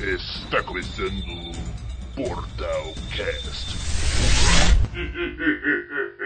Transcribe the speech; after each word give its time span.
Está 0.00 0.62
começando 0.62 1.52
Portal 2.16 2.94
Cast. 3.16 3.76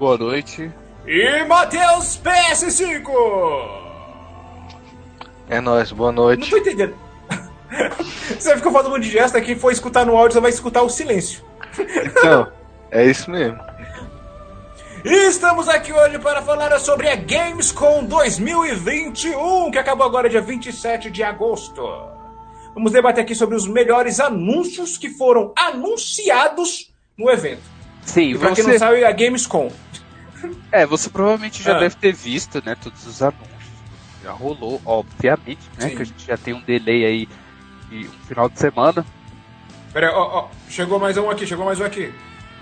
Boa 0.00 0.16
noite. 0.18 0.72
e 1.06 1.44
Matheus 1.44 2.18
PS5! 2.24 3.10
É 5.48 5.60
nóis, 5.60 5.92
boa 5.92 6.10
Não 6.10 6.24
noite. 6.24 6.48
tô 6.50 6.56
entendendo. 6.56 6.94
Você 8.38 8.56
ficou 8.56 8.72
falando 8.72 8.86
um 8.88 8.90
monte 8.92 9.02
de 9.04 9.10
gesto, 9.10 9.40
quem 9.42 9.54
for 9.56 9.70
escutar 9.70 10.04
no 10.06 10.16
áudio, 10.16 10.32
você 10.32 10.40
vai 10.40 10.50
escutar 10.50 10.82
o 10.82 10.88
silêncio. 10.88 11.44
Então, 11.78 12.50
é 12.90 13.04
isso 13.04 13.30
mesmo. 13.30 13.58
E 15.04 15.28
estamos 15.28 15.68
aqui 15.68 15.92
hoje 15.92 16.18
para 16.18 16.40
falar 16.42 16.78
sobre 16.80 17.08
a 17.08 17.14
Gamescom 17.16 18.04
2021, 18.04 19.70
que 19.70 19.78
acabou 19.78 20.06
agora 20.06 20.28
dia 20.30 20.40
27 20.40 21.10
de 21.10 21.22
agosto. 21.22 21.82
Vamos 22.74 22.92
debater 22.92 23.22
aqui 23.22 23.34
sobre 23.34 23.54
os 23.56 23.66
melhores 23.68 24.18
anúncios 24.18 24.96
que 24.96 25.10
foram 25.10 25.52
anunciados 25.56 26.90
no 27.18 27.30
evento. 27.30 27.62
Sim, 28.02 28.32
E 28.32 28.38
pra 28.38 28.52
quem 28.54 28.64
não 28.64 28.78
sabe, 28.78 29.04
a 29.04 29.12
Gamescom. 29.12 29.70
É, 30.72 30.86
você 30.86 31.08
provavelmente 31.10 31.62
já 31.62 31.76
Ah. 31.76 31.80
deve 31.80 31.94
ter 31.96 32.12
visto, 32.12 32.62
né, 32.64 32.74
todos 32.80 33.06
os 33.06 33.22
anúncios. 33.22 33.48
Já 34.22 34.32
rolou, 34.32 34.80
obviamente, 34.84 35.60
né, 35.78 35.88
Sim. 35.88 35.96
que 35.96 36.02
a 36.02 36.04
gente 36.04 36.26
já 36.26 36.36
tem 36.36 36.52
um 36.54 36.60
delay 36.60 37.04
aí 37.04 37.28
de 37.88 38.06
um 38.06 38.26
final 38.26 38.48
de 38.48 38.58
semana. 38.58 39.04
Pera 39.92 40.08
aí, 40.08 40.14
ó, 40.14 40.22
ó, 40.22 40.48
chegou 40.68 40.98
mais 40.98 41.16
um 41.16 41.30
aqui, 41.30 41.46
chegou 41.46 41.64
mais 41.64 41.80
um 41.80 41.84
aqui. 41.84 42.12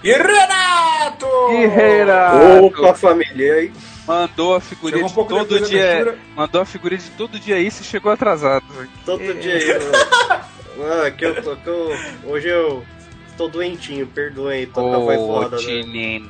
E 0.03 0.12
Renato! 0.12 1.27
E 1.51 1.67
Reira 1.67 2.31
Opa, 2.62 2.95
família, 2.95 3.47
e 3.47 3.51
aí? 3.51 3.73
mandou 4.06 4.55
a 4.55 4.61
figurinha 4.61 5.05
um 5.05 5.09
de 5.09 5.15
todo 5.15 5.61
dia, 5.69 6.17
mandou 6.37 6.61
a 6.61 6.65
figurinha 6.65 7.01
de 7.01 7.11
todo 7.11 7.39
dia 7.41 7.59
isso 7.59 7.83
e 7.83 7.84
chegou 7.84 8.12
atrasado. 8.12 8.65
Todo 9.05 9.23
É. 9.23 9.33
dia 9.34 9.55
aí, 9.55 9.67
mano. 10.79 11.03
Ah, 11.05 11.11
que 11.11 11.25
eu 11.27 11.43
tô, 11.43 11.56
que 11.56 11.67
eu, 11.67 11.97
hoje 12.25 12.49
eu 12.49 12.84
estou 13.29 13.49
doentinho, 13.49 14.06
perdoem 14.06 14.61
aí, 14.61 14.67
tô 14.67 14.81
com 14.81 14.95
a 14.95 14.99
voz 14.99 15.19
Ô, 15.21 15.27
foda, 15.27 15.56
né? 15.56 16.23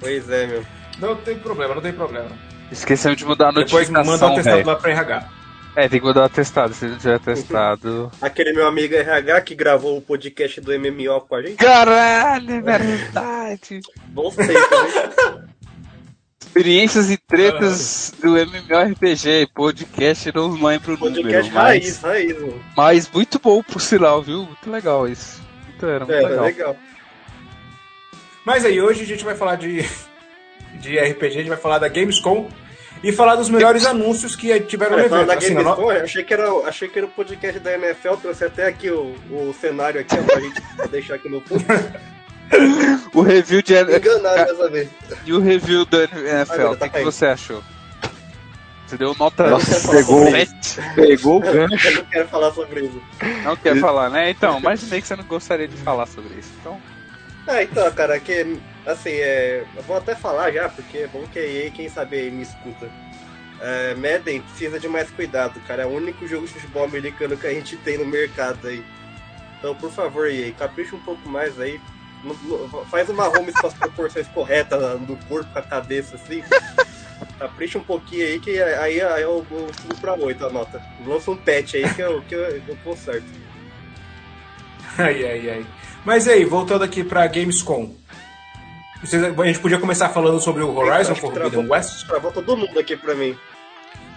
Pois 0.00 0.28
é, 0.30 0.46
meu. 0.46 0.64
Não 0.98 1.14
tem 1.16 1.38
problema, 1.38 1.74
não 1.74 1.82
tem 1.82 1.92
problema. 1.92 2.28
Esquecemos 2.72 3.16
de 3.18 3.24
mudar 3.24 3.48
a 3.48 3.52
Depois 3.52 3.88
manda 3.90 4.02
o 4.02 4.04
notificação, 4.06 4.32
atestado 4.32 4.66
lá 4.66 4.76
pra 4.76 4.90
RH. 4.90 5.28
É, 5.76 5.88
tem 5.88 6.00
que 6.00 6.06
mudar 6.06 6.22
o 6.22 6.24
atestado, 6.24 6.74
se 6.74 6.86
não 6.86 6.96
tiver 6.98 7.14
atestado. 7.14 8.10
Aquele 8.20 8.52
meu 8.52 8.66
amigo 8.66 8.94
RH 8.94 9.40
que 9.42 9.54
gravou 9.54 9.96
o 9.96 10.02
podcast 10.02 10.60
do 10.60 10.72
MMO 10.78 11.20
com 11.22 11.34
a 11.36 11.42
gente, 11.42 11.56
Caralho, 11.56 12.52
é 12.54 12.60
verdade. 12.60 13.80
bons 14.08 14.34
tempos, 14.34 14.54
hein? 14.56 15.44
Experiências 16.40 17.10
e 17.10 17.16
tretas 17.16 18.12
do 18.20 18.36
MMORPG, 18.36 19.48
podcast, 19.54 20.32
não 20.34 20.50
lembro 20.60 20.94
o 20.94 20.98
Podcast 20.98 21.48
número, 21.48 21.54
raiz, 21.54 22.00
mas, 22.02 22.02
raiz, 22.02 22.40
mano. 22.40 22.64
mas 22.76 23.10
muito 23.10 23.38
bom 23.38 23.62
por 23.62 23.80
sinal, 23.80 24.20
viu? 24.20 24.42
Muito 24.44 24.68
legal 24.70 25.06
isso. 25.06 25.40
Muito, 25.68 25.86
era 25.86 26.04
muito 26.04 26.12
É, 26.12 26.28
legal. 26.28 26.44
legal. 26.44 26.76
Mas 28.44 28.64
aí, 28.64 28.80
hoje 28.80 29.02
a 29.02 29.06
gente 29.06 29.24
vai 29.24 29.34
falar 29.34 29.56
de, 29.56 29.84
de 30.80 30.98
RPG, 30.98 31.26
a 31.26 31.30
gente 31.30 31.48
vai 31.48 31.58
falar 31.58 31.78
da 31.78 31.88
Gamescom 31.88 32.48
e 33.02 33.12
falar 33.12 33.36
dos 33.36 33.48
melhores 33.48 33.86
anúncios 33.86 34.36
que 34.36 34.58
tiveram 34.60 34.96
no 34.96 35.04
evento. 35.04 35.26
da 35.26 35.34
Assim, 35.34 35.54
Gamescom, 35.54 35.92
eu 35.92 36.04
achei 36.04 36.24
que, 36.24 36.34
era, 36.34 36.50
achei 36.66 36.88
que 36.88 36.98
era 36.98 37.06
o 37.06 37.10
podcast 37.10 37.60
da 37.60 37.74
NFL, 37.74 38.14
trouxe 38.14 38.44
até 38.44 38.66
aqui 38.66 38.90
o, 38.90 39.14
o 39.30 39.54
cenário 39.58 40.00
aqui, 40.00 40.16
ó, 40.18 40.22
pra 40.22 40.40
gente 40.40 40.60
deixar 40.90 41.14
aqui 41.14 41.28
no 41.28 41.40
fundo. 41.40 41.64
O 43.14 43.22
review 43.22 43.62
de 43.62 43.74
Enganado 43.74 44.44
dessa 44.44 44.68
vez. 44.68 44.88
e 45.24 45.32
o 45.32 45.38
review 45.38 45.84
do 45.84 46.02
NFL, 46.02 46.62
o 46.62 46.76
tá 46.76 46.88
que, 46.88 46.98
que 46.98 47.04
você 47.04 47.26
achou? 47.26 47.62
Você 48.90 48.96
deu 48.96 49.14
nota 49.16 49.48
Nossa, 49.48 49.88
pegou, 49.88 50.26
pegou 50.96 51.36
o 51.36 51.40
gancho. 51.40 51.88
Eu 51.88 51.94
não 51.94 52.04
quero 52.06 52.28
falar 52.28 52.52
sobre 52.52 52.80
isso. 52.86 53.00
Não 53.44 53.54
quer 53.54 53.78
falar, 53.78 54.10
né? 54.10 54.30
Então, 54.30 54.58
imaginei 54.58 55.00
que 55.00 55.06
você 55.06 55.14
não 55.14 55.22
gostaria 55.22 55.68
de 55.68 55.76
falar 55.76 56.06
sobre 56.06 56.34
isso. 56.34 56.50
Então, 56.60 56.80
Ah, 57.46 57.62
então, 57.62 57.90
cara, 57.92 58.18
que 58.20 58.58
assim, 58.86 59.10
é. 59.10 59.64
Eu 59.76 59.82
vou 59.82 59.96
até 59.96 60.14
falar 60.14 60.52
já, 60.52 60.68
porque 60.68 60.98
é 60.98 61.06
bom 61.08 61.26
que 61.26 61.38
a 61.38 61.46
EA, 61.46 61.70
quem 61.70 61.88
sabe 61.88 62.16
aí 62.18 62.30
me 62.30 62.42
escuta. 62.42 62.88
É, 63.60 63.94
Madden 63.94 64.40
precisa 64.40 64.78
de 64.80 64.88
mais 64.88 65.10
cuidado, 65.10 65.60
cara. 65.66 65.82
É 65.82 65.86
o 65.86 65.90
único 65.90 66.26
jogo 66.26 66.46
de 66.46 66.52
futebol 66.54 66.84
americano 66.84 67.36
que 67.36 67.46
a 67.46 67.52
gente 67.52 67.76
tem 67.78 67.98
no 67.98 68.06
mercado 68.06 68.66
aí. 68.68 68.84
Então, 69.58 69.74
por 69.74 69.90
favor, 69.90 70.30
EA, 70.30 70.52
capricha 70.52 70.96
um 70.96 71.00
pouco 71.00 71.28
mais 71.28 71.58
aí. 71.60 71.80
Não- 72.24 72.34
não- 72.68 72.86
Faz 72.86 73.08
uma 73.08 73.28
home 73.28 73.52
com 73.52 73.66
as 73.66 73.74
proporções 73.74 74.26
corretas 74.28 74.80
do 75.00 75.16
corpo 75.28 75.50
com 75.52 75.58
a 75.58 75.62
cabeça, 75.62 76.16
assim. 76.16 76.42
Capricha 77.38 77.78
um 77.78 77.82
pouquinho 77.84 78.24
aí, 78.26 78.38
que 78.40 78.62
aí, 78.62 79.00
aí 79.00 79.22
eu, 79.22 79.46
eu 79.50 79.70
subo 79.80 79.96
pra 79.96 80.14
8 80.14 80.46
a 80.46 80.50
nota. 80.50 80.80
Lança 81.04 81.30
um 81.30 81.36
patch 81.36 81.74
aí 81.74 81.94
que 81.94 82.00
eu, 82.02 82.22
que 82.22 82.34
eu, 82.34 82.40
eu 82.66 82.76
conserto. 82.84 83.26
Ai, 84.98 85.24
ai, 85.26 85.50
ai. 85.50 85.66
Mas 86.04 86.26
aí, 86.28 86.44
voltando 86.44 86.84
aqui 86.84 87.04
pra 87.04 87.26
Gamescom. 87.26 87.94
Vocês- 89.02 89.22
a 89.22 89.44
gente 89.46 89.58
podia 89.60 89.78
começar 89.78 90.08
falando 90.10 90.40
sobre 90.40 90.62
o 90.62 90.76
Horizon 90.76 91.14
Forbidden 91.14 91.50
travou- 91.50 91.70
West, 91.70 92.06
Travou 92.06 92.32
todo 92.32 92.56
mundo 92.56 92.78
aqui 92.78 92.96
pra 92.96 93.14
mim. 93.14 93.36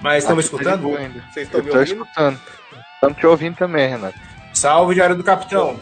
mas 0.02 0.24
estão 0.24 0.36
me 0.36 0.42
tá 0.44 0.46
escutando? 0.46 0.90
Vocês 1.32 1.48
estão 1.48 1.64
me 1.64 1.70
ouvindo? 1.72 1.84
escutando. 2.04 2.40
Estamos 2.96 3.18
te 3.18 3.26
ouvindo 3.28 3.56
também, 3.56 3.90
Renato. 3.90 4.18
Salve, 4.54 4.94
Diário 4.96 5.16
do 5.16 5.24
Capitão. 5.24 5.80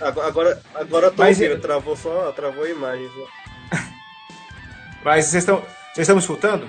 Agora, 0.00 0.28
agora, 0.28 0.62
agora 0.74 1.06
eu 1.06 1.10
tô 1.12 1.22
Mas 1.22 1.40
ouvindo, 1.40 1.60
travou 1.60 1.96
só, 1.96 2.32
travou 2.32 2.64
a 2.64 2.68
imagem 2.70 3.08
só. 3.14 3.76
Mas 5.04 5.26
vocês 5.26 5.42
estão 5.42 5.56
vocês 5.92 5.98
estão 6.08 6.16
me 6.16 6.20
escutando? 6.22 6.66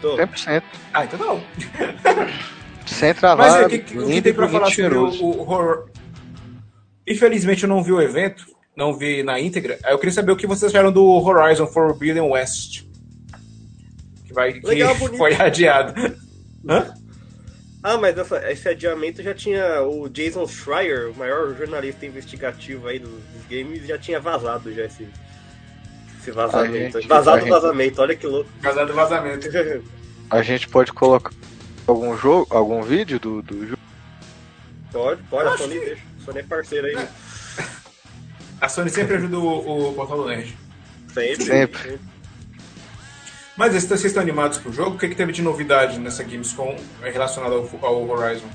Tô. 0.00 0.16
100%. 0.16 0.62
Ah, 0.92 1.04
então 1.04 1.18
não. 1.18 1.44
Sem 2.86 3.08
Mas 3.10 3.18
travar, 3.18 3.52
aí, 3.58 3.64
o 3.64 3.68
que, 3.68 3.78
que- 3.78 4.20
tem 4.22 4.34
pra 4.34 4.48
falar 4.48 4.70
sobre 4.70 4.94
o, 4.96 5.06
o 5.08 5.40
horror? 5.40 5.88
Infelizmente 7.06 7.62
eu 7.64 7.68
não 7.68 7.82
vi 7.82 7.92
o 7.92 8.00
evento, 8.00 8.46
não 8.76 8.94
vi 8.96 9.22
na 9.22 9.38
íntegra. 9.40 9.78
Aí 9.84 9.92
eu 9.92 9.98
queria 9.98 10.12
saber 10.14 10.32
o 10.32 10.36
que 10.36 10.46
vocês 10.46 10.72
acharam 10.72 10.90
do 10.92 11.04
Horizon 11.04 11.66
Forbidden 11.66 12.22
West. 12.30 12.84
Que, 14.26 14.32
vai, 14.32 14.54
que 14.54 14.66
Legal, 14.66 14.94
bonito. 14.98 15.16
foi 15.18 15.34
adiado. 15.34 15.94
Hã? 16.68 16.94
Ah, 17.82 17.98
mas 17.98 18.16
essa- 18.16 18.50
esse 18.50 18.66
adiamento 18.66 19.22
já 19.22 19.34
tinha 19.34 19.82
o 19.82 20.08
Jason 20.08 20.46
Schreier, 20.48 21.10
o 21.10 21.14
maior 21.14 21.54
jornalista 21.54 22.06
investigativo 22.06 22.86
aí 22.88 22.98
dos, 22.98 23.10
dos 23.10 23.46
games, 23.50 23.86
já 23.86 23.98
tinha 23.98 24.18
vazado 24.18 24.72
já 24.72 24.86
esse, 24.86 25.06
esse 26.18 26.30
vazamento. 26.30 26.98
Gente- 26.98 27.08
vazado 27.08 27.36
a 27.36 27.40
gente- 27.40 27.50
vazamento, 27.50 28.00
olha 28.00 28.16
que 28.16 28.26
louco. 28.26 28.48
Casado 28.62 28.86
do 28.88 28.94
vazamento. 28.94 29.48
A 30.30 30.40
gente 30.40 30.66
pode 30.68 30.90
colocar 30.90 31.30
algum 31.86 32.16
jogo, 32.16 32.46
algum 32.48 32.80
vídeo 32.82 33.20
do, 33.20 33.42
do 33.42 33.66
jogo? 33.68 33.82
pode, 34.90 35.22
pode, 35.24 35.48
a 35.50 35.58
Sony 35.58 35.78
que- 35.78 35.84
deixa. 35.84 36.02
A 36.24 36.32
Sony 36.32 36.38
é 36.38 36.42
parceira 36.42 36.88
aí. 36.88 37.08
A 38.60 38.68
Sony 38.68 38.88
sempre 38.88 39.16
ajuda 39.16 39.38
o, 39.38 39.90
o 39.90 39.92
Portal 39.92 40.22
do 40.22 40.26
Nerd. 40.26 40.56
Sempre. 41.12 41.44
Sempre. 41.44 42.00
Mas 43.56 43.74
vocês 43.74 44.04
estão 44.04 44.22
animados 44.22 44.58
pro 44.58 44.72
jogo? 44.72 44.96
O 44.96 44.98
que, 44.98 45.08
que 45.08 45.14
teve 45.14 45.32
de 45.32 45.42
novidade 45.42 45.98
nessa 45.98 46.24
Gamescom 46.24 46.76
relacionada 47.02 47.54
ao, 47.54 47.68
ao 47.82 48.08
Horizon? 48.08 48.48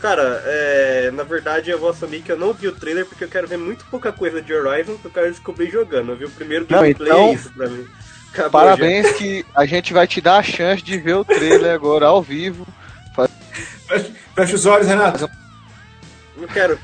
Cara, 0.00 0.42
é, 0.44 1.10
na 1.12 1.22
verdade 1.22 1.70
eu 1.70 1.78
vou 1.78 1.90
assumir 1.90 2.22
que 2.22 2.32
eu 2.32 2.38
não 2.38 2.52
vi 2.52 2.68
o 2.68 2.72
trailer 2.72 3.06
porque 3.06 3.24
eu 3.24 3.28
quero 3.28 3.46
ver 3.46 3.56
muito 3.56 3.84
pouca 3.86 4.12
coisa 4.12 4.42
de 4.42 4.52
Horizon 4.52 4.96
que 4.96 5.04
eu 5.04 5.10
quero 5.10 5.30
descobrir 5.30 5.70
jogando. 5.70 6.12
Eu 6.12 6.16
vi 6.16 6.24
o 6.24 6.30
primeiro 6.30 6.66
gameplay, 6.66 7.10
então, 7.10 7.28
é 7.28 7.32
isso 7.34 7.52
pra 7.52 7.68
mim. 7.68 7.86
Acabou 8.32 8.50
Parabéns 8.50 9.12
que 9.12 9.44
a 9.54 9.64
gente 9.64 9.92
vai 9.92 10.06
te 10.06 10.20
dar 10.20 10.38
a 10.38 10.42
chance 10.42 10.82
de 10.82 10.98
ver 10.98 11.14
o 11.14 11.24
trailer 11.24 11.74
agora 11.74 12.06
ao 12.06 12.22
vivo. 12.22 12.66
Fecha- 13.86 14.12
Fecha 14.34 14.54
os 14.56 14.66
olhos, 14.66 14.86
Renato. 14.86 15.28
Não 16.36 16.48
quero. 16.48 16.78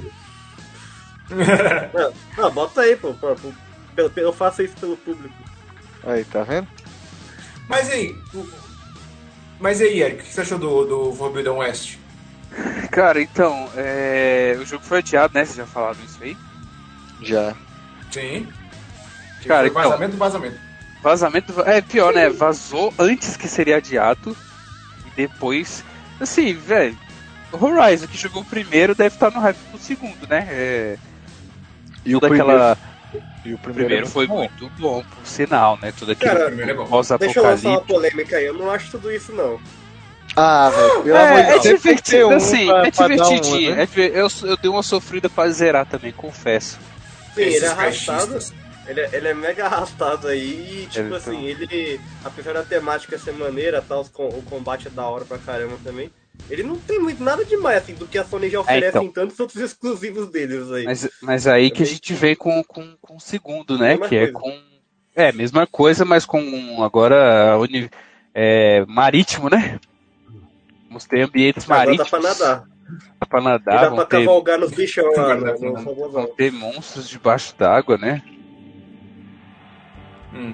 não, 1.94 2.12
não, 2.44 2.50
bota 2.52 2.80
aí, 2.82 2.96
pô. 2.96 3.14
pô, 3.14 3.34
pô. 3.34 3.52
Pelo- 3.94 4.10
pelo- 4.10 4.28
Eu 4.28 4.32
faço 4.32 4.62
isso 4.62 4.74
pelo 4.76 4.96
público. 4.96 5.34
Aí, 6.04 6.24
tá 6.24 6.42
vendo? 6.42 6.66
Mas 7.68 7.90
aí, 7.90 8.16
o- 8.34 8.48
mas 9.60 9.80
aí, 9.80 10.02
Eric, 10.02 10.22
o 10.22 10.24
que 10.26 10.32
você 10.32 10.40
achou 10.40 10.58
do, 10.58 10.84
do 10.84 11.14
Forbidden 11.14 11.52
West? 11.52 11.96
Cara, 12.90 13.20
então, 13.20 13.70
é... 13.76 14.56
o 14.60 14.66
jogo 14.66 14.84
foi 14.84 14.98
adiado, 14.98 15.32
né? 15.34 15.44
Vocês 15.44 15.56
já 15.56 15.66
falaram 15.66 15.98
isso 16.04 16.18
aí? 16.22 16.36
Já. 17.22 17.54
Sim. 18.10 18.46
Cara, 19.46 19.68
então- 19.68 19.82
vazamento, 19.82 20.16
vazamento. 20.16 20.58
Vazamento. 21.02 21.60
É 21.62 21.80
pior, 21.80 22.12
né? 22.12 22.28
Vazou 22.28 22.92
antes 22.98 23.36
que 23.36 23.48
seria 23.48 23.76
adiado. 23.78 24.36
E 25.06 25.10
depois. 25.16 25.84
Assim, 26.22 26.54
velho. 26.54 26.96
Horizon, 27.52 28.06
que 28.06 28.16
jogou 28.16 28.42
o 28.42 28.44
primeiro, 28.46 28.94
deve 28.94 29.14
estar 29.14 29.30
no 29.30 29.40
hype 29.40 29.58
do 29.72 29.78
segundo, 29.78 30.26
né? 30.28 30.46
É, 30.50 30.96
E 32.06 32.14
o 32.16 32.20
toda 32.20 32.28
primeiro, 32.34 32.62
aquela... 32.62 32.78
e 33.44 33.52
o 33.54 33.58
primeiro, 33.58 33.86
primeiro 33.88 34.06
é 34.06 34.08
foi 34.08 34.26
bom. 34.26 34.38
muito 34.38 34.70
bom, 34.78 35.02
por 35.04 35.26
sinal, 35.26 35.78
né? 35.82 35.92
Tudo 35.92 36.12
aquilo 36.12 36.30
Cara, 36.32 36.46
primeiro 36.46 36.70
é 36.70 36.74
bom. 36.74 37.02
Deixa 37.18 37.40
eu 37.40 37.44
lançar 37.44 37.68
uma 37.68 37.80
polêmica 37.82 38.36
aí. 38.36 38.46
Eu 38.46 38.54
não 38.54 38.70
acho 38.70 38.90
tudo 38.92 39.12
isso, 39.12 39.32
não. 39.32 39.60
Ah, 40.34 40.70
velho, 40.70 41.02
pelo 41.02 41.16
amor 41.18 41.42
de 41.42 41.42
É, 41.42 41.48
é 41.48 41.50
Deus, 41.50 41.62
ter 41.62 41.76
divertido, 41.76 42.28
um 42.28 42.36
assim, 42.36 42.66
pra- 42.66 42.86
é 42.86 42.90
divertidinho. 42.90 43.70
uma, 43.70 43.76
né? 43.76 43.82
é 43.82 44.20
eu, 44.20 44.28
eu 44.44 44.56
dei 44.56 44.70
uma 44.70 44.82
sofrida 44.82 45.28
pra 45.28 45.50
zerar 45.50 45.84
também, 45.84 46.10
confesso. 46.12 46.78
Sim, 47.34 47.40
ele 47.42 47.64
é 47.66 47.68
arrastado. 47.68 48.38
Ele 48.86 49.00
é, 49.00 49.10
ele 49.12 49.28
é 49.28 49.34
mega 49.34 49.64
arrastado 49.66 50.26
aí 50.28 50.82
e, 50.82 50.86
tipo 50.86 51.06
Ele 51.06 51.14
assim, 51.14 51.36
tá- 51.42 51.48
ele, 51.48 52.00
apesar 52.24 52.52
da 52.52 52.62
temática 52.64 53.16
ser 53.18 53.32
maneira, 53.32 53.80
tal, 53.80 54.00
os 54.00 54.08
com- 54.08 54.28
o 54.28 54.42
combate 54.42 54.88
é 54.88 54.90
da 54.90 55.06
hora 55.06 55.24
pra 55.24 55.38
caramba 55.38 55.78
também, 55.84 56.10
ele 56.50 56.64
não 56.64 56.76
tem 56.76 56.98
muito 56.98 57.22
nada 57.22 57.44
demais, 57.44 57.80
assim, 57.82 57.94
do 57.94 58.08
que 58.08 58.18
a 58.18 58.24
Sony 58.24 58.50
já 58.50 58.58
oferece 58.60 58.88
então. 58.88 59.04
em 59.04 59.10
tantos 59.12 59.38
outros 59.38 59.62
exclusivos 59.62 60.28
deles 60.30 60.70
aí. 60.72 60.84
Mas, 60.84 61.08
mas 61.20 61.46
aí 61.46 61.70
que 61.70 61.82
a 61.82 61.86
gente 61.86 62.12
vem 62.14 62.34
com, 62.34 62.62
com, 62.64 62.96
com 63.00 63.16
o 63.16 63.20
segundo, 63.20 63.78
né? 63.78 63.90
Mesma 63.90 64.08
que 64.08 64.16
é 64.16 64.32
coisa. 64.32 64.32
com. 64.32 64.72
É, 65.14 65.30
mesma 65.30 65.66
coisa, 65.66 66.04
mas 66.04 66.24
com 66.24 66.82
agora 66.82 67.56
uni- 67.58 67.90
é, 68.34 68.84
marítimo, 68.88 69.48
né? 69.48 69.78
Vamos 70.88 71.04
ter 71.06 71.20
ambientes 71.22 71.64
Agora 71.70 71.80
dá 71.80 71.86
marítimos. 71.86 72.10
pra 72.10 72.20
nadar. 72.20 72.64
Dá 73.20 73.26
pra 73.26 73.40
E 73.40 73.44
nadar, 73.44 73.80
dá 73.90 73.90
pra 73.94 74.04
ter, 74.06 74.18
cavalgar 74.24 74.58
nos 74.58 74.72
bichão 74.72 75.04
lá, 75.12 75.34
dá 75.36 75.52
robôzão. 75.52 76.10
vão 76.10 76.26
ter 76.34 76.50
monstros 76.50 77.08
debaixo 77.08 77.54
d'água, 77.56 77.96
né? 77.96 78.22
Hum. 80.34 80.52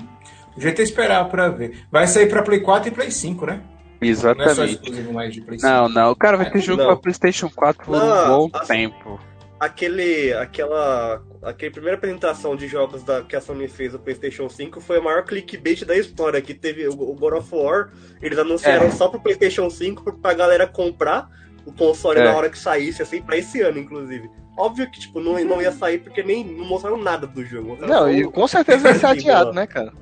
O 0.56 0.60
jeito 0.60 0.80
é 0.80 0.84
esperar 0.84 1.24
pra 1.28 1.48
ver. 1.48 1.84
Vai 1.90 2.06
sair 2.06 2.28
pra 2.28 2.42
Play 2.42 2.60
4 2.60 2.88
e 2.88 2.92
Play 2.92 3.10
5, 3.10 3.46
né? 3.46 3.60
Não 4.00 4.06
é 4.08 4.10
Exatamente. 4.10 4.74
exclusivo 4.74 5.12
mais 5.12 5.32
de 5.34 5.40
Play 5.40 5.58
5. 5.58 5.70
Não, 5.72 5.88
não, 5.88 6.10
o 6.12 6.16
cara 6.16 6.36
vai 6.36 6.50
ter 6.50 6.60
jogo 6.60 6.82
Não. 6.82 6.88
pra 6.88 6.96
PlayStation 6.96 7.48
4 7.50 7.84
por 7.84 7.94
um 7.94 7.98
Não, 7.98 8.48
bom 8.48 8.58
assim, 8.58 8.66
tempo. 8.68 9.20
Aquele, 9.60 10.32
aquela, 10.34 11.20
aquele 11.42 11.72
primeira 11.72 11.96
apresentação 11.96 12.54
de 12.54 12.68
jogos 12.68 13.02
da, 13.02 13.22
que 13.22 13.34
a 13.34 13.40
Sony 13.40 13.66
fez 13.66 13.92
no 13.92 13.98
PlayStation 13.98 14.48
5 14.48 14.80
foi 14.80 15.00
o 15.00 15.02
maior 15.04 15.24
clickbait 15.24 15.84
da 15.84 15.96
história, 15.96 16.40
que 16.40 16.54
teve 16.54 16.86
o, 16.86 16.92
o 16.92 17.14
God 17.16 17.34
of 17.34 17.48
War, 17.52 17.90
eles 18.22 18.38
anunciaram 18.38 18.86
É. 18.86 18.90
só 18.92 19.08
pro 19.08 19.18
PlayStation 19.20 19.68
5 19.68 20.12
pra 20.18 20.32
galera 20.32 20.64
comprar 20.66 21.28
o 21.66 21.72
console 21.72 22.20
É. 22.20 22.24
na 22.24 22.36
hora 22.36 22.48
que 22.48 22.58
saísse, 22.58 23.02
assim, 23.02 23.20
pra 23.20 23.36
esse 23.36 23.60
ano, 23.60 23.78
inclusive. 23.78 24.30
Óbvio 24.58 24.90
que, 24.90 24.98
tipo, 25.00 25.20
não, 25.20 25.38
não 25.44 25.62
ia 25.62 25.70
sair 25.72 25.98
porque 25.98 26.22
nem 26.22 26.44
não 26.44 26.64
mostraram 26.66 26.98
nada 26.98 27.26
do 27.26 27.44
jogo. 27.44 27.76
Não, 27.80 27.86
só 27.88 28.10
e 28.10 28.24
o- 28.24 28.30
com 28.30 28.46
certeza 28.48 28.82
vai 28.82 28.94
ser 28.94 29.06
adiado, 29.06 29.52
né, 29.52 29.66
cara? 29.66 29.92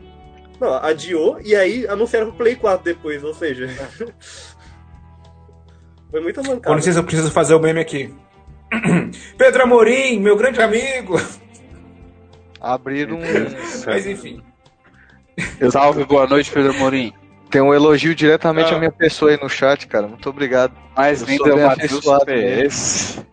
Não, 0.58 0.73
adiou 0.76 1.38
e 1.44 1.55
aí 1.55 1.87
anunciaram 1.87 2.29
pro 2.29 2.37
Play 2.38 2.56
4 2.56 2.82
depois, 2.85 3.23
ou 3.23 3.35
seja. 3.35 3.69
Foi 6.11 6.20
muita 6.20 6.43
Com 6.43 6.49
mancada. 6.53 6.76
licença, 6.76 6.99
eu 7.00 7.05
preciso 7.05 7.31
fazer 7.31 7.55
o 7.55 7.61
meme 7.61 7.81
aqui. 7.81 8.14
Pedro 9.37 9.62
Amorim, 9.64 10.19
meu 10.20 10.37
grande 10.37 10.61
amigo. 10.62 11.20
Abriram 12.61 13.17
um. 13.17 13.20
Mas 13.87 14.06
enfim. 14.06 14.43
Salve, 15.70 16.05
boa 16.05 16.26
noite, 16.26 16.50
Pedro 16.50 16.73
Morim. 16.75 17.12
Tem 17.50 17.61
um 17.61 17.73
elogio 17.75 18.14
diretamente 18.14 18.73
Ah. 18.73 18.76
à 18.76 18.79
minha 18.79 18.91
pessoa 18.91 19.31
aí 19.31 19.38
no 19.41 19.49
chat, 19.49 19.87
cara. 19.87 20.09
Muito 20.09 20.29
obrigado. 20.31 20.73
Mais 20.97 21.20
lindo 21.23 21.49
é 21.50 21.55
o 21.55 21.67
Matheus 21.67 22.00
PS. 22.25 23.25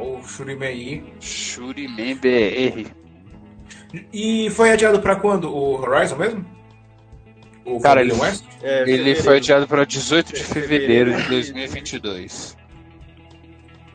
O 0.00 0.22
Shurime 0.22 0.66
aí. 0.66 1.04
Shuriman 1.20 2.16
BR. 2.16 2.86
E 4.12 4.50
foi 4.50 4.70
adiado 4.70 5.00
pra 5.00 5.16
quando? 5.16 5.50
O 5.54 5.80
Horizon 5.80 6.16
mesmo? 6.16 6.44
O 7.64 7.80
Cara, 7.80 8.00
ele- 8.00 8.12
West? 8.12 8.44
É, 8.62 8.82
Ele 8.88 9.14
foi 9.14 9.36
adiado 9.38 9.66
para 9.68 9.84
18 9.84 10.32
de 10.32 10.42
fevereiro 10.42 11.10
de 11.12 11.22
Fevereiro. 11.22 11.52
2022. 11.54 12.56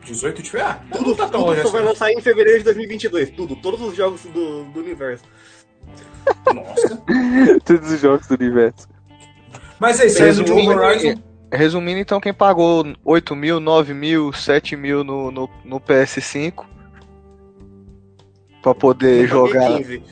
18 0.04 0.42
de 0.42 0.50
fevereiro? 0.50 0.78
Ah, 0.90 0.96
Tudo, 0.96 1.08
não 1.10 1.16
tá 1.16 1.28
tão 1.28 1.40
tudo 1.40 1.50
longe 1.50 1.62
só 1.62 1.68
vai 1.70 1.80
assim. 1.80 1.88
lançar 1.88 2.10
em 2.12 2.20
fevereiro 2.20 2.58
de 2.58 2.64
2022. 2.64 3.30
Tudo, 3.30 3.56
todos 3.56 3.80
os 3.80 3.96
jogos 3.96 4.22
do, 4.22 4.64
do 4.64 4.80
universo. 4.80 5.24
Nossa. 6.54 7.02
Todos 7.64 7.90
os 7.92 8.00
jogos 8.00 8.26
do 8.28 8.34
universo. 8.34 8.88
Mas 9.78 9.96
saindo 9.96 10.44
de 10.44 10.52
um 10.52 10.56
Resumindo, 10.56 10.70
Horizon. 10.80 11.14
Resumindo, 11.56 11.98
então, 12.00 12.20
quem 12.20 12.32
pagou 12.34 12.84
8 13.04 13.34
mil, 13.36 13.60
9 13.60 13.94
mil, 13.94 14.32
7 14.32 14.76
mil 14.76 15.02
no, 15.04 15.30
no, 15.30 15.50
no 15.64 15.80
PS5 15.80 16.64
pra 18.62 18.74
poder 18.74 19.26
jogar. 19.28 19.76
15. 19.78 20.02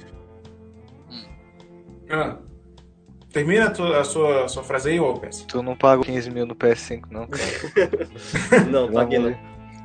Ah. 2.10 2.36
Termina 3.32 3.66
a, 3.66 3.70
tua- 3.70 3.98
a 4.00 4.04
sua, 4.04 4.44
a 4.44 4.48
sua 4.48 4.62
frase 4.62 4.90
aí, 4.90 5.00
ô 5.00 5.14
PS. 5.14 5.44
Tu 5.48 5.62
não 5.62 5.74
pagou 5.74 6.04
15 6.04 6.30
mil 6.30 6.44
no 6.44 6.54
PS5, 6.54 7.04
não, 7.10 7.26
cara. 7.26 8.66
Não, 8.70 8.92
paguei 8.92 9.18
não. 9.18 9.34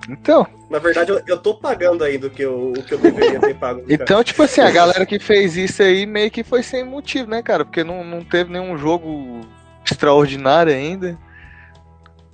Então, 0.09 0.45
Na 0.69 0.80
verdade, 0.80 1.12
eu, 1.12 1.21
eu 1.27 1.38
tô 1.38 1.56
pagando 1.56 2.04
ainda 2.04 2.27
o 2.27 2.30
que 2.30 2.42
eu, 2.42 2.71
o 2.77 2.83
que 2.83 2.94
eu 2.94 2.98
deveria 2.98 3.39
ter 3.39 3.56
pago. 3.56 3.81
cara. 3.81 3.94
então, 3.94 4.24
tipo 4.24 4.42
assim, 4.44 4.62
a 4.62 4.69
galera 4.71 5.06
que 5.06 5.18
fez 5.19 5.56
isso 5.57 5.81
aí 5.83 6.06
meio 6.06 6.30
que 6.31 6.44
foi 6.44 6.62
sem 6.63 6.83
motivo, 6.83 7.30
né, 7.30 7.42
cara? 7.42 7.63
Porque 7.65 7.83
não, 7.83 8.04
não 8.06 8.21
teve 8.24 8.51
nenhum 8.51 8.77
jogo 8.77 9.42
extraordinário 9.89 10.74
ainda. 10.74 11.18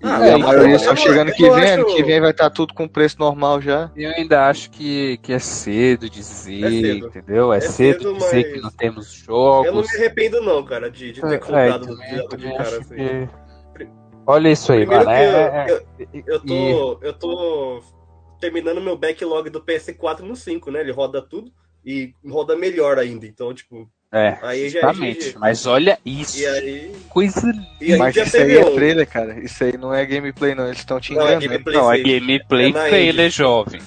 Ah, 0.03 0.27
e 0.27 0.31
a 0.31 0.37
maioria 0.37 0.77
só 0.79 0.95
chegando 0.95 1.31
que 1.31 1.43
vem, 1.43 1.63
acho- 1.63 1.73
ano 1.73 1.85
que 1.85 2.03
vem 2.03 2.19
vai 2.19 2.31
estar 2.31 2.49
tudo 2.49 2.73
com 2.73 2.87
preço 2.87 3.15
normal 3.17 3.61
já. 3.61 3.89
Eu 3.95 4.11
ainda 4.11 4.47
acho 4.49 4.69
que, 4.69 5.17
que 5.17 5.31
é 5.31 5.39
cedo 5.39 6.09
dizer, 6.09 6.63
É 6.65 6.69
cedo. 6.69 7.07
entendeu? 7.07 7.53
É, 7.53 7.57
É 7.57 7.61
cedo, 7.61 8.03
cedo, 8.03 8.13
dizer 8.15 8.43
mas- 8.43 8.53
que 8.53 8.61
não 8.61 8.69
temos 8.71 9.23
Eu 9.27 9.33
não 9.33 9.63
jogos. 9.63 9.91
me 9.91 9.97
arrependo, 9.97 10.41
não, 10.41 10.63
cara, 10.63 10.91
de, 10.91 11.13
de 11.13 11.21
ter 11.21 11.33
É, 11.33 11.37
comprado 11.37 11.87
também- 11.87 12.09
de, 12.09 12.15
de 12.21 12.27
também 12.27 12.57
cara 12.57 12.77
assim. 12.79 12.95
que- 12.95 13.29
Olha 14.25 14.49
isso 14.49 14.71
aí, 14.71 14.79
Primeiro 14.85 15.05
mano. 15.05 15.17
é- 15.17 15.65
eu, 15.69 15.77
é- 15.77 15.81
eu, 16.13 16.23
eu 16.27 16.39
tô, 16.41 16.99
eu 17.01 17.13
tô 17.13 17.83
terminando 18.39 18.81
meu 18.81 18.97
backlog 18.97 19.49
do 19.49 19.61
PS4 19.61 20.21
no 20.25 20.35
5, 20.35 20.69
né? 20.71 20.79
Ele 20.81 20.91
roda 20.91 21.21
tudo 21.21 21.51
e 21.85 22.13
roda 22.25 22.55
melhor 22.57 22.97
ainda. 22.97 23.25
Então, 23.25 23.53
tipo, 23.53 23.89
é, 24.13 24.37
aí 24.43 24.69
já 24.69 24.79
é 24.79 24.81
justamente. 24.83 25.35
Mas 25.39 25.65
olha 25.65 25.97
isso. 26.05 26.39
E 26.39 26.45
aí. 26.45 26.91
Coisa 27.09 27.51
aí 27.81 27.97
Mas 27.97 28.15
isso 28.15 28.37
aí 28.37 28.57
é 28.57 28.63
trailer, 28.63 29.07
cara. 29.07 29.39
Isso 29.39 29.63
aí 29.63 29.75
não 29.77 29.93
é 29.93 30.05
gameplay, 30.05 30.53
não. 30.55 30.65
Eles 30.67 30.77
estão 30.79 30.99
te 30.99 31.13
Não, 31.13 31.21
é 31.21 31.35
enganando. 31.35 31.47
gameplay. 31.49 31.75
Não, 31.75 31.91
é 31.91 31.97
gameplay 31.99 32.69
É 32.69 32.89
trailer, 32.89 33.29
jovem. 33.31 33.81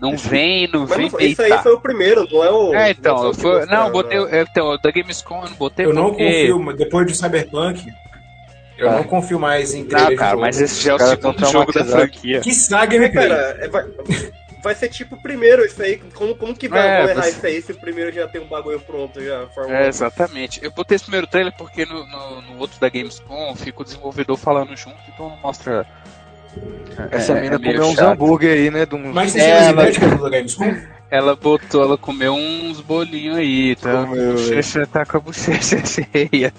Não 0.00 0.16
vem, 0.16 0.68
não 0.70 0.80
Mas 0.86 0.96
vem 0.96 1.10
não 1.10 1.20
isso 1.20 1.42
aí 1.42 1.58
foi 1.62 1.72
o 1.72 1.80
primeiro, 1.80 2.26
não 2.30 2.44
é 2.44 2.50
o. 2.50 2.74
É, 2.74 2.90
então, 2.90 3.22
não, 3.24 3.34
foi 3.34 3.58
mostraram, 3.60 3.84
não, 3.84 3.90
botei, 3.92 4.18
não. 4.18 4.28
é, 4.28 4.42
então, 4.42 4.78
da 4.82 4.90
Gamescom 4.90 5.42
eu 5.42 5.48
não 5.50 5.56
botei 5.56 5.86
Eu 5.86 5.94
não 5.94 6.08
porque... 6.10 6.48
confio, 6.50 6.76
depois 6.76 7.06
de 7.06 7.14
Cyberpunk, 7.16 7.86
eu 8.76 8.90
Ah. 8.90 8.92
não 8.96 9.04
confio 9.04 9.38
mais 9.38 9.72
em 9.72 9.80
Não, 9.82 9.88
trailer 9.88 10.10
de 10.10 10.16
cara, 10.16 10.30
jogo. 10.32 10.42
mas 10.42 10.60
esse 10.60 10.84
já 10.84 10.92
é 10.92 10.94
o 10.96 10.98
segundo 10.98 11.46
jogo 11.50 11.72
da 11.72 11.82
franquia. 11.84 12.40
Que 12.40 12.54
saga 12.54 12.94
É, 12.94 12.98
gameplay. 12.98 13.28
cara, 13.28 13.56
é, 13.58 13.68
vai, 13.68 13.84
vai 14.66 14.74
ser 14.74 14.88
tipo 14.88 15.14
o 15.16 15.20
primeiro 15.22 15.64
isso 15.64 15.80
aí. 15.82 15.96
Como, 16.14 16.34
como 16.36 16.54
que 16.54 16.68
vai 16.68 16.86
É, 16.86 17.02
errar 17.10 17.22
você- 17.22 17.30
isso 17.30 17.46
aí 17.46 17.62
se 17.62 17.72
o 17.72 17.76
primeiro 17.80 18.12
já 18.12 18.26
tem 18.28 18.40
um 18.40 18.46
bagulho 18.48 18.80
pronto 18.80 19.22
já? 19.22 19.46
É, 19.68 19.84
1? 19.84 19.88
exatamente. 19.88 20.60
Eu 20.62 20.70
botei 20.70 20.96
esse 20.96 21.04
primeiro 21.04 21.26
trailer 21.26 21.52
porque 21.56 21.84
no, 21.86 22.06
no, 22.06 22.42
no 22.42 22.58
outro 22.58 22.78
da 22.80 22.88
Gamescom 22.88 23.54
fica 23.56 23.80
o 23.82 23.84
desenvolvedor 23.84 24.36
falando 24.36 24.76
junto, 24.76 24.96
então 25.12 25.28
não 25.30 25.36
mostra. 25.38 25.86
Essa 27.10 27.32
é, 27.34 27.40
mina 27.42 27.56
é 27.56 27.58
comeu 27.58 27.86
uns 27.86 27.98
hambúrguer 27.98 28.52
aí, 28.52 28.70
né? 28.70 28.86
De 28.86 28.94
uns... 28.94 29.14
Mas 29.14 29.32
você 29.32 29.40
É, 29.40 29.66
ela- 29.68 29.84
da 29.90 30.30
Gamescom? 30.30 30.76
Ela 31.10 31.36
botou, 31.36 31.82
ela 31.84 31.96
comeu 31.96 32.34
uns 32.34 32.80
bolinhos 32.80 33.36
aí, 33.36 33.76
tá? 33.76 34.02
A 34.02 34.06
Comeu, 34.06 34.32
bochecha 34.32 34.86
tá 34.86 35.06
com 35.06 35.18
a 35.18 35.20
bochecha 35.20 35.78
cheia. 35.86 36.52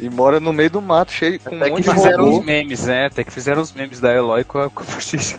E 0.00 0.08
mora 0.08 0.40
no 0.40 0.52
meio 0.52 0.70
do 0.70 0.80
mato, 0.80 1.12
cheio 1.12 1.38
com 1.38 1.54
um 1.54 1.58
Até 1.60 1.70
monte 1.70 1.82
que 1.84 1.88
de 1.90 1.94
fizeram 1.94 2.24
robô. 2.24 2.38
os 2.38 2.44
memes, 2.44 2.86
né? 2.86 3.06
Até 3.06 3.22
que 3.22 3.30
fizeram 3.30 3.60
os 3.60 3.72
memes 3.72 4.00
da 4.00 4.12
Eloy 4.14 4.42
com 4.44 4.58
a, 4.60 4.70
com 4.70 4.82
a 4.82 4.86
bochecha. 4.86 5.38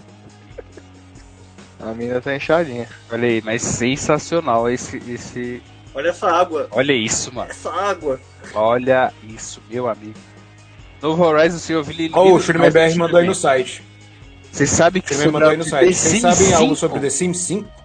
A 1.85 1.93
mina 1.93 2.21
tá 2.21 2.35
inchadinha. 2.35 2.87
Olha 3.11 3.27
aí, 3.27 3.41
mas 3.43 3.61
sensacional 3.61 4.69
esse, 4.69 4.97
esse. 5.07 5.61
Olha 5.93 6.09
essa 6.09 6.29
água. 6.31 6.67
Olha 6.71 6.93
isso, 6.93 7.33
mano. 7.33 7.49
Essa 7.51 7.71
água. 7.71 8.19
Olha 8.53 9.11
isso, 9.23 9.61
meu 9.69 9.87
amigo. 9.87 10.13
Novo 11.01 11.23
Horizon, 11.23 11.57
senhor 11.57 11.83
Vili. 11.83 12.09
Ó, 12.13 12.33
o 12.33 12.39
Shuriman 12.39 12.71
BR 12.71 12.95
mandou 12.97 13.19
aí 13.19 13.27
no 13.27 13.35
site. 13.35 13.83
Vocês 14.51 14.69
sabem 14.69 15.01
que 15.01 15.13
Shuriman 15.13 15.33
mandou 15.33 15.49
aí 15.49 15.57
no 15.57 15.63
sobre 15.63 15.93
site. 15.93 15.95
Vocês 15.95 16.21
sabem 16.21 16.53
algo 16.53 16.67
5? 16.67 16.75
sobre 16.77 16.99
The 17.01 17.09
Sims 17.09 17.37
5? 17.39 17.83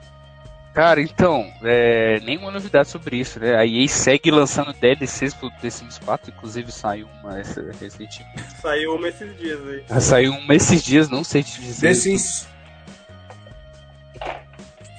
Cara, 0.74 1.00
então, 1.02 1.44
é, 1.64 2.20
nenhuma 2.20 2.52
novidade 2.52 2.88
sobre 2.88 3.16
isso, 3.16 3.40
né? 3.40 3.56
A 3.56 3.66
EA 3.66 3.88
segue 3.88 4.30
lançando 4.30 4.72
DLCs 4.72 5.34
pro 5.34 5.50
The 5.60 5.70
Sims 5.70 5.98
4, 5.98 6.30
inclusive 6.36 6.70
saiu 6.70 7.08
uma 7.20 7.40
essa- 7.40 7.60
recentemente. 7.80 8.44
Saiu 8.62 8.94
uma 8.94 9.08
esses 9.08 9.36
dias 9.36 9.58
aí. 9.66 10.00
Saiu 10.00 10.32
uma 10.34 10.54
esses 10.54 10.80
dias, 10.80 11.08
não 11.08 11.24
sei 11.24 11.42
te 11.42 11.60
dizer. 11.60 11.88
The 11.88 11.94
Sims, 11.94 12.46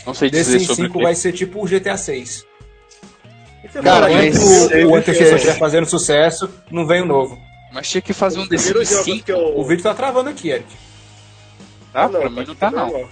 não 0.10 0.13
sei 0.13 0.30
The 0.30 0.38
dizer 0.38 0.60
Sims 0.60 0.68
sobre 0.68 0.86
5 0.88 1.01
vai 1.01 1.16
ser 1.16 1.32
tipo 1.34 1.63
o 1.63 1.68
GTA 1.68 1.98
6. 1.98 2.46
E 3.63 3.68
você 3.68 3.82
Cara, 3.82 4.08
o, 4.08 4.89
o 4.92 4.96
antecessor 4.96 5.34
é- 5.34 5.36
estiver 5.36 5.58
fazendo 5.58 5.86
sucesso, 5.88 6.50
não 6.72 6.86
vem 6.88 7.01
o 7.01 7.06
novo. 7.06 7.38
Mas 7.72 7.89
tinha 7.89 8.01
que 8.01 8.13
fazer 8.13 8.39
um 8.39 8.48
The 8.48 8.58
Sims 8.58 8.89
jogos 8.89 9.06
5, 9.06 9.25
que 9.25 9.32
eu... 9.32 9.58
O 9.58 9.63
vídeo 9.66 9.84
tá 9.84 9.94
travando 9.94 10.30
aqui, 10.30 10.50
Eric. 10.50 10.68
tá? 11.94 12.06
Ah, 12.06 12.10
pra 12.10 12.30
mim 12.30 12.46
não 12.48 12.56
tá, 12.56 12.72
não. 12.72 12.88
normal. 12.88 13.10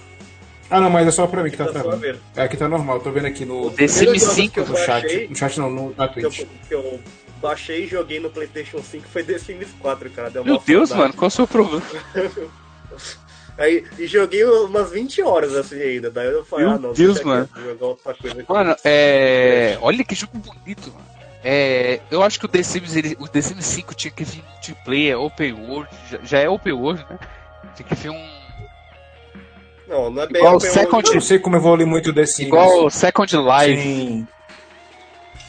Ah, 0.70 0.80
não, 0.80 0.90
mas 0.90 1.06
é 1.08 1.10
só 1.10 1.26
pra 1.26 1.42
mim 1.42 1.50
que 1.50 1.56
tá 1.56 1.64
Tá 1.66 1.72
travando. 1.72 2.04
É, 2.36 2.42
aqui 2.42 2.56
tá 2.56 2.68
normal, 2.68 3.00
tô 3.00 3.10
vendo 3.10 3.26
aqui 3.26 3.44
no, 3.44 3.66
O 3.68 3.70
The 3.70 3.88
Sims 3.88 4.20
jogos 4.22 4.34
5, 4.34 4.52
que 4.54 4.60
eu 4.60 4.66
no 4.66 4.76
chat. 4.76 5.06
achei- 5.06 5.28
No 5.28 5.36
chat 5.36 5.58
não, 5.60 5.70
no, 5.70 5.94
na 5.96 6.08
que 6.08 6.20
eu, 6.20 6.30
Twitch. 6.30 6.46
que 6.68 6.74
eu 6.74 7.00
baixei 7.40 7.84
e 7.84 7.86
joguei 7.86 8.18
no 8.20 8.28
PlayStation 8.30 8.82
5 8.82 9.06
foi 9.08 9.22
The 9.22 9.38
Sims 9.38 9.68
4, 9.80 10.10
cara. 10.10 10.28
Deu 10.30 10.44
Meu 10.44 10.58
Deus, 10.58 10.88
saudade. 10.88 11.08
mano, 11.08 11.14
qual 11.18 11.26
é 11.26 11.28
o 11.28 11.30
seu 11.30 11.46
problema? 11.46 11.82
Aí, 13.58 13.84
e 13.98 14.06
joguei 14.06 14.44
umas 14.44 14.90
20 14.92 15.20
horas 15.22 15.52
assim 15.54 15.80
ainda. 15.80 16.10
Daí 16.10 16.28
eu 16.28 16.44
falei, 16.44 16.64
Meu 16.66 16.74
ah, 16.76 16.78
não, 16.78 16.92
Deus, 16.92 17.14
deixa 17.16 17.28
mano. 17.28 17.48
quieto, 17.52 17.64
jogar 17.64 17.86
outra 17.86 18.14
coisa 18.14 18.40
aqui. 18.40 18.52
Mano, 18.52 18.76
é. 18.84 19.76
Olha 19.80 20.04
que 20.04 20.14
jogo 20.14 20.38
bonito, 20.38 20.92
mano. 20.92 21.06
É, 21.42 22.00
eu 22.10 22.22
acho 22.22 22.38
que 22.38 22.44
o 22.46 22.48
The 22.48 22.62
Sims, 22.62 22.94
ele- 22.96 23.16
o 23.18 23.26
The 23.28 23.40
Sims 23.42 23.64
5 23.66 23.94
tinha 23.94 24.10
que 24.10 24.24
vir 24.24 24.42
multiplayer, 24.52 25.18
open 25.20 25.52
world, 25.54 25.88
já, 26.10 26.18
já 26.24 26.38
é 26.40 26.48
open 26.48 26.72
world, 26.72 27.04
né? 27.10 27.18
Tinha 27.76 27.88
que 27.88 27.94
vir 27.94 28.10
um. 28.10 28.28
Não, 29.88 30.10
não 30.10 30.22
é 30.22 30.26
bem 30.26 30.40
Igual 30.42 30.56
open 30.56 30.70
Second- 30.70 30.92
world, 30.94 31.08
Eu 31.08 31.14
não 31.14 31.20
sei 31.20 31.38
como 31.38 31.56
evolui 31.56 31.84
muito 31.84 32.12
The 32.12 32.26
Sims. 32.26 32.48
Igual 32.48 32.90
Second 32.90 33.36
Life. 33.36 33.82
Sim. 33.82 34.28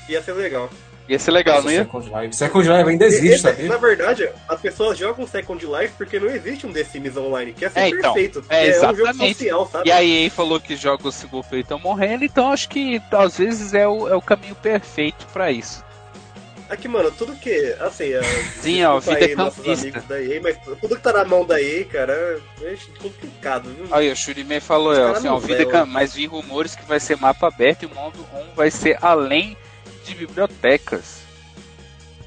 Ia 0.07 0.21
ser 0.23 0.33
legal. 0.33 0.69
Ia 1.09 1.17
ser 1.17 1.31
legal, 1.31 1.63
não 1.63 1.71
ia? 1.71 1.79
Second 1.85 2.09
Life. 2.21 2.35
Second 2.35 2.69
Life 2.69 2.89
ainda 2.89 3.05
existe, 3.07 3.27
esse- 3.33 3.41
sabia? 3.41 3.67
na 3.67 3.77
verdade, 3.77 4.29
as 4.47 4.61
pessoas 4.61 4.95
jogam 4.95 5.25
Second 5.25 5.65
Life 5.65 5.93
porque 5.97 6.19
não 6.19 6.27
existe 6.29 6.67
um 6.67 6.71
The 6.71 6.83
Sims 6.83 7.17
online, 7.17 7.51
que 7.51 7.65
é 7.65 7.69
ser 7.69 7.79
É, 7.79 7.87
então. 7.89 8.13
perfeito. 8.13 8.45
É, 8.47 8.65
que 8.65 8.69
é 8.69 8.77
um 8.77 8.81
jogo 8.81 9.01
exatamente. 9.01 9.37
social, 9.39 9.69
sabe? 9.71 9.89
E 9.89 9.91
a 9.91 10.03
EA 10.03 10.29
falou 10.29 10.59
que 10.59 10.75
jogos 10.75 11.15
single 11.15 11.43
player 11.43 11.63
estão 11.63 11.79
morrendo, 11.79 12.23
então 12.23 12.51
acho 12.51 12.69
que 12.69 13.01
às 13.11 13.37
vezes 13.39 13.73
é 13.73 13.87
o, 13.87 14.07
é 14.07 14.15
o 14.15 14.21
caminho 14.21 14.53
perfeito 14.55 15.25
pra 15.33 15.51
isso. 15.51 15.83
Aqui, 16.69 16.87
mano, 16.87 17.09
tudo 17.09 17.33
que. 17.35 17.75
Assim, 17.79 18.13
é, 18.13 18.21
Sim, 18.61 18.83
ó, 18.85 18.99
vida 18.99 19.25
aí, 19.25 19.35
nossos 19.35 19.55
campista. 19.65 19.87
amigos 19.87 20.03
da 20.03 20.21
EA, 20.21 20.39
mas 20.39 20.57
tudo 20.79 20.95
que 20.95 21.01
tá 21.01 21.11
na 21.11 21.25
mão 21.25 21.43
da 21.43 21.59
EA, 21.59 21.83
cara, 21.85 22.39
é 22.61 22.75
complicado, 23.01 23.67
viu? 23.75 23.87
Aí, 23.89 24.11
o 24.11 24.15
Shuriman 24.15 24.59
falou, 24.61 24.93
é, 24.93 24.97
caras 24.97 25.17
assim, 25.17 25.27
ó, 25.27 25.39
vida 25.39 25.85
mas 25.87 26.13
vi 26.13 26.27
rumores 26.27 26.75
que 26.75 26.85
vai 26.85 26.99
ser 26.99 27.17
mapa 27.17 27.47
aberto 27.47 27.81
e 27.81 27.85
o 27.87 27.95
modo 27.95 28.19
1 28.51 28.55
vai 28.55 28.69
ser 28.69 28.99
além 29.01 29.57
de 30.09 30.15
bibliotecas. 30.15 31.21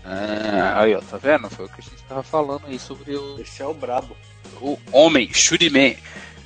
Ah, 0.04 0.80
aí, 0.82 0.94
ó, 0.94 1.00
tá 1.00 1.16
vendo? 1.16 1.48
Foi 1.50 1.66
o 1.66 1.68
que 1.68 1.80
a 1.80 1.84
gente 1.84 2.02
tava 2.04 2.22
falando 2.22 2.66
aí 2.66 2.78
sobre 2.78 3.14
o, 3.14 3.40
Esse 3.40 3.62
é 3.62 3.66
o 3.66 3.74
brabo. 3.74 4.16
o 4.60 4.78
homem, 4.90 5.32
Shuriman. 5.32 5.96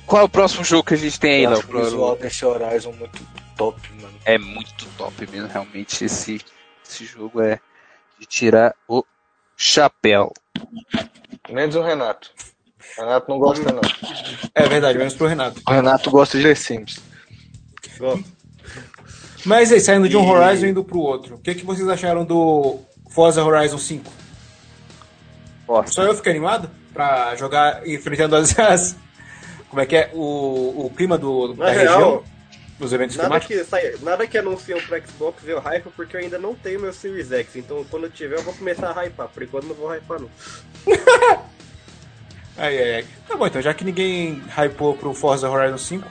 Qual 0.05 0.21
é 0.21 0.25
o 0.25 0.29
próximo 0.29 0.63
jogo 0.63 0.83
que 0.83 0.93
a 0.93 0.97
gente 0.97 1.19
tem 1.19 1.33
aí, 1.33 1.47
Léo? 1.47 1.59
o 1.59 1.83
visual 1.83 2.15
desse 2.15 2.45
Horizon 2.45 2.93
muito 2.93 3.25
top, 3.57 3.81
mano. 3.93 4.17
É 4.25 4.37
muito 4.37 4.85
top 4.97 5.27
mesmo, 5.29 5.47
realmente. 5.47 6.05
Esse, 6.05 6.39
esse 6.87 7.05
jogo 7.05 7.41
é 7.41 7.59
de 8.19 8.25
tirar 8.25 8.73
o 8.87 9.03
chapéu. 9.55 10.31
Menos 11.49 11.75
o 11.75 11.81
Renato. 11.81 12.31
O 12.97 13.01
Renato 13.01 13.29
não 13.29 13.39
gosta, 13.39 13.71
não. 13.71 13.81
É 14.55 14.67
verdade, 14.67 14.97
menos 14.97 15.13
pro 15.13 15.27
Renato. 15.27 15.61
O 15.67 15.71
Renato 15.71 16.09
gosta 16.09 16.37
de 16.37 16.43
The 16.43 16.55
Sims. 16.55 16.99
Gosto. 17.97 18.36
Mas 19.47 19.71
aí, 19.71 19.79
saindo 19.79 20.09
de 20.09 20.17
um 20.17 20.23
E- 20.25 20.29
Horizon 20.31 20.65
e 20.65 20.69
indo 20.69 20.83
pro 20.83 20.99
outro, 20.99 21.35
o 21.35 21.39
que, 21.39 21.55
que 21.55 21.65
vocês 21.65 21.87
acharam 21.87 22.25
do 22.25 22.79
Forza 23.09 23.43
Horizon 23.43 23.77
5? 23.77 24.11
Forza. 25.65 25.91
Só 25.93 26.03
eu 26.03 26.13
fiquei 26.15 26.31
animado 26.33 26.69
pra 26.93 27.35
jogar 27.35 27.87
enfrentando 27.87 28.35
as. 28.35 28.57
as- 28.59 28.95
como 29.69 29.81
é 29.81 29.85
que 29.85 29.95
é? 29.95 30.09
O, 30.13 30.85
o 30.85 30.91
clima 30.95 31.17
do, 31.17 31.53
Na 31.55 31.65
da 31.65 31.71
real, 31.71 31.93
região? 31.99 32.23
Dos 32.79 32.93
eventos 32.93 33.15
Nada 33.17 33.29
climáticos? 33.39 33.57
que, 33.57 33.63
sai, 33.65 33.93
nada 34.03 34.27
que 34.27 34.37
anunciam 34.37 34.79
pro 34.81 35.01
Xbox 35.01 35.41
eu 35.47 35.59
hype 35.59 35.89
porque 35.95 36.15
eu 36.15 36.21
ainda 36.21 36.37
não 36.37 36.53
tenho 36.53 36.79
meu 36.79 36.93
Series 36.93 37.31
X. 37.31 37.55
Então 37.55 37.83
quando 37.89 38.03
eu 38.03 38.09
tiver 38.11 38.37
eu 38.37 38.43
vou 38.43 38.53
começar 38.53 38.91
a 38.91 39.03
hypar. 39.03 39.27
Por 39.29 39.41
enquanto 39.43 39.65
não 39.65 39.75
vou 39.75 39.89
hypar 39.95 40.19
não. 40.21 40.29
Ai, 42.59 42.77
ai, 42.77 42.95
ai. 42.95 43.05
Tá 43.27 43.35
bom, 43.35 43.45
então, 43.45 43.61
já 43.61 43.71
que 43.73 43.83
ninguém 43.83 44.41
hypou 44.57 44.95
pro 44.95 45.13
Forza 45.13 45.47
Horizon 45.49 45.77
5, 45.77 46.07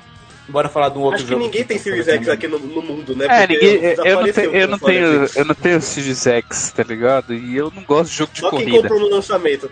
bora 0.48 0.68
falar 0.68 0.88
de 0.90 0.98
um 0.98 1.02
outro 1.02 1.16
Acho 1.16 1.24
que 1.24 1.30
jogo. 1.32 1.44
ninguém 1.44 1.64
tem 1.64 1.76
tá 1.76 1.82
Series. 1.84 2.06
X 2.08 2.28
aqui 2.28 2.46
no, 2.48 2.58
no 2.58 2.82
mundo, 2.82 3.14
né? 3.16 3.26
É, 3.28 3.46
Porque 3.46 3.54
ninguém, 3.54 3.84
eu, 4.04 4.20
não 4.22 4.32
tenho, 4.32 4.50
eu, 4.54 4.68
não 4.68 4.76
o 4.76 4.80
tenho, 4.80 5.06
eu 5.34 5.44
não 5.44 5.54
tenho 5.54 5.80
Series 5.82 6.26
X, 6.26 6.72
tá 6.72 6.82
ligado? 6.82 7.34
E 7.34 7.56
eu 7.56 7.72
não 7.74 7.82
gosto 7.82 8.10
de 8.10 8.16
jogo 8.18 8.32
de 8.32 8.40
Só 8.40 8.50
quem 8.50 8.58
corrida. 8.60 8.82
comprou 8.82 9.00
no 9.00 9.08
lançamento. 9.08 9.70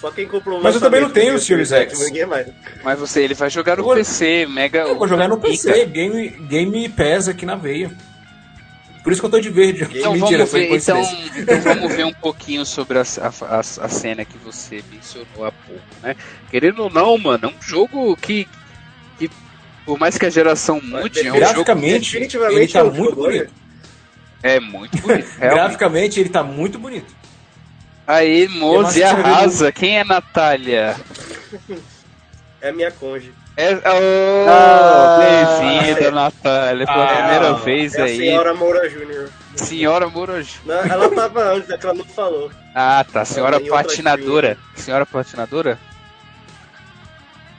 Só 0.00 0.10
quem 0.10 0.26
comprou 0.26 0.58
no 0.58 0.64
Mas 0.64 0.74
eu 0.74 0.80
também 0.80 1.00
não 1.00 1.10
tenho 1.10 1.32
tem 1.32 1.38
Series 1.40 1.72
X. 1.72 1.98
Ninguém 2.00 2.26
mais. 2.26 2.46
Mas 2.82 2.98
você, 2.98 3.22
ele 3.22 3.34
vai 3.34 3.48
jogar 3.48 3.76
no 3.76 3.80
Eu 3.80 3.86
vou- 3.86 3.94
PC, 3.94 4.46
mega. 4.46 4.80
Eu 4.80 4.98
vou 4.98 5.08
jogar 5.08 5.28
no 5.28 5.38
PC, 5.38 5.86
game, 5.86 6.28
game 6.28 6.88
pesa 6.90 7.30
aqui 7.30 7.46
na 7.46 7.54
veia. 7.56 7.90
Por 9.02 9.12
isso 9.12 9.20
que 9.20 9.26
eu 9.26 9.30
tô 9.30 9.38
de 9.40 9.50
verde. 9.50 9.86
Então 9.94 10.12
Mentira, 10.16 10.38
vamos, 10.46 10.50
foi 10.50 10.60
ver, 10.66 10.76
então, 10.76 11.02
então 11.36 11.60
vamos 11.60 11.94
ver 11.94 12.06
um 12.06 12.12
pouquinho 12.12 12.64
sobre 12.64 12.98
a, 12.98 13.02
a, 13.02 13.56
a, 13.56 13.58
a 13.60 13.88
cena 13.88 14.24
que 14.24 14.38
você 14.38 14.82
mencionou 14.90 15.44
há 15.46 15.52
pouco, 15.52 15.82
né? 16.02 16.16
Querendo 16.50 16.84
ou 16.84 16.90
não, 16.90 17.16
mano, 17.18 17.46
é 17.46 17.48
um 17.48 17.62
jogo 17.62 18.16
que, 18.16 18.44
que 18.44 18.48
por 19.84 19.98
mais 19.98 20.16
que 20.16 20.26
a 20.26 20.30
geração 20.30 20.80
mude, 20.82 21.20
é 21.20 21.22
um 21.22 21.26
jogo 21.26 21.38
Graficamente, 21.40 22.12
definitivamente 22.12 22.58
ele 22.60 22.72
tá 22.72 22.78
é 22.78 22.82
um 22.82 22.90
muito 22.92 23.16
bonito. 23.16 23.52
é 24.42 24.60
muito 24.60 24.98
bonito. 24.98 25.28
Graficamente, 25.38 26.20
ele 26.20 26.28
tá 26.28 26.42
muito 26.42 26.78
bonito. 26.78 27.14
Aí, 28.06 28.48
que 28.92 29.02
arrasa. 29.02 29.72
Quem 29.72 29.98
é 29.98 30.04
Natália? 30.04 30.94
É 32.60 32.68
a 32.68 32.72
minha 32.72 32.90
conge. 32.90 33.32
É, 33.56 33.72
oh, 33.76 34.48
Ah, 34.48 35.18
bem-vinda, 35.60 36.10
Natália, 36.10 36.86
pela 36.86 37.04
Ah, 37.04 37.16
primeira 37.16 37.52
vez 37.54 37.94
É 37.94 38.02
a 38.02 38.04
aí. 38.04 38.16
senhora 38.16 38.52
Moura 38.52 38.90
Júnior. 38.90 39.30
Senhora 39.54 40.08
Morojo. 40.08 40.60
Não, 40.66 40.74
Ela 40.80 41.08
tava 41.10 41.52
antes, 41.52 41.70
é 41.70 41.78
que 41.78 41.86
ela 41.86 41.94
não 41.94 42.04
falou. 42.04 42.50
Ah, 42.74 43.06
tá. 43.10 43.24
Senhora 43.24 43.60
patinadora. 43.60 44.58
Senhora 44.74 45.06
patinadora? 45.06 45.78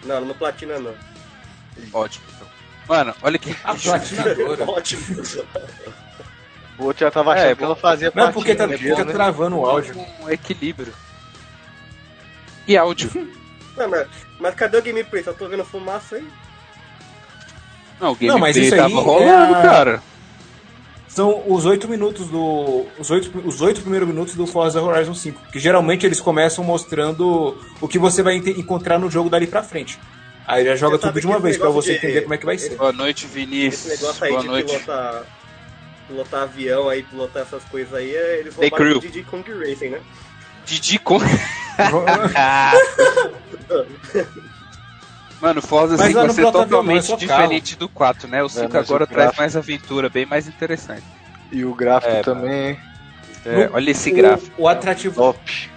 Não, 0.03 0.15
ela 0.17 0.25
não 0.25 0.35
platina 0.35 0.77
não. 0.77 0.93
Ótimo. 1.93 2.25
Então. 2.35 2.47
Mano, 2.87 3.13
olha 3.21 3.37
que. 3.39 3.55
A 3.63 3.73
platinadora. 3.75 4.69
Ótimo. 4.69 5.03
O 6.77 6.85
outro 6.85 7.05
já 7.05 7.11
tava 7.11 7.33
achando 7.33 7.51
É, 7.51 7.55
que 7.55 7.63
ela 7.63 7.75
fazia 7.75 8.11
Não, 8.13 8.31
porque 8.33 8.53
tá, 8.53 8.67
fica 8.67 9.05
né? 9.05 9.13
travando 9.13 9.57
o 9.57 9.65
áudio. 9.65 9.95
um 10.21 10.29
equilíbrio. 10.29 10.93
E 12.67 12.75
áudio. 12.77 13.09
Não, 13.77 13.89
mas, 13.89 14.07
mas 14.39 14.55
cadê 14.55 14.77
o 14.77 14.81
gameplay? 14.81 15.23
Só 15.23 15.33
tô 15.33 15.47
vendo 15.47 15.63
fumaça 15.65 16.15
aí. 16.15 16.27
Não, 17.99 18.09
o 18.09 18.11
Não, 18.11 18.15
gameplay 18.15 18.39
mas 18.39 18.57
isso 18.57 18.73
aí 18.75 18.81
tava 18.81 19.01
rolando, 19.01 19.55
é 19.55 19.61
cara. 19.61 20.03
São 21.07 21.43
os 21.47 21.63
oito 21.65 21.87
minutos 21.87 22.27
do. 22.27 22.85
Os 22.99 23.09
oito, 23.09 23.31
os 23.47 23.61
oito 23.61 23.79
primeiros 23.81 24.07
minutos 24.07 24.35
do 24.35 24.45
Forza 24.45 24.81
Horizon 24.81 25.13
5. 25.13 25.49
Que 25.49 25.59
geralmente 25.59 26.05
eles 26.05 26.19
começam 26.19 26.61
mostrando 26.61 27.57
o 27.79 27.87
que 27.87 27.97
você 27.97 28.21
vai 28.21 28.35
encontrar 28.35 28.99
no 28.99 29.09
jogo 29.09 29.29
dali 29.29 29.47
pra 29.47 29.63
frente. 29.63 29.97
Aí 30.47 30.63
já 30.65 30.75
joga 30.75 30.97
tudo 30.99 31.19
de 31.19 31.25
uma 31.25 31.35
esse 31.37 31.43
vez 31.43 31.57
pra 31.57 31.67
negócio 31.67 31.81
você 31.91 31.91
de- 31.93 31.97
entender 32.05 32.21
como 32.21 32.33
é 32.33 32.37
que 32.37 32.45
vai 32.45 32.57
ser. 32.57 32.75
Boa 32.75 32.91
noite, 32.91 33.25
Esse 33.25 33.33
Vinícius. 33.33 33.99
negócio 33.99 34.23
aí 34.25 34.29
Boa 34.31 34.41
de 34.41 34.47
noite. 34.47 34.73
pilotar, 34.73 35.23
pilotar 36.07 36.41
avião 36.43 36.87
aí, 36.89 37.01
pilotar 37.03 37.41
essas 37.43 37.63
coisas 37.65 37.93
aí, 37.93 38.15
é, 38.15 38.39
eles 38.39 38.53
roubaram 38.55 38.85
Crew. 38.85 38.97
o 38.97 39.01
Diddy 39.01 39.23
Kong 39.23 39.51
Racing, 39.51 39.89
né? 39.89 40.01
Didi 40.65 40.99
com. 40.99 41.17
Mano, 45.41 45.61
Forza 45.61 45.97
Mas 45.97 46.07
5 46.07 46.17
lá 46.19 46.25
vai 46.25 46.33
ser 46.35 46.41
Avião 46.45 46.61
é 46.61 46.63
totalmente 46.65 47.05
só 47.07 47.15
diferente 47.15 47.75
do 47.75 47.89
4, 47.89 48.27
né? 48.27 48.41
O 48.41 48.49
5 48.49 48.69
mas 48.71 48.73
o 48.73 48.77
agora 48.93 49.05
traz 49.05 49.17
gráfico- 49.23 49.41
mais 49.41 49.55
aventura, 49.57 50.09
bem 50.09 50.25
mais 50.25 50.47
interessante. 50.47 51.03
E 51.51 51.63
o 51.65 51.73
gráfico 51.75 52.13
É, 52.13 52.21
também 52.21 52.79
É, 53.45 53.69
olha 53.71 53.91
esse 53.91 54.09
gráfico. 54.11 54.53
O, 54.57 54.63
o 54.63 54.67
atrativo, 54.67 55.15
top. 55.15 55.69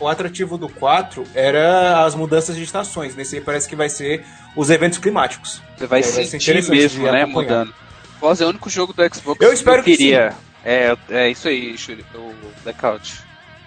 O, 0.00 0.08
atrativo 0.08 0.56
do 0.58 0.68
4 0.68 1.24
era 1.34 2.04
as 2.04 2.14
mudanças 2.14 2.56
de 2.56 2.62
estações. 2.62 3.14
Nesse 3.16 3.36
aí 3.36 3.40
parece 3.42 3.68
que 3.68 3.74
vai 3.76 3.88
ser 3.88 4.24
os 4.56 4.70
eventos 4.70 4.98
climáticos. 4.98 5.60
Você 5.76 5.86
vai 5.86 6.00
É, 6.00 6.02
vai 6.02 6.12
ser 6.12 6.24
sentir 6.26 6.50
interessante 6.50 6.70
mesmo, 6.76 7.04
né? 7.10 7.22
acompanhar. 7.22 7.48
Mudando. 7.60 7.74
Forza 8.20 8.44
é 8.44 8.46
o 8.46 8.50
único 8.50 8.70
jogo 8.70 8.92
do 8.92 9.14
Xbox 9.14 9.40
Eu 9.40 9.52
espero 9.52 9.78
eu 9.78 9.84
que 9.84 9.96
queria. 9.96 10.32
É, 10.64 10.96
é 11.10 11.28
isso 11.30 11.46
aí, 11.48 11.76
Shuri, 11.76 12.04
o 12.14 12.32
Blackout. 12.62 13.20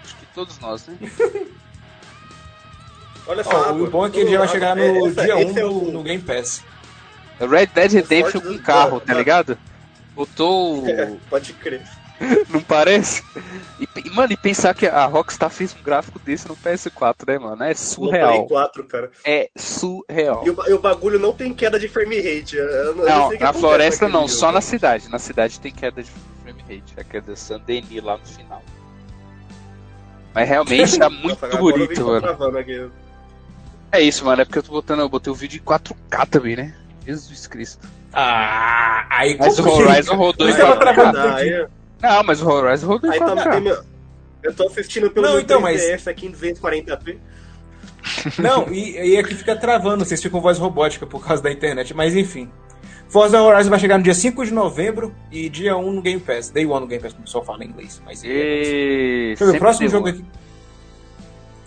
Acho 0.04 0.16
que 0.16 0.26
todos 0.34 0.58
nós, 0.58 0.86
né? 0.86 0.94
Olha 3.26 3.44
só. 3.44 3.72
O 3.72 3.90
bom 3.90 4.06
é 4.06 4.10
que 4.10 4.20
ele 4.20 4.30
já 4.32 4.38
vai 4.38 4.48
chegar 4.48 4.74
no 4.74 4.82
É, 4.82 4.98
essa- 5.08 5.22
dia 5.22 5.36
1 5.36 5.40
esse 5.40 5.58
é 5.58 5.62
no, 5.62 5.88
o- 5.88 5.92
no 5.92 6.02
Game 6.02 6.22
Pass. 6.22 6.62
Red 7.38 7.66
Dead 7.66 7.92
Redemption 7.92 8.40
Forza 8.40 8.58
com 8.58 8.62
carro, 8.64 9.00
tá 9.00 9.14
ligado? 9.14 9.56
Botou. 10.14 10.84
É, 10.88 11.12
pode 11.28 11.52
crer. 11.52 11.82
Não 12.50 12.60
parece? 12.60 13.22
E, 13.78 13.88
e, 14.04 14.10
mano, 14.10 14.32
e 14.32 14.36
pensar 14.36 14.74
que 14.74 14.86
a 14.86 15.04
Rockstar 15.06 15.50
fez 15.50 15.74
um 15.78 15.82
gráfico 15.82 16.18
desse 16.18 16.48
no 16.48 16.56
PS4, 16.56 17.26
né, 17.26 17.38
mano? 17.38 17.62
É 17.62 17.68
No 17.68 17.74
Play 17.74 17.74
surreal. 17.74 18.46
4, 18.46 18.84
cara. 18.84 19.10
É 19.24 19.50
surreal. 19.56 20.42
E 20.44 20.50
o, 20.50 20.56
e 20.68 20.72
o 20.72 20.80
bagulho 20.80 21.18
não 21.18 21.32
tem 21.32 21.54
queda 21.54 21.78
de 21.78 21.88
frame 21.88 22.16
rate. 22.20 22.56
eu- 22.56 22.94
não 22.96 23.04
Não, 23.04 23.30
na 23.38 23.52
floresta 23.52 24.08
não, 24.08 24.20
jogo. 24.22 24.28
só 24.30 24.50
na 24.52 24.60
cidade. 24.60 25.08
Na 25.08 25.18
cidade 25.18 25.60
tem 25.60 25.72
queda 25.72 26.02
de 26.02 26.10
frame 26.42 26.62
rate, 26.68 26.94
a 26.98 27.04
queda 27.04 27.32
de 27.32 27.38
Saint-Denis 27.38 28.02
lá 28.02 28.16
no 28.16 28.26
final. 28.26 28.62
Mas 30.34 30.48
realmente 30.48 30.98
tá 30.98 31.08
muito 31.08 31.40
Nossa, 31.42 31.56
bonito, 31.56 32.20
tá 32.20 32.36
mano. 32.36 32.92
É 33.90 34.00
isso, 34.02 34.24
mano, 34.24 34.42
é 34.42 34.44
porque 34.44 34.58
eu 34.58 34.62
tô 34.62 34.72
botando, 34.72 35.00
eu 35.00 35.08
botei 35.08 35.32
o 35.32 35.36
vídeo 35.36 35.58
em 35.58 35.64
4K 35.64 36.26
também, 36.26 36.56
né? 36.56 36.74
Jesus 37.06 37.46
Cristo. 37.46 37.88
Ah, 38.12 39.06
aí 39.10 39.36
Mas 39.38 39.58
o. 39.58 39.68
Horizon 39.68 40.14
rodou 40.16 40.48
em 40.48 40.52
Mas 40.52 40.60
tava 40.60 40.76
4K. 40.84 41.68
Não, 42.02 42.22
mas 42.24 42.40
o 42.42 42.48
Horizon 42.48 42.86
rodou 42.86 43.12
em 43.12 43.18
tá, 43.18 43.26
4K. 43.36 43.60
meu, 43.60 43.82
eu 44.42 44.54
tô 44.54 44.66
assistindo 44.66 45.10
pelo 45.10 45.26
Não, 45.26 45.32
meu 45.34 45.42
então, 45.42 45.60
mas- 45.60 45.80
3DS 45.82 46.06
aqui 46.10 46.26
em 46.26 46.32
240p. 46.32 47.16
Não, 48.38 48.72
e, 48.72 49.14
e 49.14 49.18
aqui 49.18 49.34
fica 49.34 49.56
travando, 49.56 50.04
vocês 50.04 50.22
ficam 50.22 50.40
voz 50.40 50.56
robótica 50.58 51.06
por 51.06 51.24
causa 51.24 51.42
da 51.42 51.50
internet, 51.50 51.92
mas 51.94 52.14
enfim. 52.16 52.48
Forza 53.08 53.40
Horizon 53.40 53.70
vai 53.70 53.78
chegar 53.78 53.96
no 53.96 54.04
dia 54.04 54.14
5 54.14 54.44
de 54.44 54.52
novembro 54.52 55.14
e 55.32 55.48
dia 55.48 55.76
1 55.76 55.92
no 55.92 56.02
Game 56.02 56.20
Pass. 56.20 56.50
Day 56.50 56.66
1 56.66 56.80
no 56.80 56.86
Game 56.86 57.02
Pass, 57.02 57.12
como 57.12 57.22
o 57.22 57.26
pessoal 57.26 57.44
fala 57.44 57.64
em 57.64 57.68
inglês. 57.68 58.02
Mas 58.04 58.22
é 58.22 58.28
E... 58.28 59.26
Deixa 59.28 59.44
eu 59.44 59.50
ver, 59.52 59.56
o 59.56 59.58
próximo 59.58 59.88
jogo 59.88 60.08
aqui. 60.08 60.24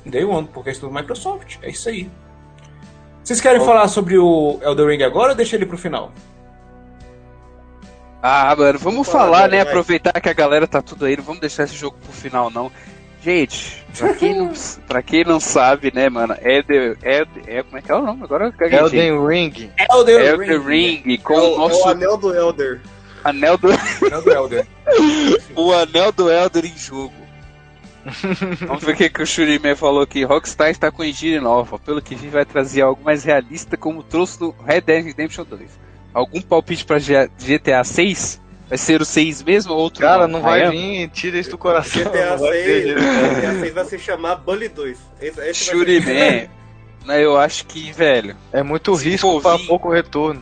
Day 0.06 0.24
One, 0.24 0.48
porque 0.54 0.70
é 0.70 0.74
tudo 0.74 0.94
Microsoft. 0.94 1.58
É 1.64 1.70
isso 1.72 1.90
aí. 1.90 2.10
Vocês 3.24 3.42
querem 3.42 3.60
falar 3.64 3.88
sobre 3.88 4.18
o 4.18 4.60
Elden 4.62 4.88
Ring 4.88 5.04
agora 5.04 5.32
ou 5.32 5.36
deixa 5.36 5.56
ele 5.56 5.66
pro 5.66 5.78
final? 5.78 6.12
Ah, 8.22 8.56
mano, 8.56 8.78
vamos 8.78 9.08
Fala, 9.08 9.26
falar, 9.26 9.50
né? 9.50 9.64
vai. 9.64 9.68
Aproveitar 9.68 10.20
que 10.22 10.30
a 10.30 10.34
galera 10.34 10.68
tá 10.68 10.82
tudo 10.82 11.06
aí, 11.06 11.18
não 11.18 11.24
vamos 11.24 11.42
deixar 11.42 11.64
esse 11.64 11.76
jogo 11.76 11.98
pro 12.04 12.12
final, 12.12 12.52
não. 12.52 12.72
Gente, 13.24 13.84
pra 13.98 14.14
quem 14.14 14.36
não, 14.36 14.52
pra 14.88 15.02
quem 15.04 15.24
não 15.24 15.40
sabe, 15.40 15.92
né, 15.94 16.10
mano, 16.10 16.36
é, 16.40 16.62
the, 16.64 16.96
é, 17.04 17.26
é. 17.48 17.64
Como 17.64 17.78
é 17.78 17.82
que 17.82 17.92
é 17.92 17.96
o 17.96 18.02
nome? 18.02 18.24
Agora 18.24 18.46
eu 18.46 18.54
caguei. 18.54 18.80
Elden 18.80 19.28
Ring. 19.28 19.72
Elden 19.92 20.16
É 20.16 20.34
o 20.34 20.40
The 20.40 20.58
Ring 20.58 21.18
com 21.24 21.34
É 21.34 21.40
o, 21.40 21.54
o 21.54 21.58
nosso 21.58 21.82
é 21.82 21.86
o 21.86 21.90
anel 21.90 22.18
do 22.18 22.36
Elder. 22.36 22.82
anel 23.24 23.58
do. 23.58 23.70
Elden 23.72 24.34
Elden. 24.34 24.64
o 25.56 25.72
anel 25.74 26.12
do 26.12 26.32
Elder 26.32 26.66
em 26.66 26.78
jogo. 26.78 27.14
Vamos 28.66 28.84
ver 28.84 28.94
o 28.94 28.96
que, 28.96 29.10
que 29.10 29.22
o 29.22 29.28
Shuriman 29.28 29.76
falou 29.76 30.02
aqui. 30.02 30.24
Rockstar 30.24 30.70
está 30.70 30.92
com 30.92 31.04
engine 31.04 31.40
nova. 31.40 31.78
Pelo 31.78 32.02
que 32.02 32.16
vi, 32.16 32.28
vai 32.30 32.44
trazer 32.46 32.82
algo 32.82 33.04
mais 33.04 33.24
realista, 33.24 33.78
como 33.78 34.02
trouxe 34.02 34.42
no 34.42 34.56
Red 34.66 34.82
Dead 34.82 35.06
Redemption 35.06 35.46
2. 35.48 35.70
Algum 36.14 36.42
palpite 36.42 36.84
pra 36.86 37.00
G- 37.00 37.30
GTA 37.40 37.84
6? 37.84 38.40
Vai 38.70 38.78
ser 38.78 39.02
o 39.02 39.06
6 39.06 39.44
mesmo 39.44 39.74
ou 39.74 39.80
outro? 39.80 40.02
Cara, 40.02 40.28
não 40.28 40.42
vai 40.42 40.62
Ryan? 40.62 40.72
vir, 40.72 41.10
tira 41.10 41.38
isso 41.38 41.52
do 41.52 41.58
coração. 41.58 42.04
GTA 42.04 42.32
não 42.32 42.38
vai 42.38 42.52
ter 42.52 42.64
6, 42.64 42.84
jeito. 42.84 43.00
GTA 43.02 43.60
6 43.60 43.74
vai 43.74 43.86
se 43.86 44.00
chamar 44.00 44.36
Bully 44.36 44.70
2. 44.70 44.98
Esse, 45.22 45.42
esse 45.42 45.66
ser- 45.66 45.72
Shuriman. 45.72 46.48
eu 47.20 47.38
acho 47.38 47.66
que, 47.66 47.92
velho, 47.92 48.36
É 48.54 48.64
muito 48.64 48.94
risco 48.94 49.40
vir- 49.42 49.68
pouco 49.68 49.90
retorno. 49.90 50.42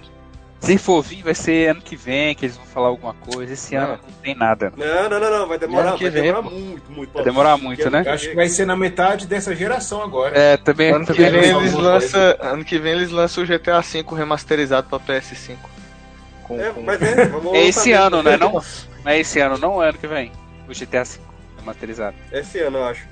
Se 0.59 0.77
for 0.77 1.01
vir, 1.01 1.23
vai 1.23 1.33
ser 1.33 1.69
ano 1.71 1.81
que 1.81 1.95
vem 1.95 2.35
que 2.35 2.45
eles 2.45 2.57
vão 2.57 2.65
falar 2.65 2.87
alguma 2.87 3.13
coisa. 3.13 3.53
Esse 3.53 3.75
Não. 3.75 3.83
ano 3.83 3.99
não 4.03 4.13
tem 4.21 4.35
nada. 4.35 4.73
Não, 4.75 5.09
não, 5.09 5.19
não, 5.19 5.39
não. 5.39 5.47
Vai 5.47 5.57
demorar, 5.57 5.93
que 5.93 6.03
vai 6.03 6.11
vem, 6.11 6.23
demorar 6.23 6.43
pô. 6.43 6.49
muito, 6.49 6.91
muito. 6.91 7.13
Vai 7.13 7.23
demorar 7.23 7.57
muito, 7.57 7.89
né? 7.89 8.03
Eu 8.05 8.11
acho 8.13 8.29
que 8.29 8.35
vai 8.35 8.49
ser 8.49 8.65
na 8.65 8.75
metade 8.75 9.25
dessa 9.25 9.55
geração 9.55 10.01
agora. 10.03 10.37
É, 10.37 10.57
também. 10.57 10.91
Ano 10.91 11.05
que 11.05 11.13
também 11.13 11.31
vem 11.31 11.51
alguma 11.51 11.61
eles 11.61 11.73
lançam, 11.73 12.21
ano 12.41 12.65
que 12.65 12.77
vem 12.77 12.91
eles 12.93 13.09
lançam 13.09 13.43
o 13.43 13.47
GTA 13.47 13.79
V 13.81 14.03
remasterizado 14.15 14.87
pra 14.89 14.99
PS5. 14.99 15.55
Com, 16.43 16.59
É, 16.59 16.69
com- 16.71 16.81
mas 16.81 17.01
é, 17.01 17.25
vamos 17.25 17.53
É 17.55 17.65
esse 17.65 17.91
ano, 17.93 18.21
né? 18.21 18.35
Não, 18.37 18.51
não 19.05 19.11
é 19.11 19.19
esse 19.19 19.39
ano, 19.39 19.57
não 19.57 19.81
é 19.83 19.89
ano 19.89 19.97
que 19.97 20.07
vem. 20.07 20.31
O 20.67 20.73
GTA 20.73 21.03
V 21.03 21.19
remasterizado. 21.57 22.15
Esse 22.31 22.59
ano, 22.59 22.77
eu 22.79 22.85
acho. 22.85 23.07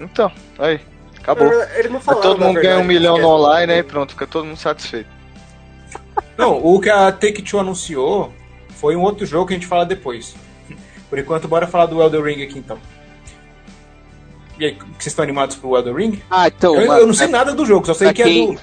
Então, 0.00 0.30
aí, 0.58 0.80
acabou. 1.18 1.52
Eles 1.74 1.90
não 1.90 2.00
falaram, 2.00 2.22
todo 2.22 2.44
mundo 2.44 2.60
ganha 2.60 2.78
um 2.78 2.84
milhão 2.84 3.16
que 3.16 3.22
no 3.22 3.26
é- 3.28 3.30
online, 3.32 3.72
aí 3.72 3.82
pronto, 3.82 4.12
fica 4.12 4.26
todo 4.26 4.44
mundo 4.44 4.58
satisfeito. 4.58 5.15
Não, 6.36 6.58
o 6.64 6.80
que 6.80 6.90
a 6.90 7.10
Take-Two 7.12 7.58
anunciou 7.60 8.32
foi 8.70 8.94
um 8.96 9.02
outro 9.02 9.24
jogo 9.26 9.46
que 9.46 9.54
a 9.54 9.56
gente 9.56 9.66
fala 9.66 9.86
depois. 9.86 10.34
Por 11.08 11.18
enquanto, 11.18 11.48
bora 11.48 11.66
falar 11.66 11.86
do 11.86 12.02
Elden 12.02 12.22
Ring 12.22 12.42
aqui 12.42 12.58
então. 12.58 12.78
E 14.58 14.64
aí, 14.64 14.72
que 14.74 14.84
vocês 14.84 15.06
estão 15.08 15.22
animados 15.22 15.56
pro 15.56 15.76
Elden 15.76 15.94
Ring? 15.94 16.22
Ah, 16.30 16.48
então. 16.48 16.74
Eu, 16.80 16.86
mano, 16.88 17.00
eu 17.00 17.06
não 17.06 17.14
sei 17.14 17.28
nada 17.28 17.54
do 17.54 17.64
jogo, 17.64 17.86
só 17.86 17.94
sei 17.94 18.08
pra 18.08 18.14
que 18.14 18.22
é 18.22 18.26
do. 18.46 18.60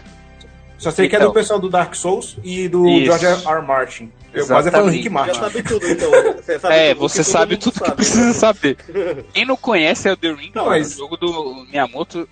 Só 0.77 0.91
sei 0.91 1.07
que 1.07 1.15
é 1.15 1.19
Então. 1.19 1.29
do 1.29 1.33
pessoal 1.33 1.59
do 1.59 1.69
Dark 1.69 1.95
Souls 1.95 2.37
e 2.43 2.67
do 2.67 2.85
Isso. 2.89 3.05
George 3.05 3.25
R. 3.25 3.41
R. 3.57 3.61
Martin. 3.65 4.11
Eu 4.33 4.45
quase 4.47 4.69
falando 4.69 4.89
Rick 4.91 5.03
Já 5.05 5.09
Martin. 5.11 5.39
sabe 5.39 5.63
tudo, 5.63 5.87
então. 5.87 6.11
Você 6.43 6.59
sabe 6.59 6.75
É, 6.75 6.89
tudo 6.93 6.99
você 7.09 7.17
que 7.19 7.23
sabe 7.23 7.57
tudo 7.57 7.73
que 7.73 7.79
sabe, 7.79 7.95
precisa 7.95 8.25
né? 8.27 8.33
saber. 8.33 8.77
Quem 9.33 9.45
não 9.45 9.55
conhece 9.55 10.09
é 10.09 10.11
o 10.11 10.17
The 10.17 10.33
Ring, 10.33 10.51
Não, 10.53 10.63
não, 10.63 10.71
mas- 10.71 10.91
é 10.91 10.95
o 10.95 10.97
jogo 10.97 11.15
do 11.15 11.65
Miyamoto 11.71 12.27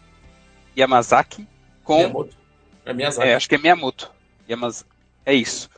Yamazaki 0.77 1.47
com. 1.83 1.97
Miyamoto. 1.97 2.35
É 2.85 2.93
Miyazaki. 2.93 3.27
É, 3.29 3.35
acho 3.35 3.47
que 3.47 3.55
é 3.55 3.57
Miyamoto. 3.59 4.11
Yamaz... 4.49 4.83
É 5.25 5.33
isso. 5.33 5.69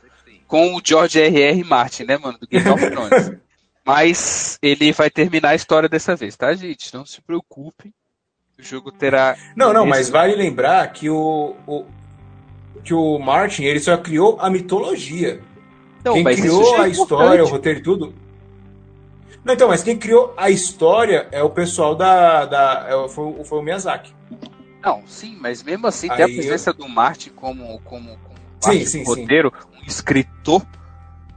Com 0.46 0.74
o 0.74 0.80
George 0.84 1.20
R.R. 1.20 1.64
Martin, 1.64 2.04
né, 2.04 2.16
mano? 2.18 2.38
Do 2.38 2.46
Game 2.46 2.68
of 2.68 2.90
Thrones. 2.90 3.32
Mas 3.86 4.58
ele 4.62 4.92
vai 4.92 5.10
terminar 5.10 5.50
a 5.50 5.54
história 5.54 5.88
dessa 5.88 6.16
vez, 6.16 6.36
tá, 6.36 6.54
gente? 6.54 6.92
Não 6.94 7.04
se 7.04 7.20
preocupem. 7.20 7.92
O 8.58 8.62
jogo 8.62 8.90
terá. 8.90 9.36
Não, 9.54 9.74
não, 9.74 9.84
mas 9.84 10.08
vale 10.08 10.34
lembrar 10.34 10.90
que 10.92 11.10
o, 11.10 11.54
o- 11.66 11.84
que 12.82 12.94
o 12.94 13.18
Martin 13.18 13.64
ele 13.64 13.80
só 13.80 13.96
criou 13.98 14.38
a 14.40 14.48
mitologia. 14.48 15.42
Não, 16.02 16.14
quem 16.14 16.24
criou 16.24 16.76
é 16.76 16.80
a 16.80 16.88
história, 16.88 17.44
o 17.44 17.48
roteiro 17.48 17.80
e 17.80 17.82
tudo. 17.82 18.14
Não, 19.44 19.52
então, 19.52 19.68
mas 19.68 19.82
quem 19.82 19.98
criou 19.98 20.32
a 20.36 20.48
história 20.48 21.28
é 21.30 21.42
o 21.42 21.50
pessoal 21.50 21.94
da. 21.94 22.46
da 22.46 22.86
é 22.88 23.08
foi, 23.10 23.24
o- 23.24 23.44
foi 23.44 23.58
o 23.58 23.62
Miyazaki. 23.62 24.14
Não, 24.82 25.06
sim, 25.06 25.36
mas 25.38 25.62
mesmo 25.62 25.86
assim 25.86 26.08
ter 26.08 26.22
a 26.22 26.26
Aí 26.26 26.34
presença 26.36 26.72
do 26.72 26.88
Martin 26.88 27.30
como, 27.30 27.78
como, 27.80 28.16
como 28.18 28.33
parte 28.64 28.86
sim, 28.86 29.04
sim. 29.04 29.04
roteiro, 29.04 29.52
um 29.82 29.86
escritor, 29.86 30.66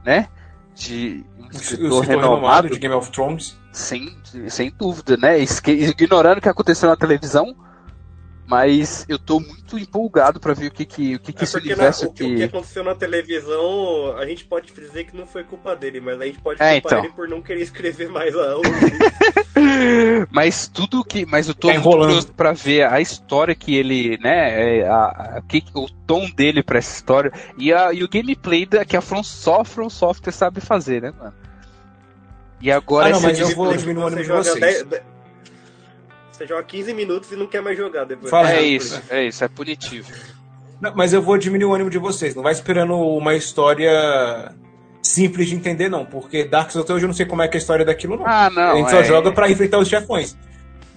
né? 0.04 0.28
De 0.74 1.24
um 1.38 1.46
O 1.46 1.50
escritor 1.50 1.60
escritor 1.62 2.04
renomado, 2.04 2.36
renomado 2.36 2.70
de 2.70 2.78
Game 2.78 2.94
of 2.94 3.10
Thrones. 3.10 3.56
sem, 3.72 4.16
sem 4.48 4.70
dúvida, 4.70 5.16
né? 5.16 5.38
Ignorando 5.40 6.38
o 6.38 6.40
que 6.40 6.48
aconteceu 6.48 6.88
na 6.88 6.96
televisão, 6.96 7.54
mas 8.48 9.04
eu 9.08 9.18
tô 9.18 9.38
muito 9.38 9.78
empolgado 9.78 10.40
pra 10.40 10.54
ver 10.54 10.68
o 10.68 10.70
que 10.70 10.84
que, 10.86 11.14
o 11.16 11.18
que, 11.20 11.32
que 11.34 11.40
É 11.40 11.44
esse 11.44 11.52
porque 11.52 11.68
na- 11.68 11.74
universo 11.74 12.06
o, 12.06 12.12
que, 12.12 12.24
o 12.24 12.36
que 12.36 12.42
aconteceu 12.44 12.82
na 12.82 12.94
televisão, 12.94 14.16
a 14.16 14.24
gente 14.24 14.44
pode 14.46 14.72
dizer 14.72 15.04
que 15.04 15.14
não 15.16 15.26
foi 15.26 15.44
culpa 15.44 15.76
dele, 15.76 16.00
mas 16.00 16.18
a 16.20 16.24
gente 16.24 16.38
pode 16.40 16.62
É, 16.62 16.80
culpar 16.80 16.92
então. 16.98 17.04
ele 17.04 17.12
por 17.14 17.28
não 17.28 17.42
querer 17.42 17.60
escrever 17.60 18.08
mais 18.08 18.34
a 18.34 18.54
Mas 20.30 20.66
tudo 20.68 21.04
que. 21.04 21.26
Mas 21.26 21.48
eu 21.48 21.54
tô 21.54 21.68
muito 21.68 21.80
enrolando. 21.80 22.06
curioso 22.08 22.32
pra 22.32 22.52
ver 22.52 22.84
a 22.90 23.00
história 23.00 23.54
que 23.54 23.74
ele, 23.76 24.16
né? 24.18 24.78
é, 24.78 24.88
a, 24.88 25.04
a- 25.38 25.42
que, 25.46 25.62
o 25.74 25.88
tom 26.06 26.28
dele 26.30 26.62
pra 26.62 26.78
essa 26.78 26.94
história 26.96 27.32
e, 27.58 27.72
a, 27.72 27.92
e 27.92 28.02
o 28.02 28.08
gameplay 28.08 28.64
da, 28.64 28.84
que 28.84 28.96
a 28.96 29.00
From, 29.00 29.22
só 29.22 29.60
a 29.60 29.64
From 29.64 29.90
Software 29.90 30.32
sabe 30.32 30.60
fazer, 30.60 31.02
né, 31.02 31.12
mano? 31.18 31.34
E 32.60 32.72
agora 32.72 33.06
Ah, 33.06 33.10
não, 33.10 33.18
esse 33.18 33.26
mas 33.26 33.38
eu 33.40 33.54
vou 33.54 33.76
diminuir 33.76 34.02
o 34.04 34.06
ânimo 34.06 34.22
de 34.22 34.28
vocês. 34.28 34.58
10 34.60 34.82
de- 34.84 35.02
Você 36.38 36.46
joga 36.46 36.62
15 36.62 36.94
minutos 36.94 37.32
e 37.32 37.36
não 37.36 37.48
quer 37.48 37.60
mais 37.60 37.76
jogar 37.76 38.04
depois. 38.04 38.30
Fala, 38.30 38.52
É 38.52 38.62
isso, 38.62 39.02
é 39.10 39.24
isso, 39.26 39.42
é 39.42 39.48
punitivo. 39.48 40.08
Não, 40.80 40.94
mas 40.94 41.12
eu 41.12 41.20
vou 41.20 41.36
diminuir 41.36 41.68
o 41.68 41.74
ânimo 41.74 41.90
de 41.90 41.98
vocês. 41.98 42.36
Não 42.36 42.44
vai 42.44 42.52
esperando 42.52 42.94
uma 42.96 43.34
história 43.34 44.54
simples 45.02 45.48
de 45.48 45.56
entender, 45.56 45.88
não. 45.88 46.06
Porque 46.06 46.44
Dark 46.44 46.70
Souls 46.70 46.84
até 46.84 46.94
hoje 46.94 47.04
eu 47.06 47.08
não 47.08 47.14
sei 47.14 47.26
como 47.26 47.42
é 47.42 47.48
que 47.48 47.56
é 47.56 47.58
a 47.58 47.60
história 47.60 47.84
daquilo, 47.84 48.16
não. 48.18 48.24
Ah, 48.24 48.48
não. 48.50 48.70
a 48.70 48.76
gente 48.76 48.86
é, 48.86 48.90
só 48.90 49.02
joga 49.02 49.32
pra 49.32 49.50
enfrentar 49.50 49.78
os 49.80 49.88
chefões. 49.88 50.36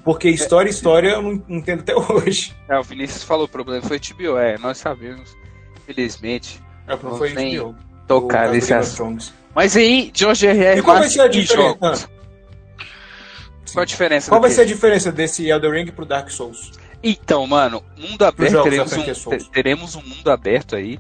Porque 0.04 0.30
história, 0.30 0.69
história, 0.69 1.10
eu 1.13 1.21
não 1.23 1.43
entendo 1.49 1.80
até 1.80 1.95
hoje. 1.97 2.56
É, 2.69 2.77
o 2.77 2.84
Vinícius 2.84 3.23
falou, 3.23 3.45
o 3.45 3.49
problema 3.49 3.82
foi 3.82 3.99
HBO, 3.99 4.38
é, 4.38 4.60
nós 4.60 4.77
sabemos. 4.77 5.36
Felizmente, 5.88 6.62
É, 6.88 6.95
não 6.95 7.12
Não 7.12 7.17
foi 7.17 7.32
tem 7.34 7.58
HBO. 7.58 7.75
tocar 8.08 8.49
O 8.49 8.51
nesse 8.51 8.73
assunto. 8.75 9.34
Mas 9.56 9.75
aí, 9.75 10.12
George 10.13 10.45
R.R. 10.45 10.80
E 10.80 10.84
qual 10.84 10.99
vai 10.99 11.10
ser 11.10 11.21
a 11.21 11.27
diferença? 11.27 11.77
jogos. 11.82 12.10
Qual 13.73 13.84
a 13.84 13.86
diferença? 13.86 14.29
Qual 14.29 14.41
vai 14.41 14.49
ser 14.51 14.62
a 14.62 14.65
diferença 14.65 15.12
desse 15.12 15.47
Elden 15.49 15.71
Ring 15.71 15.91
pro 15.91 16.05
Dark 16.05 16.29
Souls? 16.29 16.71
Então, 17.03 17.45
mano, 17.47 17.84
mundo 17.97 18.23
aberto, 18.23 18.63
teremos 18.63 18.93
um, 18.93 19.38
teremos 19.51 19.95
um 19.95 20.01
mundo 20.03 20.29
aberto 20.31 20.75
aí, 20.75 20.99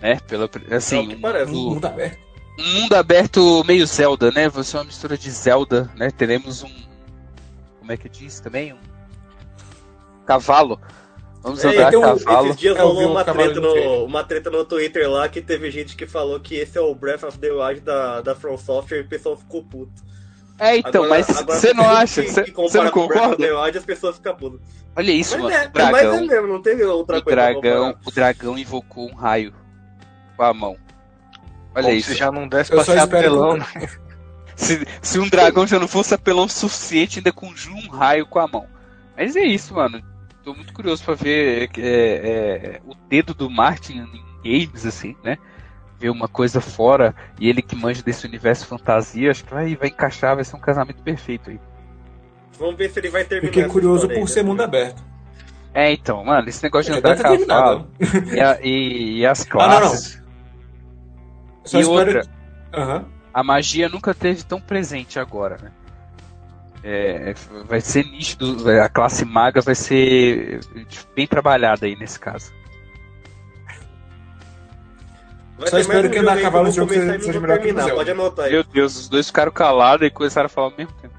né? 0.00 0.18
Pela, 0.28 0.48
É 0.68 0.76
assim, 0.76 1.08
que 1.08 1.14
um, 1.16 1.20
parece. 1.20 1.50
mundo- 1.52 1.74
Mundo 1.74 1.84
aberto. 1.86 2.18
um 2.58 2.80
mundo 2.80 2.94
aberto 2.94 3.64
meio 3.66 3.86
Zelda, 3.86 4.30
né? 4.30 4.48
Vai 4.48 4.62
ser 4.62 4.76
uma 4.76 4.84
mistura 4.84 5.18
de 5.18 5.30
Zelda, 5.30 5.90
né? 5.96 6.10
Teremos 6.10 6.62
um, 6.62 6.70
como 7.80 7.90
é 7.92 7.96
que 7.96 8.08
diz 8.08 8.38
também? 8.40 8.72
Um 8.72 10.24
cavalo. 10.26 10.80
Vamos 11.42 11.64
É, 11.64 11.68
andar 11.68 11.96
um- 11.96 12.00
cavalo. 12.02 12.46
Esses 12.48 12.60
dias 12.60 12.76
É, 12.76 12.80
rolou 12.82 13.10
uma 13.10 13.24
treta, 13.24 13.60
no, 13.60 14.04
uma 14.04 14.22
treta 14.24 14.50
no 14.50 14.64
Twitter 14.64 15.10
lá 15.10 15.28
que 15.28 15.40
teve 15.40 15.70
gente 15.70 15.96
que 15.96 16.06
falou 16.06 16.38
que 16.38 16.54
esse 16.54 16.76
é 16.76 16.80
o 16.80 16.94
Breath 16.94 17.24
of 17.24 17.38
the 17.38 17.50
Wild 17.50 17.80
da, 17.80 18.20
da 18.20 18.34
From 18.34 18.58
Software 18.58 18.98
e 18.98 19.00
o 19.00 19.08
pessoal 19.08 19.36
ficou 19.36 19.64
puto. 19.64 20.09
É, 20.60 20.76
então, 20.76 21.04
Agora- 21.04 21.08
mas 21.26 21.38
agora 21.38 21.58
você 21.58 21.72
não 21.74 21.88
acha? 21.88 22.22
que- 22.22 22.28
Você 22.30 22.44
que 22.44 22.50
você 22.50 22.52
compara 22.52 22.84
não 22.84 22.90
com 22.92 23.00
o 23.00 23.08
concorda? 23.08 23.36
the 23.36 23.52
Wild 23.52 23.78
as 23.78 23.84
pessoas 23.84 24.16
ficam 24.16 24.36
putas. 24.36 24.60
Olha 24.94 25.10
isso, 25.12 25.32
Mas 25.38 25.42
mano. 25.44 25.54
é, 25.56 25.66
o 25.66 25.70
dragão, 25.70 25.92
mas 25.92 26.04
é 26.04 26.20
mesmo, 26.26 26.46
não 26.48 26.62
teve 26.62 26.84
outra 26.84 27.18
o 27.18 27.22
coisa. 27.22 27.36
dragão, 27.36 27.96
o 28.04 28.10
dragão 28.10 28.58
invocou 28.58 29.08
um 29.10 29.14
raio 29.14 29.54
com 30.36 30.42
a 30.42 30.52
mão. 30.52 30.76
Olha 31.74 31.84
Como 31.84 31.96
isso. 31.96 32.10
se 32.10 32.16
já 32.16 32.30
não 32.30 32.46
desse 32.48 32.70
pra 32.70 32.84
ser 32.84 32.98
apelão, 32.98 33.56
né? 33.56 33.64
Se, 34.56 34.86
se 35.00 35.18
um 35.18 35.26
dragão 35.26 35.66
já 35.66 35.78
não 35.78 35.88
fosse 35.88 36.12
apelão 36.12 36.46
suficiente, 36.46 37.18
ainda 37.20 37.32
conjura 37.32 37.76
um 37.76 37.88
raio 37.88 38.26
com 38.26 38.38
a 38.38 38.46
mão. 38.46 38.66
Mas 39.16 39.34
é 39.34 39.42
isso, 39.42 39.72
mano. 39.72 40.02
Tô 40.44 40.52
muito 40.52 40.74
curioso 40.74 41.02
pra 41.02 41.14
ver 41.14 41.70
é, 41.78 41.80
é, 41.82 42.80
o 42.84 42.94
dedo 43.08 43.32
do 43.32 43.48
Martin 43.48 44.06
em 44.42 44.66
games, 44.66 44.84
assim, 44.84 45.16
né? 45.24 45.38
Ver 46.00 46.08
uma 46.10 46.26
coisa 46.26 46.60
fora 46.62 47.14
e 47.38 47.48
ele 47.48 47.60
que 47.60 47.76
manja 47.76 48.02
desse 48.02 48.26
universo 48.26 48.66
fantasia, 48.66 49.30
acho 49.30 49.44
que 49.44 49.52
vai, 49.52 49.76
vai 49.76 49.88
encaixar, 49.88 50.34
vai 50.34 50.44
ser 50.44 50.56
um 50.56 50.60
casamento 50.60 51.02
perfeito 51.02 51.50
aí. 51.50 51.60
Vamos 52.58 52.76
ver 52.76 52.90
se 52.90 52.98
ele 52.98 53.10
vai 53.10 53.22
terminar. 53.22 53.52
Fiquei 53.52 53.68
curioso 53.68 54.08
por 54.08 54.16
aí, 54.16 54.26
ser 54.26 54.42
né? 54.42 54.48
mundo 54.48 54.62
aberto. 54.62 55.02
É, 55.74 55.92
então, 55.92 56.24
mano, 56.24 56.48
esse 56.48 56.62
negócio 56.62 56.90
de 56.92 56.98
andar 56.98 57.16
terminado. 57.16 57.46
cavalo 57.46 57.90
e, 58.34 58.40
a- 58.40 58.58
e- 58.62 59.18
e 59.18 59.26
as 59.26 59.42
Ah, 59.42 59.46
não, 59.54 59.68
não. 59.68 59.78
classes. 59.80 60.22
Só 61.64 61.78
E 61.80 61.84
outra, 61.84 62.22
Aham. 62.74 63.04
a 63.32 63.42
magia 63.44 63.88
nunca 63.88 64.14
teve 64.14 64.42
tão 64.42 64.60
presente 64.60 65.18
agora, 65.20 65.58
né? 65.62 65.70
É, 66.82 67.34
vai 67.66 67.80
ser 67.82 68.04
nítido, 68.06 68.68
a 68.70 68.88
classe 68.88 69.24
maga 69.24 69.60
vai 69.60 69.74
ser 69.74 70.60
bem 71.14 71.26
trabalhada 71.26 71.84
aí 71.84 71.94
nesse 71.94 72.18
caso. 72.18 72.50
Vai 75.60 75.68
Só 75.68 75.78
espero 75.78 76.10
que 76.10 76.18
andar 76.18 76.38
a 76.38 76.40
cavalo 76.40 76.64
vou 76.64 76.72
jogo 76.72 76.92
seja- 76.92 77.20
seja 77.20 77.38
melhor 77.40 77.58
que 77.58 77.64
terminar, 77.64 77.82
no 77.82 77.88
Zelda. 77.88 78.00
Pode 78.00 78.10
anotar 78.10 78.44
aí. 78.46 78.52
Meu 78.52 78.64
Deus, 78.64 78.96
os 78.96 79.08
dois 79.08 79.26
ficaram 79.26 79.52
calados 79.52 80.06
e 80.06 80.10
começaram 80.10 80.46
a 80.46 80.48
falar 80.48 80.68
ao 80.68 80.74
mesmo 80.76 80.92
tempo. 80.94 81.14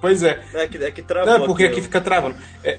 Pois 0.00 0.22
é. 0.22 0.42
É 0.54 0.66
que, 0.68 0.78
é 0.78 0.90
que 0.90 1.02
travou 1.02 1.38
Não, 1.38 1.46
porque 1.46 1.64
aqui, 1.64 1.72
aqui 1.74 1.82
fica 1.82 2.00
travando. 2.00 2.36
É, 2.62 2.78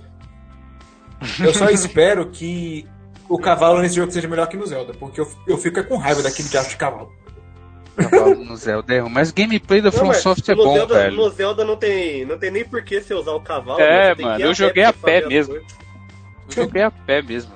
Eu 1.39 1.53
só 1.53 1.69
espero 1.69 2.25
que 2.29 2.87
o 3.29 3.37
cavalo 3.37 3.81
nesse 3.81 3.95
jogo 3.95 4.11
seja 4.11 4.27
melhor 4.27 4.47
que 4.47 4.57
no 4.57 4.65
Zelda, 4.65 4.93
porque 4.93 5.19
eu, 5.19 5.27
eu 5.47 5.57
fico 5.57 5.79
é 5.79 5.83
com 5.83 5.97
raiva 5.97 6.21
daquele 6.21 6.47
diacho 6.49 6.69
de 6.69 6.77
cavalo. 6.77 7.11
Cavalo 7.95 8.43
no 8.43 8.55
Zelda 8.57 8.93
é 8.93 8.99
ruim, 8.99 9.11
mas 9.11 9.31
gameplay 9.31 9.81
da 9.81 9.91
From 9.91 10.13
Software 10.13 10.53
é 10.53 10.57
no 10.57 10.63
bom, 10.63 10.73
Zelda, 10.75 10.93
velho. 10.95 11.15
No 11.15 11.29
Zelda 11.29 11.63
não 11.63 11.75
tem, 11.77 12.25
não 12.25 12.37
tem 12.37 12.49
nem 12.51 12.65
por 12.65 12.81
que 12.83 13.01
você 13.01 13.13
usar 13.13 13.31
o 13.33 13.41
cavalo. 13.41 13.79
É, 13.81 14.15
que 14.15 14.21
mano, 14.21 14.43
eu 14.43 14.53
joguei 14.53 14.83
a 14.83 14.91
pé 14.93 15.25
mesmo. 15.27 15.55
Eu 15.55 15.63
joguei 16.49 16.81
a 16.81 16.91
pé 16.91 17.21
mesmo. 17.21 17.51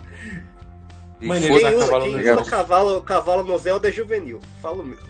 Mano, 1.21 1.41
Quem, 1.41 1.51
usa, 1.51 1.71
cavalo 1.71 2.03
quem 2.03 2.11
no 2.11 2.17
usa 2.19 2.23
Zelda. 2.23 2.49
cavalo, 2.49 3.01
cavalo 3.01 3.43
no 3.43 3.57
Zelda 3.57 3.89
é 3.89 3.91
juvenil. 3.91 4.39
Falo 4.61 4.83
mesmo. 4.83 5.07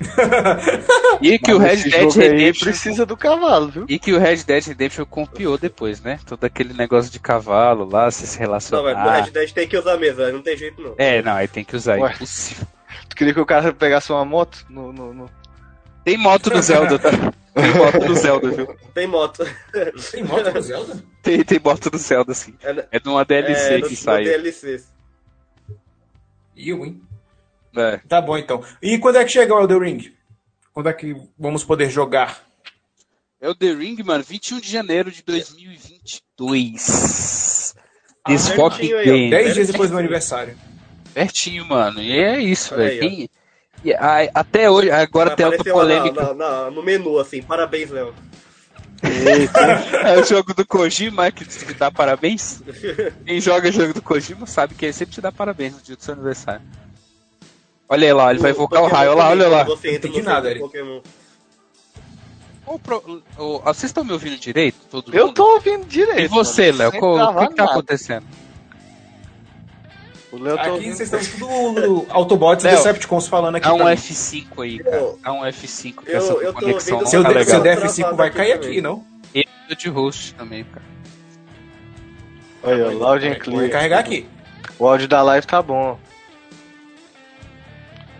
E 1.22 1.38
que 1.38 1.52
o 1.54 1.58
Mas 1.60 1.82
Red 1.84 1.88
esse 1.88 2.18
Dead 2.18 2.30
Redemption 2.32 2.64
precisa 2.68 3.06
do 3.06 3.16
cavalo, 3.16 3.68
viu? 3.68 3.86
E 3.88 3.98
que 3.98 4.12
o 4.12 4.18
Red 4.18 4.36
Dead 4.38 4.64
Redemption 4.64 5.04
copiou 5.06 5.56
depois, 5.56 6.00
né? 6.02 6.18
Todo 6.26 6.44
aquele 6.44 6.74
negócio 6.74 7.10
de 7.10 7.18
cavalo 7.18 7.88
lá, 7.88 8.10
se 8.10 8.26
se 8.26 8.40
Não, 8.40 8.50
mas 8.50 8.68
no 8.70 8.82
relacionar. 8.82 9.20
Red 9.24 9.30
Dead 9.30 9.52
tem 9.52 9.68
que 9.68 9.78
usar 9.78 9.96
mesmo, 9.96 10.16
velho, 10.16 10.32
não 10.34 10.42
tem 10.42 10.56
jeito 10.56 10.82
não. 10.82 10.94
É, 10.98 11.22
não, 11.22 11.32
aí 11.36 11.48
tem 11.48 11.64
que 11.64 11.76
usar. 11.76 11.98
Ué. 11.98 12.12
Impossível. 12.12 12.66
Tu 13.08 13.16
queria 13.16 13.32
que 13.34 13.40
o 13.40 13.46
cara 13.46 13.72
pegasse 13.72 14.12
uma 14.12 14.24
moto? 14.24 14.66
No, 14.68 14.92
no, 14.92 15.14
no- 15.14 15.30
Tem 16.04 16.16
moto 16.18 16.50
no 16.50 16.60
Zelda, 16.60 16.98
tá? 16.98 17.10
Tem 17.54 17.72
moto 17.74 18.04
no 18.08 18.14
Zelda, 18.16 18.50
viu? 18.50 18.76
Tem 18.92 19.06
moto. 19.06 19.46
Tem 20.10 20.24
moto 20.24 20.52
no 20.52 20.60
Zelda? 20.60 21.04
Tem, 21.22 21.44
tem 21.44 21.60
moto 21.64 21.90
no 21.92 21.98
Zelda, 21.98 22.34
sim. 22.34 22.54
É, 22.62 22.86
É 22.92 22.98
de 22.98 23.08
uma 23.08 23.24
DLC 23.24 23.74
é, 23.74 23.78
no, 23.78 23.84
que 23.86 23.92
no 23.92 23.96
saiu. 23.96 24.24
DLC. 24.24 24.84
E 26.56 26.68
eu, 26.70 26.84
hein? 26.84 27.00
É. 27.76 27.98
Tá 28.08 28.20
bom 28.20 28.36
então. 28.38 28.62
E 28.80 28.98
quando 28.98 29.16
é 29.16 29.24
que 29.24 29.30
chega 29.32 29.52
o 29.54 29.60
Elden 29.60 29.78
Ring? 29.80 30.12
Quando 30.72 30.88
é 30.88 30.92
que 30.92 31.14
vamos 31.38 31.64
poder 31.64 31.90
jogar? 31.90 32.42
É 33.40 33.48
o 33.48 33.54
The 33.54 33.72
Ring, 33.74 34.02
mano, 34.02 34.24
21 34.24 34.60
de 34.60 34.70
janeiro 34.70 35.10
de 35.10 35.22
2022. 35.22 37.74
Ah, 38.24 38.32
ó. 39.02 39.04
game. 39.04 39.30
Dez 39.30 39.54
dias 39.54 39.66
depois 39.68 39.90
do 39.90 39.94
meu 39.94 40.00
aniversário. 40.00 40.56
Pertinho, 41.12 41.66
mano. 41.66 42.00
E 42.00 42.12
é 42.18 42.40
isso, 42.40 42.74
velho. 42.74 43.28
a- 43.98 44.30
Até 44.34 44.70
hoje, 44.70 44.90
agora 44.90 45.30
Vai 45.30 45.36
tem 45.36 45.46
outra 45.46 45.60
aparecer 45.60 45.74
lá 45.74 45.80
polêmica. 46.00 46.34
na- 46.34 46.36
na- 46.64 46.70
no 46.70 46.82
menu, 46.82 47.18
assim, 47.18 47.42
parabéns, 47.42 47.90
Léo. 47.90 48.14
É 50.04 50.18
o 50.18 50.24
jogo 50.24 50.54
do 50.54 50.66
Kojima 50.66 51.30
que 51.30 51.44
te 51.44 51.74
dá 51.74 51.90
parabéns. 51.90 52.62
Quem 53.26 53.40
joga 53.40 53.70
jogo 53.70 53.92
do 53.94 54.02
Kojima 54.02 54.46
sabe 54.46 54.74
que 54.74 54.86
ele 54.86 54.92
sempre 54.92 55.14
te 55.14 55.20
dá 55.20 55.30
parabéns 55.30 55.74
no 55.74 55.80
dia 55.82 55.96
do 55.96 56.02
seu 56.02 56.14
aniversário. 56.14 56.62
Olha 57.88 58.06
aí 58.06 58.12
lá, 58.12 58.30
ele 58.30 58.40
vai 58.40 58.50
invocar 58.52 58.82
o 58.82 58.86
raio. 58.86 59.10
Olha 59.10 59.18
lá, 59.18 59.28
olha 59.30 59.48
lá. 59.48 59.64
Você 59.64 59.88
entra 59.90 60.00
Tem 60.02 60.12
que 60.12 60.22
no 60.22 60.24
nada. 60.30 60.54
Pokémon. 60.56 61.00
Ô, 62.66 62.78
pro- 62.78 63.22
ô, 63.36 63.58
vocês 63.60 63.84
estão 63.84 64.02
me 64.04 64.12
ouvindo 64.12 64.38
direito? 64.38 64.78
Todo 64.90 65.14
Eu 65.14 65.26
mundo? 65.26 65.34
tô 65.34 65.52
ouvindo 65.54 65.84
direito. 65.86 66.20
E 66.24 66.28
você, 66.28 66.72
Léo? 66.72 66.88
O 66.88 66.92
que, 67.40 67.48
que 67.48 67.54
tá 67.56 67.64
acontecendo? 67.64 68.24
O 70.34 70.42
Léo 70.42 70.56
tá 70.56 70.62
Aqui 70.62 70.70
ouvindo. 70.70 70.94
vocês 70.96 71.12
estão 71.12 71.48
tudo 71.74 72.06
Autobots 72.10 72.64
e 72.64 72.68
Decepticons 72.68 73.28
falando 73.28 73.56
aqui. 73.56 73.66
Dá 73.68 73.74
um 73.74 73.78
mim. 73.84 73.92
F5 73.92 74.62
aí, 74.62 74.78
cara. 74.80 75.14
Dá 75.22 75.32
um 75.32 75.42
F5 75.44 76.02
que 76.04 76.10
Eu- 76.10 76.16
essa 76.18 76.32
eu 76.32 76.52
tô 76.52 76.60
conexão 76.60 76.98
não 77.00 77.06
Seu, 77.06 77.22
tá 77.22 77.28
legal. 77.28 77.44
seu 77.44 77.60
Travado 77.62 77.80
DF5 77.86 78.16
vai 78.16 78.28
aqui 78.28 78.36
cair 78.36 78.54
também. 78.54 78.68
aqui, 78.70 78.80
não? 78.80 79.04
Eu 79.34 79.44
tô 79.68 79.74
de 79.76 79.88
host 79.88 80.34
também, 80.34 80.64
cara. 80.64 80.84
Olha, 82.62 82.88
o 82.88 82.98
Loud 82.98 83.24
and 83.26 83.30
Vai 83.30 83.38
Clear. 83.38 83.70
carregar 83.70 83.98
aqui. 84.00 84.26
O 84.78 84.88
áudio 84.88 85.06
da 85.06 85.22
live 85.22 85.46
tá 85.46 85.62
bom. 85.62 85.98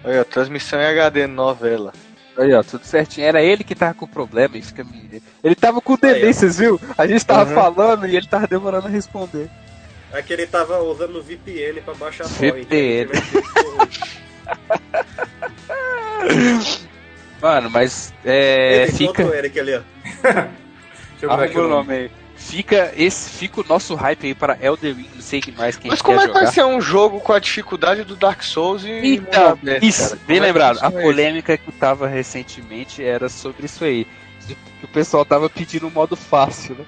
Olha, 0.04 0.24
transmissão 0.24 0.80
em 0.80 0.84
HD 0.86 1.26
novela. 1.26 1.92
Aí, 2.36 2.52
ó, 2.52 2.62
tudo 2.62 2.84
certinho. 2.84 3.26
Era 3.26 3.40
ele 3.42 3.64
que 3.64 3.74
tava 3.74 3.94
com 3.94 4.06
problema. 4.06 4.56
Isso 4.58 4.74
que 4.74 4.80
eu 4.82 4.84
me... 4.84 5.22
Ele 5.42 5.54
tava 5.54 5.80
com 5.80 5.96
Aí, 6.02 6.32
vocês 6.32 6.58
viu? 6.58 6.80
A 6.98 7.06
gente 7.06 7.24
tava 7.24 7.48
Uhum. 7.48 7.54
falando 7.54 8.06
e 8.06 8.16
ele 8.16 8.26
tava 8.26 8.46
demorando 8.46 8.86
a 8.86 8.90
responder. 8.90 9.48
É 10.14 10.22
que 10.22 10.32
ele 10.32 10.46
tava 10.46 10.80
usando 10.80 11.16
o 11.16 11.22
VPN 11.22 11.80
pra 11.82 11.94
baixar 11.94 12.24
a 12.24 12.28
VPN. 12.28 13.10
Mano, 17.42 17.68
mas 17.70 18.12
é. 18.24 18.84
Esse 18.84 18.98
fica. 18.98 19.22
outro 19.22 19.34
Eric 19.34 19.58
ali, 19.60 19.74
ó. 19.74 19.80
Deixa 21.20 21.26
eu 21.26 21.30
aqui 21.32 21.58
Arruma 21.58 21.60
o 21.60 21.66
o 21.66 21.68
nome. 21.68 21.94
aí. 21.94 22.10
Fica, 22.36 22.92
esse, 22.96 23.30
fica 23.30 23.60
o 23.60 23.64
nosso 23.66 23.94
hype 23.94 24.26
aí 24.26 24.34
para 24.34 24.58
Elder 24.60 24.94
Ring, 24.94 25.08
não 25.14 25.22
sei 25.22 25.40
que 25.40 25.50
mais 25.52 25.76
quem 25.76 25.90
Mas 25.90 26.02
quer 26.02 26.06
como 26.06 26.20
é 26.20 26.26
que 26.26 26.32
vai 26.32 26.42
jogar. 26.42 26.52
ser 26.52 26.64
um 26.64 26.80
jogo 26.80 27.20
com 27.20 27.32
a 27.32 27.38
dificuldade 27.38 28.02
do 28.04 28.16
Dark 28.16 28.42
Souls 28.42 28.84
e 28.84 29.14
Então, 29.14 29.58
isso, 29.80 30.10
cara? 30.10 30.20
bem 30.26 30.36
é 30.38 30.40
lembrado. 30.40 30.78
A 30.82 30.90
polêmica 30.90 31.56
que 31.56 31.72
tava 31.72 32.06
recentemente 32.06 33.02
era 33.02 33.28
sobre 33.28 33.64
isso 33.66 33.84
aí. 33.84 34.06
Que 34.46 34.84
o 34.84 34.88
pessoal 34.88 35.24
tava 35.24 35.48
pedindo 35.48 35.86
um 35.86 35.90
modo 35.90 36.16
fácil, 36.16 36.74
né? 36.74 36.84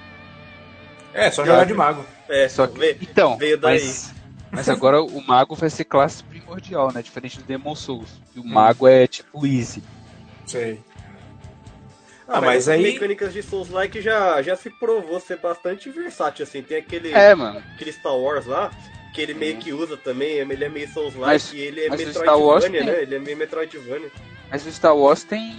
É, 1.17 1.31
só 1.31 1.43
jogar 1.45 1.65
de 1.65 1.73
mago. 1.73 2.05
É, 2.29 2.47
Só 2.47 2.67
que, 2.67 2.77
vê- 2.79 2.97
então, 3.01 3.37
veio 3.37 3.57
daí. 3.57 3.79
mas, 3.79 4.13
mas 4.51 4.69
agora 4.69 5.01
o 5.01 5.21
mago 5.25 5.55
vai 5.55 5.69
ser 5.69 5.83
classe 5.85 6.23
primordial, 6.23 6.91
né? 6.93 7.01
Diferente 7.01 7.39
do 7.39 7.43
Demon 7.45 7.73
Souls. 7.75 8.21
E 8.35 8.39
o 8.39 8.43
mago 8.45 8.87
é 8.87 9.07
tipo 9.07 9.45
easy. 9.47 9.81
Sei. 10.45 10.79
Ah, 12.27 12.37
Ah, 12.37 12.41
mas 12.41 12.67
as 12.67 12.75
aí. 12.75 12.83
mecânicas 12.83 13.31
de 13.33 13.41
Souls-like 13.41 14.01
já, 14.01 14.41
já 14.41 14.55
se 14.55 14.69
provou 14.69 15.19
ser 15.19 15.37
bastante 15.37 15.89
versátil, 15.89 16.43
assim. 16.43 16.61
Tem 16.61 16.77
aquele, 16.77 17.11
É, 17.13 17.33
mano. 17.33 17.63
aquele 17.73 17.91
Star 17.93 18.15
Wars 18.15 18.45
lá, 18.45 18.69
que 19.13 19.21
ele 19.21 19.33
meio 19.33 19.57
que 19.57 19.71
usa 19.73 19.95
também, 19.97 20.33
ele 20.37 20.63
é 20.65 20.69
meio 20.69 20.87
Souls-like 20.91 21.25
Mas- 21.33 21.53
e 21.53 21.57
ele 21.59 21.85
é 21.85 21.89
mas 21.89 22.01
o 22.05 22.11
Star 22.13 22.37
Wars 22.37 22.63
Metroidvania, 22.65 22.83
tem- 22.83 22.93
né? 22.95 23.01
Ele 23.01 23.15
é 23.15 23.19
meio 23.19 23.37
Metroidvania. 23.37 24.11
Mas 24.51 24.65
o 24.67 24.71
Star 24.71 24.95
Wars 24.95 25.23
tem 25.23 25.55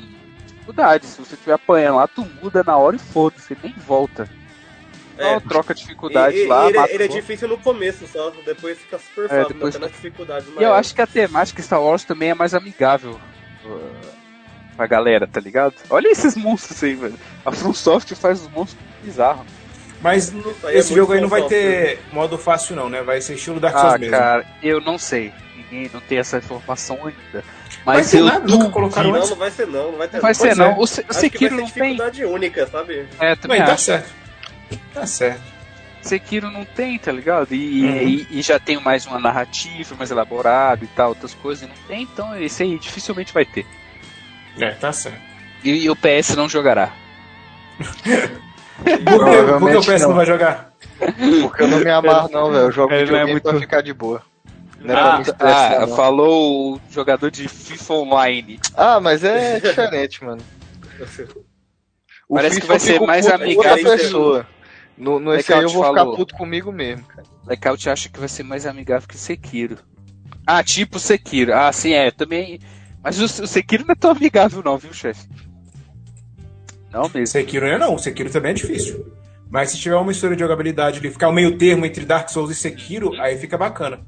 dificuldade. 0.46 1.06
Se 1.06 1.18
você 1.18 1.34
estiver 1.34 1.54
apanhando 1.54 1.96
lá, 1.96 2.06
tu 2.06 2.24
muda 2.42 2.62
na 2.62 2.76
hora 2.76 2.94
e 2.96 2.98
foda-se, 2.98 3.56
nem 3.62 3.72
volta. 3.72 4.28
É. 5.18 5.40
troca 5.40 5.74
dificuldade 5.74 6.36
E- 6.36 6.44
e- 6.44 6.46
lá. 6.46 6.68
ele, 6.68 6.78
mata 6.78 6.92
ele 6.92 7.04
é 7.04 7.08
difícil 7.08 7.48
no 7.48 7.58
começo 7.58 8.06
só, 8.06 8.30
depois 8.44 8.78
fica 8.78 8.98
super 8.98 9.24
É, 9.26 9.28
fácil, 9.28 9.48
depois 9.54 9.74
até 9.76 9.84
nas 9.84 9.92
dificuldades 9.94 10.48
E 10.58 10.62
eu 10.62 10.72
acho 10.74 10.94
que 10.94 11.02
a 11.02 11.06
temática 11.06 11.62
Star 11.62 11.82
Wars 11.82 12.04
também 12.04 12.30
é 12.30 12.34
mais 12.34 12.54
amigável 12.54 13.18
uh, 13.64 13.90
pra 14.76 14.86
galera, 14.86 15.26
tá 15.26 15.40
ligado? 15.40 15.74
Olha 15.90 16.08
esses 16.08 16.36
monstros 16.36 16.82
aí, 16.84 16.94
velho. 16.94 17.14
A 17.44 17.50
From 17.52 17.72
Software 17.74 18.16
faz 18.16 18.40
uns 18.42 18.50
monstros 18.50 18.78
bizarros. 19.02 19.46
Mas 20.00 20.30
no- 20.30 20.54
é 20.64 20.78
esse 20.78 20.94
jogo 20.94 21.12
aí 21.12 21.20
não 21.20 21.28
vai 21.28 21.40
software. 21.40 21.58
ter 21.96 22.00
modo 22.12 22.38
fácil, 22.38 22.76
não, 22.76 22.88
né? 22.88 23.02
Vai 23.02 23.20
ser 23.20 23.34
estilo 23.34 23.58
Dark 23.58 23.76
Souls 23.76 23.94
Ah, 23.94 23.98
mesmo. 23.98 24.16
cara, 24.16 24.46
eu 24.62 24.80
não 24.80 24.96
sei. 24.96 25.32
Ninguém 25.56 25.90
não 25.92 26.00
tem 26.00 26.18
essa 26.18 26.38
informação 26.38 26.96
ainda. 27.04 27.44
Vai 27.84 27.96
Mas 27.96 28.06
ser 28.06 28.20
eu 28.20 28.24
nada, 28.26 28.46
nunca 28.46 28.70
colocaram 28.70 29.10
Não, 29.10 29.16
antes. 29.18 29.30
não 29.30 29.36
vai 29.36 29.50
ser 29.50 29.66
não, 29.66 29.90
não 29.90 29.98
vai 29.98 30.08
ter 30.08 30.20
vai 30.20 30.34
ser, 30.34 30.54
não. 30.56 30.66
é. 30.72 30.76
O, 30.78 30.86
Se- 30.86 31.04
Sekiro 31.10 31.56
vai 31.56 31.64
não 31.64 31.70
tem. 31.70 31.82
dificuldade 31.82 32.24
única, 32.24 32.66
sabe? 32.68 33.06
É, 33.18 33.34
também 33.34 33.58
Mas 33.58 33.68
tá 33.70 33.76
certo. 33.76 34.10
Tá 34.94 35.06
certo. 35.06 35.42
Sekiro 36.02 36.50
não 36.50 36.64
tem, 36.64 36.98
tá 36.98 37.10
ligado? 37.12 37.52
E, 37.54 37.84
Uhum. 37.84 37.96
e, 38.08 38.26
e 38.38 38.42
já 38.42 38.58
tem 38.58 38.80
mais 38.80 39.04
uma 39.06 39.18
narrativa 39.18 39.94
mais 39.96 40.10
elaborada 40.10 40.84
e 40.84 40.88
tal, 40.88 41.10
outras 41.10 41.34
coisas. 41.34 41.64
e 41.64 41.66
Não 41.66 41.76
tem, 41.88 42.02
então 42.02 42.36
esse 42.40 42.62
aí 42.62 42.78
dificilmente 42.78 43.32
vai 43.34 43.44
ter. 43.44 43.66
É, 44.58 44.70
tá 44.70 44.92
certo. 44.92 45.20
E, 45.64 45.70
e 45.84 45.90
o 45.90 45.96
PS 45.96 46.34
não 46.36 46.48
jogará. 46.48 46.92
Por 48.78 49.68
que, 49.70 49.76
o 49.76 49.80
PS 49.80 50.02
não 50.02 50.08
não. 50.10 50.16
vai 50.16 50.26
jogar? 50.26 50.70
Porque 51.42 51.62
eu 51.64 51.68
não 51.68 51.78
me 51.80 51.90
amarro, 51.90 52.28
não, 52.32 52.50
velho. 52.50 52.64
Eu 52.64 52.72
jogo 52.72 52.92
Ele 52.94 53.10
não 53.10 53.18
é 53.18 53.26
muito- 53.26 53.42
pra 53.42 53.58
ficar 53.58 53.80
de 53.82 53.92
boa. 53.92 54.22
Não 54.80 54.94
é 54.94 54.96
pra 55.00 55.12
Ah, 55.12 55.16
me 55.16 55.22
estressar, 55.22 55.72
ah, 55.82 55.86
não. 55.86 55.96
falou 55.96 56.74
o 56.76 56.80
jogador 56.90 57.30
de 57.30 57.48
FIFA 57.48 57.94
Online. 57.94 58.60
Ah, 58.76 59.00
mas 59.00 59.24
é 59.24 59.58
diferente, 59.60 60.22
mano. 60.24 60.40
O 62.28 62.34
Parece 62.36 62.60
FIFA 62.60 62.60
que 62.60 62.66
vai 62.68 62.76
eu 62.76 62.80
ser 62.80 63.00
mais 63.00 63.26
amigável 63.26 63.70
outra 63.72 63.96
pessoa. 63.96 64.46
No, 64.98 65.20
no 65.20 65.34
esse 65.34 65.52
aí 65.52 65.62
eu 65.62 65.68
vou 65.68 65.82
falou. 65.82 66.12
ficar 66.12 66.16
puto 66.16 66.34
comigo 66.34 66.72
mesmo, 66.72 67.04
cara. 67.04 67.26
Blackout 67.44 67.88
acha 67.88 68.08
que 68.08 68.18
vai 68.18 68.28
ser 68.28 68.42
mais 68.42 68.66
amigável 68.66 69.06
que 69.08 69.16
Sekiro. 69.16 69.78
Ah, 70.46 70.62
tipo 70.62 70.98
Sekiro. 70.98 71.54
Ah, 71.54 71.72
sim, 71.72 71.92
é. 71.92 72.10
Também. 72.10 72.58
Mas 73.02 73.20
o, 73.20 73.44
o 73.44 73.46
Sekiro 73.46 73.84
não 73.86 73.92
é 73.92 73.94
tão 73.94 74.10
amigável, 74.10 74.62
não, 74.62 74.76
viu, 74.76 74.92
chefe? 74.92 75.28
Não 76.90 77.02
mesmo. 77.02 77.26
Sekiro 77.26 77.66
não 77.66 77.72
é 77.74 77.78
não, 77.78 77.98
Sekiro 77.98 78.30
também 78.30 78.50
é 78.50 78.54
difícil. 78.54 79.06
Mas 79.50 79.70
se 79.70 79.78
tiver 79.78 79.94
uma 79.94 80.04
mistura 80.04 80.34
de 80.34 80.40
jogabilidade 80.40 80.98
ali, 80.98 81.10
ficar 81.10 81.28
o 81.28 81.32
meio 81.32 81.56
termo 81.56 81.86
entre 81.86 82.04
Dark 82.04 82.28
Souls 82.28 82.50
e 82.50 82.54
Sekiro, 82.54 83.14
aí 83.20 83.38
fica 83.38 83.56
bacana. 83.56 84.00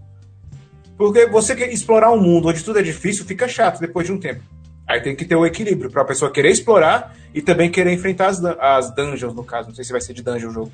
Porque 0.99 1.27
você 1.27 1.55
quer 1.55 1.73
explorar 1.73 2.11
um 2.11 2.21
mundo 2.21 2.49
onde 2.49 2.63
tudo 2.63 2.79
é 2.79 2.83
difícil, 2.83 3.25
fica 3.25 3.49
chato 3.49 3.81
depois 3.81 4.07
de 4.07 4.13
um 4.13 4.21
tempo. 4.21 4.43
Aí 4.91 5.01
tem 5.01 5.15
que 5.15 5.25
ter 5.25 5.37
o 5.37 5.47
equilíbrio 5.47 5.89
pra 5.89 6.05
pessoa 6.05 6.33
querer 6.33 6.51
explorar 6.51 7.15
e 7.33 7.41
também 7.41 7.71
querer 7.71 7.93
enfrentar 7.93 8.27
as, 8.27 8.45
as 8.45 8.93
dungeons, 8.93 9.33
no 9.33 9.45
caso. 9.45 9.69
Não 9.69 9.75
sei 9.75 9.85
se 9.85 9.93
vai 9.93 10.01
ser 10.01 10.13
de 10.15 10.21
dungeon 10.23 10.51
o 10.51 10.53
jogo. 10.53 10.73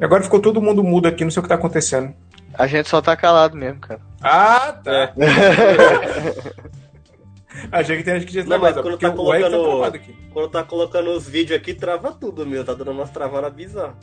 E 0.00 0.04
agora 0.04 0.20
ficou 0.22 0.40
todo 0.40 0.60
mundo 0.60 0.82
mudo 0.82 1.06
aqui, 1.06 1.22
não 1.22 1.30
sei 1.30 1.38
o 1.38 1.42
que 1.44 1.48
tá 1.48 1.54
acontecendo. 1.54 2.12
A 2.54 2.66
gente 2.66 2.88
só 2.88 3.00
tá 3.00 3.16
calado 3.16 3.56
mesmo, 3.56 3.78
cara. 3.78 4.00
Ah, 4.20 4.72
tá. 4.72 5.12
Achei 7.70 7.96
que 7.98 8.02
tem 8.02 8.14
gente 8.14 8.26
que 8.26 8.32
tinha 8.32 8.44
Não, 8.44 8.58
mas 8.58 8.72
travado, 8.72 8.82
quando 8.82 8.98
tá 9.00 9.10
tá 9.10 9.14
colocando- 9.16 9.84
aqui. 9.84 10.16
Quando 10.32 10.48
tá 10.50 10.62
colocando 10.64 11.10
os 11.10 11.28
vídeos 11.28 11.56
aqui, 11.58 11.72
trava 11.74 12.10
tudo, 12.12 12.44
meu. 12.46 12.64
Tá 12.64 12.74
dando 12.74 12.90
umas 12.90 13.10
travadas 13.10 13.52
bizarras. 13.52 13.94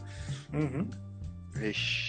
Uhum. 0.54 0.88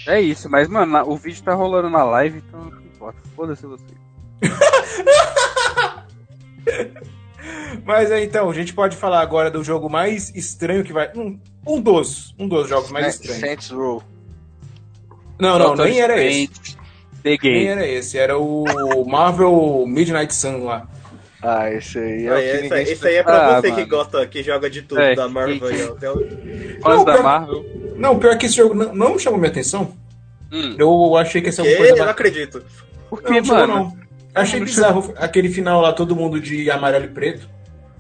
É 0.07 0.21
isso, 0.21 0.49
mas, 0.51 0.69
mano, 0.69 1.03
o 1.11 1.17
vídeo 1.17 1.43
tá 1.43 1.55
rolando 1.55 1.89
na 1.91 2.05
live, 2.05 2.43
então 2.47 2.67
não 2.67 2.81
importa. 2.83 3.19
Foda-se 3.35 3.67
você. 3.67 3.85
Mas 7.85 8.11
é, 8.11 8.23
então, 8.23 8.51
a 8.51 8.55
gente 8.55 8.73
pode 8.75 8.97
falar 8.97 9.21
agora 9.21 9.51
do 9.51 9.63
jogo 9.65 9.89
mais 9.89 10.31
estranho 10.35 10.85
que 10.85 10.93
vai. 10.93 11.11
Um, 11.15 11.39
um 11.67 11.81
dos. 11.81 12.35
Um 12.39 12.47
dos 12.49 12.69
jogos 12.69 12.91
mais 12.91 13.15
estranhos. 13.15 13.41
Saints 13.41 13.71
Row. 13.71 14.03
Não, 15.39 15.59
não, 15.59 15.67
Doctor 15.69 15.87
nem 15.87 16.01
era 16.01 16.23
esse. 16.23 16.49
The 17.23 17.31
Nem 17.31 17.39
Game. 17.39 17.67
era 17.67 17.87
esse. 17.87 18.19
Era 18.19 18.39
o 18.39 19.05
Marvel 19.07 19.85
Midnight 19.87 20.35
Sun 20.35 20.65
lá. 20.65 20.87
Ah, 21.41 21.71
esse 21.73 21.99
aí 21.99 22.27
é 22.27 22.29
Ah, 22.31 22.35
o 22.35 22.37
que 22.37 22.43
esse, 22.45 22.63
ninguém 22.63 22.83
esse 22.83 23.07
aí 23.09 23.15
é 23.15 23.23
pra 23.23 23.47
Ah, 23.57 23.61
você 23.61 23.69
que 23.71 23.77
mano. 23.77 23.89
gosta, 23.89 24.27
que 24.27 24.43
joga 24.43 24.69
de 24.69 24.83
tudo 24.83 25.01
É, 25.01 25.15
da 25.15 25.29
Marvel. 25.29 25.61
que-. 25.61 25.83
Até 25.83 26.11
o- 26.11 26.27
Não, 26.85 27.05
da 27.05 27.13
pior- 27.13 27.23
Marvel. 27.23 27.65
Não, 27.97 28.19
pior 28.19 28.37
que 28.37 28.47
esse 28.47 28.57
jogo 28.57 28.75
não, 28.75 28.93
não 28.95 29.19
chamou 29.19 29.39
minha 29.39 29.51
atenção. 29.51 29.95
Hum, 30.53 30.75
Eu 30.79 31.17
achei 31.17 31.41
que 31.41 31.51
uma 31.51 31.63
Que? 31.71 31.77
coisa 31.77 31.93
Eu 31.97 32.05
não 32.05 32.11
acredito. 32.11 32.65
por 33.09 33.23
que, 33.23 33.41
não 33.41 33.47
mano? 33.47 33.67
não. 33.75 33.97
Achei 34.35 34.61
bizarro 34.61 35.13
aquele 35.17 35.49
final 35.49 35.81
lá, 35.81 35.93
todo 35.93 36.15
mundo 36.15 36.41
de 36.41 36.71
amarelo 36.71 37.05
e 37.07 37.09
preto, 37.09 37.49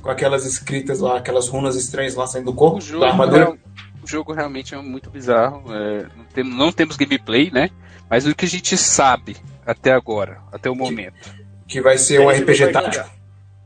com 0.02 0.10
aquelas 0.10 0.44
escritas 0.46 1.00
lá, 1.00 1.16
aquelas 1.18 1.48
runas 1.48 1.74
estranhas 1.76 2.14
lá 2.14 2.26
saindo 2.26 2.46
do 2.46 2.54
corpo, 2.54 2.78
O 2.78 2.80
jogo, 2.80 3.00
da 3.04 3.10
armadura. 3.10 3.38
real- 3.44 3.58
o 4.02 4.06
jogo 4.06 4.32
realmente 4.32 4.74
é 4.74 4.78
muito 4.78 5.10
bizarro. 5.10 5.64
é, 5.74 6.06
não, 6.16 6.24
temos, 6.32 6.54
não 6.56 6.72
temos 6.72 6.96
gameplay, 6.96 7.50
né? 7.50 7.70
Mas 8.08 8.26
o 8.26 8.34
que 8.34 8.44
a 8.44 8.48
gente 8.48 8.76
sabe 8.76 9.36
até 9.66 9.92
agora, 9.92 10.38
até 10.52 10.70
o 10.70 10.74
momento. 10.74 11.34
Que 11.66 11.80
vai 11.80 11.98
ser 11.98 12.20
um 12.20 12.30
RPG 12.30 12.68
tático. 12.68 13.10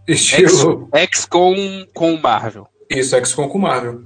Estilo. 0.09 0.89
X 0.95 1.25
com, 1.27 1.87
com 1.95 2.17
Marvel. 2.17 2.67
Isso, 2.91 3.17
XCOM 3.25 3.49
com 3.49 3.59
Marvel. 3.59 4.03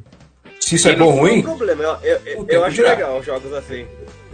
Se 0.60 0.74
isso 0.74 0.88
é 0.88 0.90
Quem 0.94 0.98
bom 0.98 1.06
ou 1.06 1.12
Não 1.16 1.18
é 1.18 1.22
um 1.22 1.32
ruim, 1.32 1.42
problema. 1.42 1.82
Eu, 2.02 2.16
eu, 2.26 2.46
eu- 2.48 2.64
acho 2.64 2.82
legal 2.82 3.22
jogos 3.22 3.52
assim. 3.54 3.86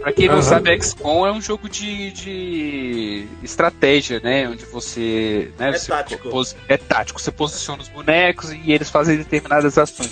Pra 0.03 0.11
quem 0.11 0.27
não 0.27 0.35
Aham. 0.35 0.41
sabe, 0.43 0.77
XCOM 0.83 1.25
é 1.25 1.31
um 1.31 1.39
jogo 1.41 1.69
de, 1.69 2.11
de 2.11 3.25
estratégia, 3.41 4.19
né? 4.19 4.49
Onde 4.49 4.65
você. 4.65 5.49
Né, 5.57 5.69
É 5.69 5.71
você 5.77 5.87
tático. 5.87 6.29
pos- 6.29 6.55
é 6.67 6.75
tático. 6.75 7.21
Você 7.21 7.31
posiciona 7.31 7.81
os 7.81 7.87
bonecos 7.87 8.51
e 8.51 8.73
eles 8.73 8.89
fazem 8.89 9.15
determinadas 9.15 9.77
ações. 9.77 10.11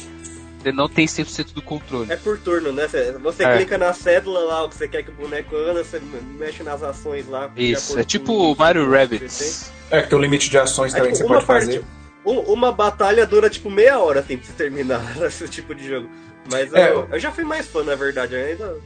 Você 0.64 0.72
não 0.72 0.88
tem 0.88 1.06
100% 1.08 1.52
do 1.54 1.62
controle. 1.62 2.10
É 2.10 2.16
por 2.16 2.38
turno, 2.40 2.72
né? 2.72 2.88
Você, 2.88 3.12
você 3.14 3.44
É. 3.44 3.58
clica 3.58 3.78
na 3.78 3.92
cédula 3.92 4.40
lá, 4.42 4.64
o 4.64 4.70
que 4.70 4.76
você 4.76 4.88
quer 4.88 5.04
que 5.04 5.10
o 5.10 5.14
boneco 5.14 5.56
anda, 5.58 5.84
você 5.84 6.00
mexe 6.40 6.64
nas 6.64 6.82
ações 6.84 7.28
lá. 7.28 7.52
Isso, 7.58 8.00
é 8.00 8.04
tipo 8.06 8.32
o 8.32 8.56
Mario 8.56 8.84
que 8.84 8.90
você 8.90 8.98
Rabbits. 8.98 9.72
é 9.90 10.02
que 10.04 10.08
tem 10.10 10.18
um 10.18 10.22
limite 10.22 10.50
de 10.50 10.58
ações 10.58 10.94
É 10.94 10.98
também 11.00 11.12
que 11.12 11.18
tipo 11.18 11.28
você 11.28 11.34
uma 11.34 11.42
pode 11.44 11.66
fazer. 11.66 11.80
parte- 11.82 12.02
Um- 12.24 12.54
uma 12.54 12.72
batalha 12.72 13.26
dura 13.26 13.50
tipo 13.50 13.70
meia 13.70 13.98
hora 14.00 14.20
assim 14.22 14.38
pra 14.38 14.46
você 14.48 14.54
terminar 14.54 15.02
esse 15.26 15.48
tipo 15.50 15.74
de 15.76 15.86
jogo. 15.86 16.08
Mas 16.50 16.72
É. 16.74 16.92
eu, 16.92 17.10
eu 17.12 17.20
já 17.20 17.32
fui 17.32 17.44
mais 17.44 17.66
fã, 17.68 17.84
na 17.84 17.96
verdade, 17.96 18.36
ainda. 18.36 18.78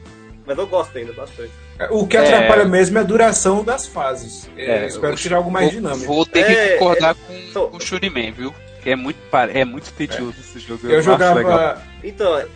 Mas 0.46 0.56
eu 0.58 0.66
gosto 0.66 0.96
ainda 0.96 1.12
bastante. 1.12 1.50
O 1.90 2.06
que 2.06 2.16
É. 2.16 2.20
atrapalha 2.20 2.64
mesmo 2.64 2.96
é 2.98 3.00
a 3.00 3.04
duração 3.04 3.64
das 3.64 3.86
fases. 3.86 4.48
É, 4.56 4.84
É, 4.84 4.86
espero 4.86 5.12
eu- 5.12 5.16
tirar 5.16 5.36
algo 5.38 5.50
mais 5.50 5.66
vou, 5.66 5.74
dinâmico. 5.74 6.06
Vou 6.06 6.24
ter 6.26 6.40
É, 6.40 6.68
que 6.72 6.78
concordar 6.78 7.14
com, 7.14 7.52
são- 7.52 7.68
com 7.68 7.76
o 7.76 7.80
Shuriman, 7.80 8.30
viu? 8.32 8.54
Que 8.82 8.90
é 8.90 8.96
muito, 8.96 9.18
é 9.52 9.64
muito 9.64 9.92
tedioso 9.92 10.36
esse 10.38 10.58
jogo. 10.60 10.86
Eu 10.86 11.00
acho 11.00 11.10
legal. 11.10 11.34
jogava. 11.36 11.82
Então, 12.04 12.46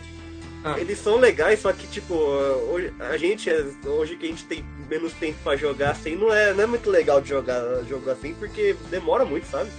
Ah. 0.63 0.75
eles 0.79 0.97
são 0.99 1.17
legais, 1.17 1.59
só 1.59 1.73
que 1.73 1.85
tipo, 1.87 2.13
hoje, 2.13 2.93
a 2.99 3.17
gente, 3.17 3.49
hoje 3.85 4.15
que 4.15 4.25
a 4.25 4.29
gente 4.29 4.45
tem 4.45 4.63
menos 4.89 5.11
tempo 5.13 5.37
pra 5.43 5.55
jogar 5.57 5.91
assim, 5.91 6.15
não 6.15 6.33
é, 6.33 6.53
não 6.53 6.63
é 6.63 6.67
muito 6.67 6.89
legal 6.89 7.19
de 7.19 7.29
jogar 7.29 7.61
jogo 7.89 8.09
assim, 8.09 8.33
porque 8.35 8.75
demora 8.89 9.25
muito, 9.25 9.45
sabe? 9.47 9.69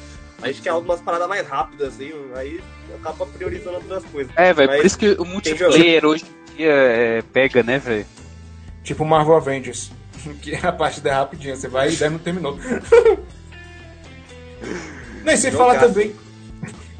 A 0.42 0.48
gente 0.48 0.60
quer 0.60 0.70
algumas 0.70 1.00
paradas 1.00 1.28
mais 1.28 1.46
rápidas, 1.46 1.94
assim, 1.94 2.12
aí 2.34 2.60
acaba 3.00 3.24
priorizando 3.26 3.76
outras 3.76 4.04
coisas. 4.06 4.32
É, 4.36 4.52
velho, 4.52 4.72
por 4.76 4.84
isso 4.84 4.98
que 4.98 5.10
o 5.12 5.24
multiplayer 5.24 6.04
hoje 6.04 6.24
dia 6.62 6.72
é, 6.72 7.22
pega, 7.32 7.62
né, 7.62 7.78
velho? 7.78 8.06
Tipo 8.84 9.04
Marvel 9.04 9.36
Avengers. 9.36 9.90
Que 10.40 10.54
a 10.54 10.70
partida 10.72 11.08
é 11.10 11.12
rapidinha, 11.12 11.56
você 11.56 11.66
vai 11.68 11.90
e 11.90 11.96
10 11.96 12.12
não 12.12 12.18
terminou. 12.18 12.56
Não, 15.24 15.32
e 15.32 15.36
sem 15.36 15.50
falar 15.52 15.78
também. 15.78 16.14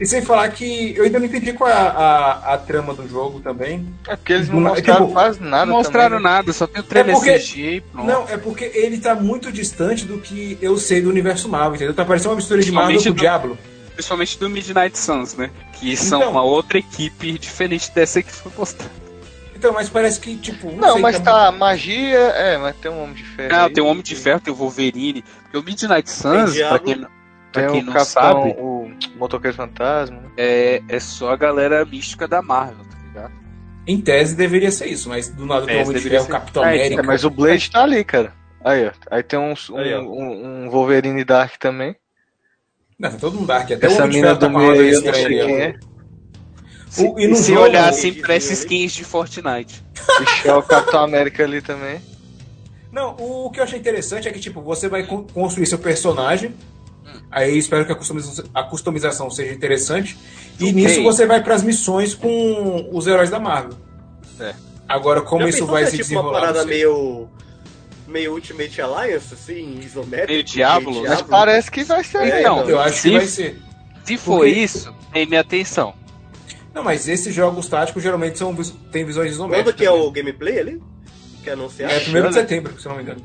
E 0.01 0.07
sem 0.07 0.20
falar 0.22 0.48
que 0.48 0.94
eu 0.96 1.05
ainda 1.05 1.18
não 1.20 1.27
entendi 1.27 1.53
qual 1.53 1.70
é 1.70 1.72
a, 1.72 1.79
a, 1.90 2.55
a 2.55 2.59
trama 2.59 2.92
do 2.92 3.09
jogo 3.09 3.38
também. 3.40 3.87
É 4.09 4.16
porque 4.16 4.33
eles 4.33 4.48
não 4.48 4.61
mostraram 4.61 5.03
tipo, 5.03 5.12
quase 5.12 5.40
nada. 5.40 5.66
Não 5.66 5.77
mostraram 5.77 6.16
também, 6.16 6.25
né? 6.25 6.37
nada, 6.38 6.53
só 6.53 6.66
tem 6.66 6.81
o 6.81 6.85
trailer 6.85 7.14
É 7.14 7.18
porque- 7.18 7.38
CG 7.38 7.77
e 7.77 7.81
pronto. 7.83 8.07
Não, 8.07 8.29
é 8.29 8.37
porque 8.37 8.64
ele 8.75 8.98
tá 8.98 9.14
muito 9.14 9.53
distante 9.53 10.05
do 10.05 10.18
que 10.18 10.59
eu 10.61 10.77
sei 10.77 11.01
do 11.03 11.09
universo 11.09 11.48
Marvel, 11.48 11.77
entendeu? 11.77 11.94
Tá 11.94 12.05
parecendo 12.05 12.31
uma 12.31 12.37
mistura 12.37 12.61
de 12.62 12.72
Marvel 12.72 12.96
com 13.01 13.11
do- 13.11 13.14
Diablo. 13.14 13.59
Principalmente 13.94 14.38
do 14.38 14.51
Midnight 14.51 14.98
Suns, 14.98 15.35
né? 15.37 15.51
Que 15.75 15.96
são 15.96 16.18
Então. 16.20 16.33
uma 16.33 16.42
outra 16.42 16.79
equipe 16.79 17.38
diferente 17.38 17.92
dessa 17.94 18.22
que 18.22 18.33
foi 18.33 18.51
postada. 18.51 18.90
Então, 19.62 19.72
mas 19.72 19.88
parece 19.88 20.18
que, 20.18 20.37
tipo. 20.37 20.72
Não, 20.72 20.94
sei, 20.94 21.03
mas 21.03 21.20
tá, 21.20 21.53
magia, 21.53 22.18
é, 22.18 22.59
mas 22.59 22.75
tem 22.79 22.90
um 22.90 23.01
Homem 23.05 23.14
de 23.14 23.22
Ferro. 23.22 23.53
Não, 23.55 23.64
aí, 23.66 23.72
tem 23.72 23.85
o 23.85 23.87
Homem 23.87 24.03
de 24.03 24.16
Ferro, 24.16 24.40
tem 24.40 24.53
o 24.53 24.57
Wolverine. 24.57 25.22
Porque 25.44 25.57
o 25.57 25.62
Midnight 25.62 26.11
Suns, 26.11 26.59
pra 26.59 26.79
quem, 26.81 27.07
pra 27.53 27.66
quem 27.68 27.81
o 27.83 27.85
não 27.85 27.92
Capitão, 27.92 28.05
sabe, 28.05 28.57
o 28.59 28.90
Motoqueiro 29.16 29.57
Fantasma. 29.57 30.16
né? 30.16 30.31
é, 30.37 30.83
é 30.88 30.98
só 30.98 31.31
a 31.31 31.37
galera 31.37 31.85
mística 31.85 32.27
da 32.27 32.42
Marvel, 32.42 32.85
tá 32.90 32.96
ligado? 33.07 33.33
Em 33.87 34.01
tese 34.01 34.35
deveria 34.35 34.72
ser 34.72 34.87
isso, 34.88 35.09
mas 35.09 35.29
do 35.29 35.46
nada 35.46 35.64
tem 35.64 35.77
o 35.77 35.83
Homem 35.83 35.88
de 35.92 35.94
deveria 35.94 36.18
Ferro, 36.18 36.27
ser. 36.27 36.33
Capitão 36.33 36.64
É, 36.64 36.68
América. 36.75 37.01
É, 37.01 37.07
mas 37.07 37.25
o 37.25 37.31
Blade 37.31 37.70
tá 37.70 37.85
ali, 37.85 38.03
cara. 38.03 38.33
Aí, 38.64 38.87
ó. 38.88 38.90
Aí 39.12 39.22
tem 39.22 39.38
uns- 39.38 39.70
um, 39.70 39.77
Aí, 39.79 39.94
ó. 39.94 40.01
um, 40.01 40.64
um 40.66 40.70
Wolverine 40.70 41.22
Dark 41.25 41.57
também. 41.59 41.94
Não, 42.98 43.11
tá 43.12 43.16
todo 43.16 43.35
mundo 43.37 43.46
dark. 43.46 43.70
Até 43.70 43.87
o 43.87 43.90
Essa 43.90 43.98
Homem 44.05 44.11
de 44.11 44.16
mina 44.16 44.29
Ferro 44.29 44.40
tá 44.40 44.46
do 44.48 44.53
com 44.53 44.59
a 44.59 44.61
meio 44.61 44.70
roda 44.72 44.83
não 44.83 44.90
estranha 44.90 45.81
O- 46.98 47.18
e 47.18 47.26
no 47.26 47.37
se 47.37 47.48
jogo, 47.52 47.62
olhar 47.62 47.88
assim, 47.88 48.12
Blade 48.12 48.22
parece 48.26 48.52
skins 48.55 48.92
de 48.92 49.05
Fortnite. 49.05 49.83
Ixi, 50.22 50.48
é 50.48 50.55
o 50.55 50.62
Capitão 50.62 51.00
América 51.05 51.42
ali 51.44 51.61
também. 51.62 52.00
Não, 52.90 53.16
o 53.18 53.50
que 53.50 53.59
eu 53.61 53.64
achei 53.64 53.78
interessante 53.78 54.28
é 54.28 54.31
que, 54.33 54.38
tipo, 54.38 54.61
você 54.61 54.88
vai 54.88 55.05
con- 55.07 55.24
construir 55.33 55.66
seu 55.66 55.78
personagem. 55.78 56.55
Aí 57.31 57.57
espero 57.57 57.87
que 57.87 57.92
a 57.92 57.94
customização, 57.94 58.44
a 58.52 58.62
customização 58.62 59.31
seja 59.31 59.52
interessante. 59.55 60.16
E 60.61 60.64
Ok. 60.64 60.72
nisso 60.72 61.02
você 61.02 61.24
vai 61.24 61.42
pras 61.42 61.62
missões 61.62 62.14
com 62.14 62.88
os 62.92 63.07
heróis 63.07 63.31
da 63.31 63.38
Marvel. 63.40 63.78
É. 64.38 64.55
Agora, 64.87 65.22
como 65.22 65.42
Já 65.44 65.48
isso 65.48 65.66
vai 65.66 65.87
se 65.87 65.92
se 65.92 65.96
é 66.02 66.05
tipo 66.05 66.12
uma 66.14 66.22
desenrolar? 66.22 66.40
parada 66.40 66.59
não 66.61 66.68
sei. 66.68 66.76
meio. 66.76 67.28
meio 68.07 68.33
Ultimate 68.35 68.81
Alliance, 68.83 69.33
assim, 69.33 69.78
isométrico? 69.83 70.33
Meio 70.33 70.44
Diablo, 70.44 71.02
mas 71.09 71.22
parece 71.22 71.70
que 71.70 71.83
vai 71.85 72.05
ser. 72.05 72.18
É, 72.18 72.20
né? 72.31 72.40
Então. 72.40 72.68
Eu 72.68 72.78
acho 72.81 72.96
que 72.96 73.00
se- 73.00 73.11
vai 73.12 73.26
ser. 73.26 73.62
Se 74.05 74.16
for 74.18 74.38
Porque- 74.40 74.50
isso, 74.50 74.94
tem 75.12 75.24
minha 75.26 75.40
atenção. 75.40 75.94
Não, 76.74 76.82
mas 76.82 77.08
esses 77.08 77.35
jogos 77.35 77.68
táticos 77.68 78.02
geralmente 78.02 78.38
são, 78.38 78.54
tem 78.90 79.04
visões 79.04 79.32
isométricas. 79.32 79.74
Quando 79.74 79.76
que 79.76 79.87
é 79.87 79.90
né? 79.90 79.96
o 79.96 80.11
gameplay 80.11 80.58
ali? 80.58 80.82
Que 81.42 81.50
é 81.50 81.52
anunciado? 81.52 81.92
É 81.92 81.98
1 81.98 82.28
de 82.28 82.35
setembro, 82.35 82.80
se 82.80 82.87
eu 82.87 82.90
não 82.90 82.96
me 82.96 83.02
engano. 83.02 83.22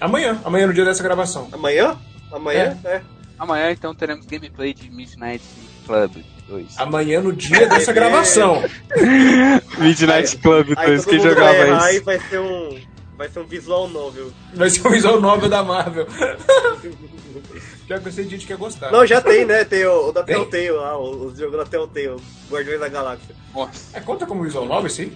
Amanhã, 0.00 0.40
amanhã 0.44 0.66
no 0.66 0.72
dia 0.74 0.84
dessa 0.84 1.02
gravação. 1.02 1.48
Amanhã? 1.52 1.98
Amanhã? 2.32 2.78
É. 2.84 3.00
Amanhã, 3.38 3.70
então, 3.70 3.94
teremos 3.94 4.24
gameplay 4.26 4.72
de 4.72 4.90
Midnight 4.90 5.44
Club 5.86 6.24
2. 6.48 6.78
Amanhã 6.78 7.20
no 7.20 7.32
dia 7.32 7.68
dessa 7.68 7.92
gravação. 7.92 8.62
Midnight 9.78 10.38
Club 10.38 10.72
Aí 10.76 11.02
todo 11.02 11.12
mundo 11.12 11.34
vai 11.34 11.68
errar 11.68 11.92
e 11.92 12.00
vai 12.00 12.18
ser 12.20 12.40
um. 12.40 12.80
Vai 13.16 13.28
ser 13.28 13.40
um 13.40 13.46
visual 13.46 13.88
novel. 13.88 14.32
Vai 14.54 14.68
ser 14.68 14.86
o 14.86 14.90
visual 14.90 15.20
novel 15.20 15.48
da 15.48 15.62
Marvel. 15.62 16.06
Já 17.88 18.00
sei 18.10 18.24
de 18.24 18.30
gente 18.30 18.46
que 18.46 18.52
ia 18.52 18.56
gostar. 18.56 18.90
Não, 18.90 19.06
já 19.06 19.20
tem, 19.20 19.44
né? 19.44 19.64
Tem 19.64 19.84
o, 19.86 20.08
o 20.08 20.12
da? 20.12 20.22
Telltale 20.24 20.70
lá, 20.72 20.98
o- 20.98 21.26
os 21.26 21.38
jogos 21.38 21.56
da 21.56 21.64
Telltale, 21.64 22.16
Guardiões 22.50 22.80
da 22.80 22.88
Galáxia. 22.88 23.34
Nossa. 23.54 23.96
É, 23.96 24.00
conta 24.00 24.26
como 24.26 24.42
visual 24.42 24.66
novel, 24.66 24.90
sim? 24.90 25.12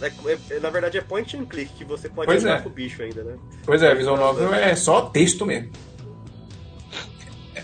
É- 0.00 0.10
é- 0.56 0.60
na 0.60 0.70
verdade 0.70 0.98
é 0.98 1.00
point 1.00 1.36
and 1.36 1.44
click, 1.46 1.72
que 1.74 1.84
você 1.84 2.08
pode 2.08 2.26
Pois 2.26 2.44
andar 2.44 2.58
é. 2.58 2.60
com 2.60 2.68
o 2.68 2.72
bicho 2.72 3.02
ainda, 3.02 3.22
né? 3.24 3.34
Pois 3.64 3.82
é, 3.82 3.94
visual 3.94 4.16
novel 4.16 4.52
é 4.54 4.74
só 4.76 5.02
texto 5.02 5.44
mesmo. 5.44 5.70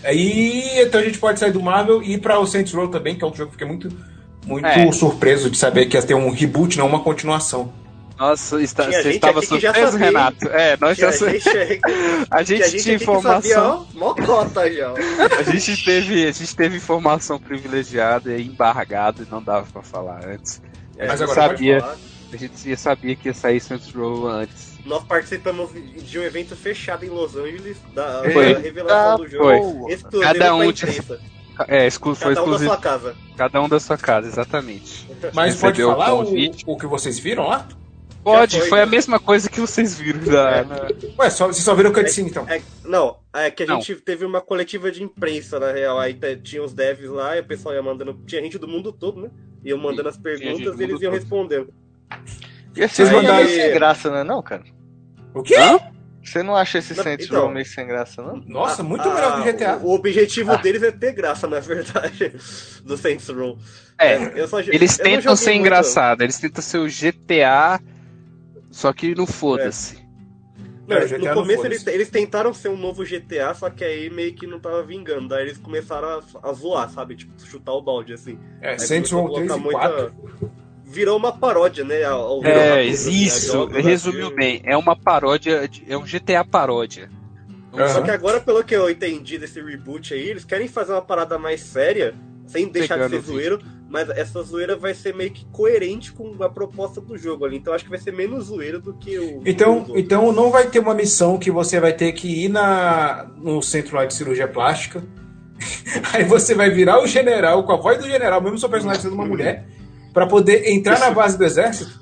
Aí, 0.03 0.79
então 0.81 1.01
a 1.01 1.03
gente 1.03 1.17
pode 1.17 1.39
sair 1.39 1.51
do 1.51 1.61
Marvel 1.61 2.01
e 2.01 2.13
ir 2.13 2.19
pra 2.21 2.39
o 2.39 2.45
Saints 2.47 2.73
Row 2.73 2.87
também, 2.87 3.15
que 3.17 3.23
é 3.23 3.27
um 3.27 3.33
jogo 3.35 3.51
que 3.51 3.63
eu 3.63 3.67
fiquei 3.67 3.67
muito, 3.67 3.89
muito 4.45 4.65
É. 4.65 4.89
surpreso 4.91 5.49
de 5.49 5.57
saber 5.57 5.87
que 5.87 5.97
ia 5.97 6.03
ter 6.03 6.13
um 6.13 6.29
reboot, 6.29 6.77
não 6.77 6.87
uma 6.87 7.01
continuação. 7.01 7.73
Nossa, 8.19 8.61
está, 8.61 8.83
Tinha 8.83 8.97
você 8.97 9.03
gente 9.03 9.15
estava 9.15 9.41
surpreso, 9.41 9.97
Renato? 9.97 10.47
É, 10.49 10.75
nós 10.75 11.01
a 11.01 11.09
já 11.09 11.11
gente, 11.31 11.47
é- 11.49 11.79
a 12.29 12.43
gente 12.43 12.63
a 12.63 12.67
gente 12.67 12.83
tinha 12.83 12.99
sabia, 12.99 13.03
informação. 13.03 13.87
ó, 13.95 13.97
mó 13.97 14.13
cota 14.13 14.69
já. 14.71 14.93
A 15.39 15.43
gente 15.43 15.85
teve, 15.85 16.27
a 16.27 16.31
gente 16.33 16.53
teve 16.55 16.75
informação 16.75 17.39
privilegiada 17.39 18.35
e 18.35 18.45
embargada 18.45 19.23
e 19.23 19.31
não 19.31 19.41
dava 19.41 19.65
pra 19.71 19.81
falar 19.81 20.19
antes. 20.25 20.61
A 20.99 21.05
Mas 21.07 21.19
gente 21.19 21.27
pode 21.27 21.33
sabia, 21.39 21.85
a 22.33 22.35
gente 22.35 22.69
já 22.69 22.75
sabia 22.75 23.15
que 23.15 23.29
ia 23.29 23.33
sair 23.33 23.61
Saints 23.61 23.89
Row 23.93 24.27
antes. 24.27 24.77
Nós 24.85 25.01
participamos 25.05 25.69
de 25.73 26.19
um 26.19 26.23
evento 26.23 26.57
fechado 26.57 27.05
em 27.05 27.09
Los 27.09 27.37
Angeles, 27.37 27.77
da, 27.93 28.21
revelação 28.21 29.17
do 29.17 29.29
jogo. 29.29 29.43
Foi. 29.83 29.93
Exclusivo 29.93 30.33
Cada 30.33 30.55
um 30.55 30.63
imprensa. 30.65 31.19
É, 31.67 31.87
exclu 31.87 32.15
foi 32.15 32.33
Cada 32.35 32.41
um 32.43 32.49
da 32.49 32.51
exclusivo. 32.55 32.71
sua 32.73 32.81
casa. 32.81 33.15
Cada 33.37 33.61
um 33.61 33.69
da 33.69 33.79
sua 33.79 33.97
casa, 33.97 34.27
exatamente. 34.27 35.07
Mas 35.33 35.55
pode 35.55 35.77
Recebeu 35.81 35.89
o 35.89 35.91
falar 35.91 36.13
o, 36.15 36.33
o 36.65 36.77
que 36.77 36.85
vocês 36.87 37.17
viram 37.19 37.47
lá? 37.47 37.65
Pode, 38.23 38.59
foi, 38.59 38.69
foi, 38.69 38.81
a 38.81 38.85
né? 38.85 38.91
mesma 38.91 39.19
coisa 39.19 39.49
que 39.49 39.59
vocês 39.61 39.97
viram 39.97 40.19
da. 40.25 40.49
É. 40.51 40.63
na- 40.63 40.87
Ué, 41.19 41.29
só, 41.29 41.47
vocês 41.47 41.63
só 41.63 41.73
viram 41.73 41.91
cutscene 41.93 42.29
então? 42.29 42.45
É, 42.49 42.61
não, 42.83 43.17
é 43.33 43.49
que 43.49 43.63
a 43.63 43.65
Não. 43.67 43.81
gente 43.81 43.95
teve 44.01 44.25
uma 44.25 44.41
coletiva 44.41 44.91
de 44.91 45.01
imprensa, 45.01 45.59
na 45.59 45.71
real. 45.71 45.97
Aí 45.99 46.13
tinha 46.43 46.61
os 46.63 46.73
devs 46.73 47.09
lá 47.09 47.37
e 47.37 47.39
o 47.39 47.45
pessoal 47.45 47.73
ia 47.73 47.81
mandando. 47.81 48.13
Tinha 48.27 48.41
gente 48.41 48.57
do 48.57 48.67
mundo 48.67 48.91
todo, 48.91 49.21
né? 49.21 49.29
Iam 49.63 49.77
mandando 49.77 50.09
as 50.09 50.17
perguntas 50.17 50.79
e 50.79 50.83
eles 50.83 51.01
iam 51.01 51.11
todo. 51.11 51.19
respondendo. 51.19 51.73
E 52.75 52.81
esse 52.81 52.95
Vocês 52.95 53.09
é 53.09 53.13
mandaram- 53.13 53.37
meio 53.45 53.49
sem 53.49 53.73
graça, 53.73 54.09
não 54.09 54.17
é 54.17 54.23
não, 54.23 54.41
cara? 54.43 54.63
O 55.33 55.41
quê? 55.41 55.55
Hã? 55.55 55.79
Você 56.23 56.43
não 56.43 56.55
acha 56.55 56.77
esse 56.79 56.93
Saints 56.93 57.25
então. 57.27 57.43
Row 57.43 57.49
meio 57.49 57.65
sem 57.65 57.87
graça, 57.87 58.21
não? 58.21 58.43
Nossa, 58.45 58.83
muito 58.83 59.07
Ah, 59.07 59.13
melhor 59.15 59.33
que 59.35 59.39
o 59.49 59.53
GTA. 59.53 59.77
O, 59.77 59.87
o 59.87 59.93
objetivo 59.95 60.51
Ah. 60.51 60.57
deles 60.57 60.83
é 60.83 60.91
ter 60.91 61.13
graça, 61.13 61.47
na 61.47 61.59
verdade, 61.61 62.33
do 62.83 62.97
Saints 62.97 63.27
Row. 63.29 63.57
É, 63.97 64.39
Eu 64.39 64.47
só- 64.47 64.59
eles 64.59 64.99
eu 64.99 65.03
tentam 65.05 65.35
ser 65.35 65.51
muito- 65.51 65.59
engraçados, 65.61 66.21
eles 66.23 66.37
tentam 66.37 66.61
ser 66.61 66.77
o 66.79 66.87
GTA, 66.87 67.79
só 68.71 68.91
que 68.93 69.15
não 69.15 69.27
foda-se. 69.27 69.97
Não, 70.87 70.97
É, 70.97 71.17
no 71.17 71.25
não 71.25 71.33
começo 71.35 71.61
foda-se. 71.63 71.83
eles, 71.83 71.87
eles 71.87 72.09
tentaram 72.09 72.53
ser 72.53 72.69
um 72.69 72.77
novo 72.77 73.05
GTA, 73.05 73.53
só 73.53 73.69
que 73.69 73.83
aí 73.83 74.09
meio 74.09 74.33
que 74.33 74.47
não 74.47 74.59
tava 74.59 74.81
vingando. 74.81 75.27
Daí 75.27 75.43
eles 75.43 75.57
começaram 75.57 76.07
a, 76.07 76.49
a 76.49 76.53
zoar, 76.53 76.89
sabe? 76.89 77.15
Tipo, 77.15 77.39
chutar 77.45 77.73
o 77.73 77.81
balde, 77.81 78.13
assim. 78.13 78.39
É, 78.61 78.71
Aí 78.71 78.99
Row 79.11 79.31
3 79.33 79.55
e 79.55 79.61
4. 79.61 80.13
Virou 80.83 81.17
uma 81.17 81.31
paródia, 81.31 81.83
né? 81.83 82.03
Ao, 82.03 82.19
ao 82.19 82.43
É, 82.43 82.83
isso, 82.83 83.51
ao- 83.55 83.61
ao- 83.61 83.67
resumiu 83.67 84.31
bem. 84.35 84.61
É 84.63 84.75
uma 84.75 84.95
paródia, 84.95 85.67
de- 85.67 85.85
é 85.87 85.95
um 85.95 86.05
GTA 86.05 86.43
paródia. 86.43 87.09
Aham. 87.73 87.87
Só 87.87 88.01
que 88.01 88.09
agora, 88.11 88.41
pelo 88.41 88.63
que 88.63 88.75
eu 88.75 88.89
entendi 88.89 89.37
desse 89.37 89.61
reboot 89.61 90.13
aí, 90.13 90.27
eles 90.29 90.43
querem 90.43 90.67
fazer 90.67 90.93
uma 90.93 91.01
parada 91.01 91.37
mais 91.37 91.61
séria, 91.61 92.15
sem 92.47 92.67
deixar 92.67 92.95
Pegando 92.95 93.19
de 93.19 93.25
ser 93.25 93.31
zoeiro, 93.31 93.59
mas 93.89 94.09
essa 94.11 94.41
zoeira 94.43 94.75
vai 94.75 94.93
ser 94.93 95.15
meio 95.15 95.31
que 95.31 95.45
coerente 95.51 96.11
com 96.11 96.35
a 96.43 96.49
proposta 96.49 97.01
do 97.01 97.17
jogo 97.17 97.43
ali. 97.43 97.57
Então 97.57 97.73
acho 97.73 97.83
que 97.83 97.89
vai 97.89 97.99
ser 97.99 98.13
menos 98.13 98.45
zoeiro 98.45 98.79
do 98.79 98.93
que 98.93 99.17
o. 99.17 99.41
Então, 99.45 99.85
então 99.95 100.31
não 100.31 100.51
vai 100.51 100.67
ter 100.67 100.79
uma 100.79 100.93
missão 100.93 101.37
que 101.37 101.49
você 101.49 101.79
vai 101.79 101.93
ter 101.93 102.11
que 102.13 102.45
ir 102.45 102.49
na, 102.49 103.29
no 103.37 103.61
centro 103.61 103.95
lá 103.95 104.05
de 104.05 104.13
cirurgia 104.13 104.47
plástica. 104.47 105.03
Aí 106.13 106.23
você 106.23 106.53
vai 106.55 106.69
virar 106.69 107.01
o 107.01 107.07
general 107.07 107.63
com 107.63 107.73
a 107.73 107.77
voz 107.77 107.97
do 107.97 108.07
general, 108.07 108.39
mesmo 108.41 108.57
seu 108.57 108.69
personagem 108.69 109.01
sendo 109.01 109.15
uma 109.15 109.25
mulher, 109.25 109.67
pra 110.13 110.25
poder 110.27 110.69
entrar 110.69 110.99
na 110.99 111.11
base 111.11 111.37
do 111.37 111.43
exército. 111.43 111.99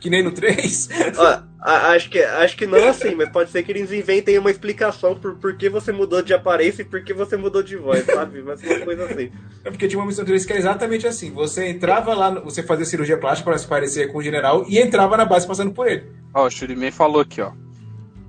Que 0.00 0.10
nem 0.10 0.22
no 0.22 0.32
3. 0.32 0.88
Ó, 1.16 1.22
a- 1.26 1.44
acho, 1.62 2.10
que, 2.10 2.18
acho 2.18 2.56
que 2.56 2.66
não 2.66 2.88
assim, 2.88 3.14
mas 3.14 3.28
pode 3.28 3.50
ser 3.50 3.62
que 3.62 3.70
eles 3.70 3.92
inventem 3.92 4.38
uma 4.38 4.50
explicação 4.50 5.14
por 5.14 5.36
por 5.36 5.56
que 5.56 5.68
você 5.68 5.92
mudou 5.92 6.20
de 6.20 6.34
aparência 6.34 6.82
e 6.82 6.84
por 6.84 7.04
que 7.04 7.14
você 7.14 7.36
mudou 7.36 7.62
de 7.62 7.76
voz, 7.76 8.04
sabe? 8.04 8.42
Mas 8.42 8.62
uma 8.62 8.80
coisa 8.80 9.04
assim. 9.04 9.30
É 9.64 9.70
porque 9.70 9.86
tinha 9.86 10.00
uma 10.00 10.06
missão 10.06 10.22
no 10.22 10.26
3 10.26 10.44
que 10.44 10.52
era 10.52 10.60
exatamente 10.60 11.06
assim. 11.06 11.30
Você 11.32 11.68
entrava 11.68 12.14
lá, 12.14 12.30
você 12.40 12.62
fazia 12.62 12.84
cirurgia 12.84 13.16
plástica 13.16 13.50
para 13.50 13.58
se 13.58 13.66
parecer 13.66 14.10
com 14.10 14.18
o 14.18 14.22
general 14.22 14.64
e 14.68 14.78
entrava 14.78 15.16
na 15.16 15.24
base 15.24 15.46
passando 15.46 15.72
por 15.72 15.86
ele. 15.86 16.04
Ó, 16.34 16.46
o 16.46 16.50
Shuriman 16.50 16.90
falou 16.90 17.20
aqui, 17.20 17.40
ó. 17.40 17.52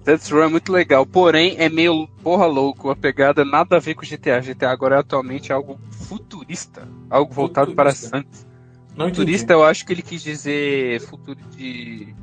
Saints 0.06 0.30
Row 0.30 0.44
é 0.44 0.48
muito 0.48 0.72
legal, 0.72 1.06
porém 1.06 1.56
é 1.58 1.70
meio 1.70 2.08
porra 2.22 2.46
louco, 2.46 2.90
a 2.90 2.96
pegada 2.96 3.46
nada 3.46 3.78
a 3.78 3.80
ver 3.80 3.96
com 3.96 4.06
GTA. 4.06 4.42
GTA 4.42 4.70
agora 4.70 4.98
é 4.98 5.00
atualmente 5.00 5.54
algo 5.54 5.80
futurista, 6.08 6.88
algo 7.10 7.34
voltado 7.34 7.74
para 7.74 7.92
Futurista. 7.92 8.18
Santos. 8.18 8.46
Não 8.98 9.06
entendi. 9.06 9.22
Futurista 9.22 9.54
eu 9.54 9.64
acho 9.64 9.86
que 9.86 9.94
ele 9.94 10.02
quis 10.02 10.22
dizer 10.22 11.00
futuro 11.02 11.40
de 11.56 12.14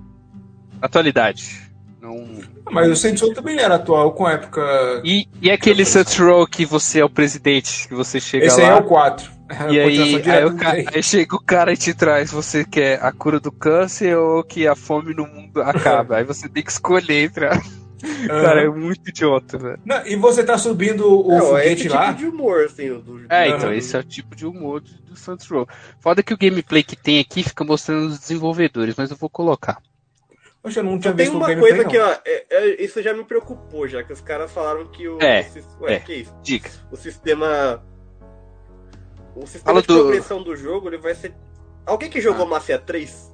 atualidade. 0.81 1.69
Não... 2.01 2.39
Mas 2.71 2.89
o 2.91 2.97
Saints 2.97 3.21
Row 3.21 3.35
também 3.35 3.59
era 3.59 3.75
atual 3.75 4.13
com 4.13 4.27
a 4.27 4.33
época. 4.33 5.03
E, 5.05 5.27
e 5.43 5.51
aquele 5.51 5.85
Saints 5.85 6.17
Row 6.19 6.47
que 6.47 6.65
você 6.65 7.01
é 7.01 7.05
o 7.05 7.11
presidente, 7.11 7.87
que 7.89 7.95
você 7.95 8.21
chega 8.21 8.47
Esse 8.47 8.61
aí 8.61 8.67
é 8.69 8.71
lá 8.71 8.79
o 8.79 8.85
4. 8.85 9.31
e 9.71 9.81
aí, 9.81 10.23
aí, 10.31 10.45
o 10.45 10.57
ca- 10.57 10.73
aí 10.95 11.03
chega 11.03 11.35
o 11.37 11.43
cara 11.43 11.73
e 11.73 11.77
te 11.77 11.93
traz, 11.93 12.31
você 12.31 12.65
quer 12.65 13.05
a 13.05 13.11
cura 13.13 13.41
do 13.41 13.51
câncer 13.51 14.17
ou 14.17 14.45
que 14.45 14.67
a 14.67 14.77
fome 14.77 15.13
no 15.13 15.27
mundo 15.27 15.61
acaba? 15.63 16.17
aí 16.17 16.25
você 16.25 16.49
tem 16.49 16.63
que 16.63 16.71
escolher 16.71 17.25
entre 17.25 17.47
a... 17.47 17.61
Cara, 18.27 18.63
é 18.65 18.69
muito 18.71 19.07
idiota, 19.11 19.59
velho. 19.59 19.79
Não, 19.85 20.07
e 20.07 20.17
você 20.17 20.43
tá 20.43 20.57
subindo 20.57 21.07
o 21.07 21.29
Não, 21.29 21.37
é 21.37 21.41
foguete 21.41 21.81
esse 21.87 21.89
lá. 21.91 22.07
tipo 22.07 22.19
de 22.21 22.27
humor, 22.29 22.65
assim. 22.65 22.89
Do, 22.89 23.27
É, 23.29 23.49
então, 23.49 23.75
esse 23.75 23.95
é 23.95 23.99
o 23.99 24.03
tipo 24.03 24.35
de 24.35 24.47
humor 24.47 24.81
do, 24.81 24.91
do 25.11 25.17
Saints 25.17 25.47
Row. 25.47 25.69
Foda 25.99 26.23
que 26.23 26.33
o 26.33 26.39
gameplay 26.39 26.83
que 26.83 26.97
tem 26.97 27.21
aqui 27.21 27.43
fica 27.43 27.63
mostrando 27.63 28.07
os 28.07 28.19
desenvolvedores, 28.19 28.95
mas 28.97 29.11
eu 29.11 29.19
vou 29.19 29.29
colocar. 29.29 29.83
Poxa, 30.63 30.81
eu 30.81 30.85
não 30.85 30.99
tinha 30.99 31.15
Tem 31.15 31.25
visto 31.25 31.35
o 31.35 31.39
uma 31.39 31.49
gameplay, 31.49 31.71
coisa 31.73 31.85
não. 31.85 31.91
que, 31.91 31.99
ó, 31.99 32.17
é- 32.25 32.47
é- 32.51 32.83
isso 32.85 33.01
já 33.03 33.15
me 33.15 33.25
preocupou, 33.25 33.89
já 33.89 34.03
que 34.03 34.13
os 34.13 34.21
caras 34.21 34.51
falaram 34.53 34.87
que 34.89 35.09
o. 35.09 35.19
É, 35.23 35.47
o 35.81 35.85
ué, 35.85 35.95
é. 35.95 36.01
que 36.01 36.15
isso? 36.15 36.35
Diga. 36.43 36.69
O 36.93 36.97
sistema. 36.97 37.83
O 39.35 39.47
sistema 39.47 39.65
Fala 39.65 39.81
de 39.81 39.87
do- 39.87 39.95
progressão 40.03 40.43
do 40.43 40.55
jogo, 40.55 40.89
ele 40.89 40.99
vai 40.99 41.15
ser. 41.15 41.35
Alguém 41.87 42.11
que 42.11 42.21
jogou 42.21 42.47
Mafia 42.47 42.79
3? 42.79 43.33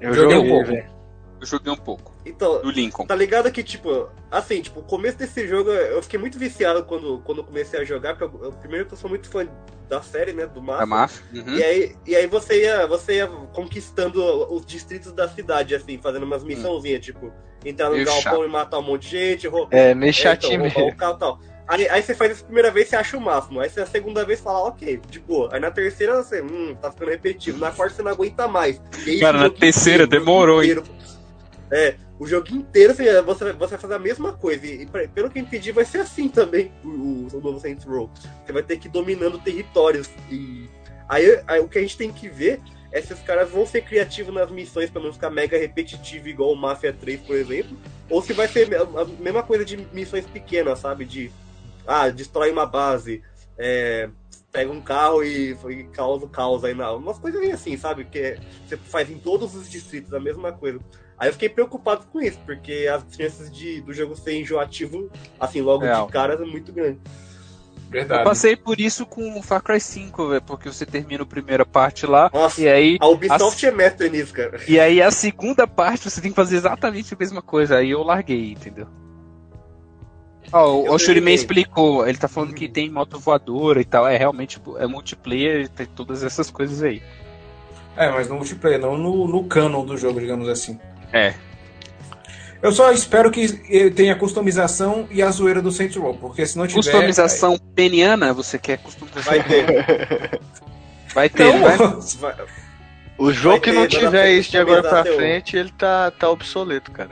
Eu 0.00 0.14
Joguei 0.14 0.36
joguei, 0.36 0.52
um 0.52 0.64
pouco. 0.64 0.97
Eu 1.40 1.46
joguei 1.46 1.72
um 1.72 1.76
pouco. 1.76 2.12
Então, 2.26 2.60
Do 2.60 2.70
Lincoln. 2.70 3.06
Tá 3.06 3.14
ligado 3.14 3.50
que, 3.50 3.62
tipo, 3.62 4.08
assim, 4.30 4.60
tipo, 4.60 4.80
o 4.80 4.82
começo 4.82 5.16
desse 5.18 5.46
jogo 5.46 5.70
eu 5.70 6.02
fiquei 6.02 6.18
muito 6.18 6.38
viciado 6.38 6.82
quando, 6.84 7.20
quando 7.24 7.38
eu 7.38 7.44
comecei 7.44 7.80
a 7.80 7.84
jogar, 7.84 8.16
porque 8.16 8.36
eu, 8.36 8.44
eu- 8.44 8.52
primeiro 8.52 8.86
que 8.86 8.94
eu 8.94 8.98
sou 8.98 9.08
muito 9.08 9.28
fã 9.30 9.46
da 9.88 10.02
série, 10.02 10.32
né, 10.32 10.46
do 10.46 10.60
A 10.60 10.62
Mafia. 10.62 10.86
máfia. 10.86 11.22
Uhum. 11.32 11.54
E 11.56 11.62
aí, 11.62 11.96
e 12.06 12.14
aí 12.16 12.26
você 12.26 12.62
ia, 12.62 12.86
você 12.86 13.14
ia 13.14 13.26
conquistando 13.26 14.22
os 14.52 14.64
distritos 14.66 15.12
da 15.12 15.28
cidade, 15.28 15.74
assim, 15.74 15.98
fazendo 15.98 16.24
umas 16.24 16.44
missãozinhas, 16.44 17.04
tipo, 17.04 17.32
entrar 17.64 17.86
no 17.88 17.94
Meio 17.94 18.04
galpão 18.06 18.22
chato. 18.22 18.44
e 18.44 18.48
matar 18.48 18.78
um 18.78 18.82
monte 18.82 19.02
de 19.02 19.08
gente, 19.10 19.48
roubar. 19.48 19.76
É, 19.76 19.94
meio 19.94 20.10
É, 20.10 20.12
chatinho 20.12 20.66
então, 20.66 20.68
roubar 20.68 20.80
mesmo. 20.84 20.94
o 20.94 20.96
carro 20.96 21.18
tal. 21.18 21.40
Aí, 21.66 21.86
aí 21.88 22.02
você 22.02 22.14
faz 22.14 22.32
isso 22.32 22.42
a 22.42 22.46
primeira 22.46 22.70
vez, 22.70 22.88
você 22.88 22.96
acha 22.96 23.16
o 23.16 23.20
máximo. 23.20 23.60
Aí 23.60 23.68
você 23.68 23.80
a 23.82 23.86
segunda 23.86 24.24
vez 24.24 24.40
fala, 24.40 24.60
ok, 24.68 25.00
de 25.10 25.18
boa. 25.20 25.50
Aí 25.52 25.60
na 25.60 25.70
terceira 25.70 26.22
você, 26.22 26.40
hum, 26.40 26.74
tá 26.80 26.90
ficando 26.90 27.10
repetitivo. 27.10 27.58
Na 27.58 27.70
quarta 27.70 27.94
você 27.96 28.02
não 28.02 28.10
aguenta 28.10 28.48
mais. 28.48 28.80
Aí, 29.06 29.20
Cara, 29.20 29.36
na 29.38 29.50
terceira 29.50 30.04
inteiro, 30.04 30.24
demorou, 30.24 30.62
hein? 30.62 30.82
É, 31.70 31.96
o 32.18 32.26
jogo 32.26 32.48
inteiro 32.54 32.94
você, 32.94 33.20
você, 33.22 33.52
você 33.52 33.70
vai 33.70 33.78
fazer 33.78 33.94
a 33.94 33.98
mesma 33.98 34.32
coisa. 34.32 34.66
E, 34.66 34.86
pra- 34.86 35.06
pelo 35.08 35.30
que 35.30 35.38
eu 35.38 35.42
entendi, 35.42 35.72
vai 35.72 35.84
ser 35.84 35.98
assim 35.98 36.28
também 36.28 36.72
o, 36.84 37.26
o, 37.32 37.40
novo 37.40 37.60
Saints 37.60 37.84
Row. 37.84 38.10
Você 38.44 38.52
vai 38.52 38.62
ter 38.62 38.78
que 38.78 38.88
ir 38.88 38.90
dominando 38.90 39.38
territórios. 39.38 40.08
E 40.30 40.68
aí, 41.08 41.42
aí 41.46 41.60
o 41.60 41.68
que 41.68 41.78
a 41.78 41.82
gente 41.82 41.96
tem 41.96 42.12
que 42.12 42.28
ver 42.28 42.60
é 42.90 43.02
se 43.02 43.12
os 43.12 43.20
caras 43.20 43.50
vão 43.50 43.66
ser 43.66 43.82
criativos 43.82 44.34
nas 44.34 44.50
missões 44.50 44.88
pra 44.90 45.02
não 45.02 45.12
ficar 45.12 45.30
mega 45.30 45.58
repetitivo 45.58 46.28
igual 46.28 46.52
o 46.52 46.56
Mafia 46.56 46.92
3, 46.92 47.20
por 47.20 47.36
exemplo. 47.36 47.76
Ou 48.08 48.22
se 48.22 48.32
vai 48.32 48.48
ser 48.48 48.68
a 48.74 49.04
mesma 49.22 49.42
coisa 49.42 49.64
de 49.64 49.76
missões 49.92 50.26
pequenas, 50.26 50.78
sabe? 50.78 51.04
De 51.04 51.30
ah, 51.86 52.08
destrói 52.08 52.50
uma 52.50 52.66
base, 52.66 53.22
é, 53.56 54.08
pega 54.52 54.70
um 54.70 54.80
carro 54.80 55.22
e, 55.22 55.56
e 55.70 55.84
causa 55.84 56.24
o 56.24 56.28
caos 56.28 56.64
aí 56.64 56.74
na. 56.74 56.92
Umas 56.92 57.18
coisas 57.18 57.42
assim, 57.50 57.76
sabe? 57.76 58.04
Que 58.04 58.18
é- 58.18 58.38
você 58.66 58.76
faz 58.76 59.10
em 59.10 59.18
todos 59.18 59.54
os 59.54 59.70
distritos 59.70 60.12
a 60.12 60.20
mesma 60.20 60.52
coisa. 60.52 60.80
Aí 61.18 61.28
eu 61.28 61.32
fiquei 61.32 61.48
preocupado 61.48 62.06
com 62.12 62.20
isso, 62.20 62.38
porque 62.46 62.88
as 62.92 63.02
chances 63.16 63.50
de, 63.50 63.80
do 63.80 63.92
jogo 63.92 64.14
ser 64.16 64.38
enjoativo, 64.40 65.10
assim, 65.40 65.60
logo 65.60 65.84
Real. 65.84 66.06
de 66.06 66.12
cara, 66.12 66.34
é 66.34 66.38
muito 66.46 66.72
grande. 66.72 66.98
Eu 67.86 67.90
Verdade. 67.90 68.22
passei 68.24 68.54
por 68.54 68.78
isso 68.78 69.06
com 69.06 69.38
o 69.38 69.42
Far 69.42 69.62
Cry 69.62 69.80
5, 69.80 70.28
velho, 70.28 70.42
porque 70.42 70.68
você 70.70 70.84
termina 70.84 71.22
a 71.22 71.26
primeira 71.26 71.64
parte 71.64 72.06
lá, 72.06 72.30
Nossa, 72.32 72.60
e 72.60 72.68
aí, 72.68 72.98
a 73.00 73.06
Ubisoft 73.08 73.64
é 73.64 73.70
mestre 73.72 74.10
nisso, 74.10 74.32
cara. 74.32 74.60
e 74.68 74.78
aí 74.78 75.00
a 75.00 75.10
segunda 75.10 75.66
parte 75.66 76.08
você 76.08 76.20
tem 76.20 76.30
que 76.30 76.36
fazer 76.36 76.56
exatamente 76.56 77.14
a 77.14 77.16
mesma 77.18 77.40
coisa. 77.40 77.78
Aí 77.78 77.90
eu 77.90 78.02
larguei, 78.02 78.52
entendeu? 78.52 78.86
Ó, 80.52 80.82
o, 80.82 80.86
Eu 80.86 80.92
o 80.94 80.98
Shuriman 80.98 81.14
terminei. 81.14 81.34
explicou, 81.34 82.06
ele 82.06 82.18
tá 82.18 82.28
falando 82.28 82.54
que 82.54 82.68
tem 82.68 82.90
moto 82.90 83.18
voadora 83.18 83.80
e 83.80 83.84
tal, 83.84 84.06
é 84.06 84.16
realmente 84.16 84.60
é 84.78 84.86
multiplayer, 84.86 85.68
tem 85.68 85.86
todas 85.86 86.22
essas 86.22 86.50
coisas 86.50 86.82
aí. 86.82 87.02
É, 87.96 88.10
mas 88.10 88.28
no 88.28 88.36
multiplayer, 88.36 88.78
não 88.80 88.96
no, 88.96 89.26
no 89.26 89.44
canon 89.44 89.84
do 89.84 89.96
jogo, 89.96 90.20
digamos 90.20 90.48
assim. 90.48 90.78
É. 91.12 91.34
Eu 92.60 92.72
só 92.72 92.90
espero 92.90 93.30
que 93.30 93.60
eh, 93.70 93.90
tenha 93.90 94.16
customização 94.16 95.06
e 95.10 95.22
a 95.22 95.30
zoeira 95.30 95.62
do 95.62 95.70
Saints 95.70 95.96
Row, 95.96 96.14
porque 96.14 96.44
se 96.44 96.58
não 96.58 96.66
tiver... 96.66 96.80
Customização 96.80 97.56
peniana, 97.56 98.32
você 98.32 98.58
quer 98.58 98.78
customização? 98.78 99.32
Vai 99.32 99.42
ter. 99.44 100.40
Vai 101.14 101.28
ter, 101.28 101.44
Não, 101.44 101.60
vai? 101.62 101.76
Vai- 102.18 102.46
O 103.16 103.32
jogo 103.32 103.54
Vai 103.56 103.60
que 103.60 103.70
ter 103.70 103.76
não 103.76 103.86
tiver 103.86 104.32
isso 104.32 104.50
de 104.50 104.58
agora 104.58 104.82
pra 104.82 105.04
frente, 105.04 105.56
ele 105.56 105.72
tá, 105.72 106.10
tá 106.10 106.28
obsoleto, 106.30 106.90
cara. 106.92 107.10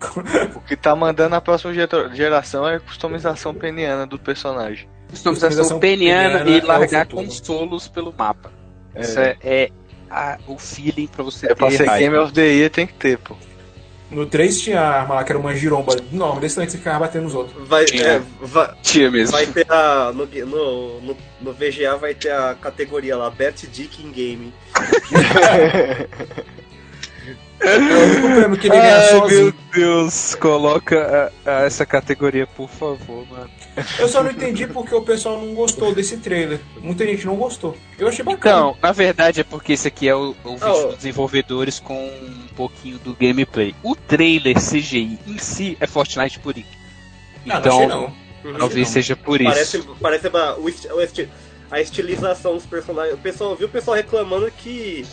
O 0.54 0.60
que 0.60 0.76
tá 0.76 0.94
mandando 0.96 1.30
na 1.30 1.40
próxima 1.40 1.72
gera- 1.72 2.10
geração 2.14 2.68
é 2.68 2.78
customização 2.78 3.54
peniana 3.54 4.06
do 4.06 4.18
personagem. 4.18 4.88
Customização 5.08 5.48
Customização 5.48 5.78
peniana 5.78 6.38
peniana 6.40 6.50
e 6.50 6.60
é 6.60 6.64
largar 6.64 7.06
consolos 7.06 7.88
pelo 7.88 8.12
mapa. 8.12 8.50
É. 8.94 9.00
Isso 9.02 9.18
é, 9.20 9.36
é 9.42 9.70
a- 10.10 10.38
o 10.46 10.58
feeling 10.58 11.06
pra 11.06 11.22
você 11.22 11.46
É 11.46 11.54
pra 11.54 11.68
ter 11.68 11.76
ser 11.78 11.84
raiva. 11.86 11.98
Game 12.10 12.16
of 12.24 12.32
the 12.32 12.46
Year, 12.46 12.70
tem 12.70 12.86
que 12.86 12.94
ter, 12.94 13.18
pô. 13.18 13.34
No 14.08 14.24
3 14.24 14.60
tinha 14.60 14.80
a 14.80 15.00
arma 15.00 15.16
lá, 15.16 15.24
que 15.24 15.32
era 15.32 15.38
uma 15.38 15.52
giromba 15.54 15.96
enorme, 16.12 16.40
desse 16.40 16.54
tamanho 16.54 16.66
que 16.68 16.72
você 16.72 16.78
ficava 16.78 17.00
batendo 17.00 17.24
nos 17.24 17.34
outros. 17.34 17.66
Vai, 17.68 17.84
Tinha. 17.86 18.04
é, 18.04 18.22
vai, 18.40 18.72
Tinha 18.80 19.10
mesmo. 19.10 19.32
vai 19.32 19.46
ter 19.46 19.66
a. 19.68 20.12
No, 20.14 20.26
no, 20.26 21.00
no, 21.00 21.16
no 21.40 21.52
VGA 21.52 21.96
vai 21.96 22.14
ter 22.14 22.30
a 22.30 22.54
categoria 22.54 23.16
lá, 23.16 23.28
Best 23.30 23.66
Dick 23.66 24.00
in 24.06 24.12
Game. 24.12 24.54
É 27.58 27.76
o 27.78 27.80
único 27.80 28.28
prêmio 28.36 28.58
que 28.58 28.66
ele 28.68 28.76
ganha 28.76 28.96
Ai, 28.96 29.08
sozinho. 29.08 29.44
meu 29.44 29.54
Deus, 29.74 30.34
coloca 30.34 31.32
a- 31.44 31.50
a 31.50 31.62
essa 31.64 31.86
categoria, 31.86 32.46
por 32.46 32.68
favor, 32.68 33.26
mano. 33.30 33.50
Eu 33.98 34.08
só 34.08 34.22
não 34.22 34.30
entendi 34.30 34.66
porque 34.66 34.94
o 34.94 35.02
pessoal 35.02 35.40
não 35.40 35.54
gostou 35.54 35.94
desse 35.94 36.18
trailer. 36.18 36.60
Muita 36.80 37.04
gente 37.06 37.24
não 37.26 37.36
gostou. 37.36 37.76
Eu 37.98 38.08
achei 38.08 38.24
bacana. 38.24 38.56
Então, 38.56 38.76
na 38.82 38.92
verdade 38.92 39.40
é 39.40 39.44
porque 39.44 39.72
esse 39.72 39.88
aqui 39.88 40.08
é 40.08 40.14
o, 40.14 40.34
o 40.44 40.52
vídeo 40.56 40.66
Oh. 40.68 40.86
dos 40.88 40.96
desenvolvedores 40.96 41.78
com 41.80 41.94
um 42.06 42.46
pouquinho 42.56 42.98
do 42.98 43.14
gameplay. 43.14 43.74
O 43.82 43.94
trailer 43.96 44.56
CGI 44.56 45.18
em 45.26 45.38
si 45.38 45.76
é 45.80 45.86
Fortnite 45.86 46.38
por 46.38 46.54
aí. 46.56 46.64
Ah, 47.48 47.54
não 47.54 47.58
Então, 47.60 47.76
achei 47.76 47.86
não. 47.88 48.58
talvez 48.58 48.86
não. 48.88 48.92
seja 48.92 49.16
por 49.16 49.40
isso. 49.40 49.50
Parece, 49.50 49.82
parece 50.00 50.28
uma- 50.28 50.56
o 50.58 50.68
esti- 50.68 50.88
o 50.92 51.00
esti- 51.00 51.28
a 51.70 51.80
estilização 51.80 52.54
dos 52.54 52.66
personagens. 52.66 53.14
O 53.14 53.18
pessoal 53.18 53.56
viu 53.56 53.66
o 53.66 53.70
pessoal 53.70 53.96
reclamando 53.96 54.50
que 54.58 55.04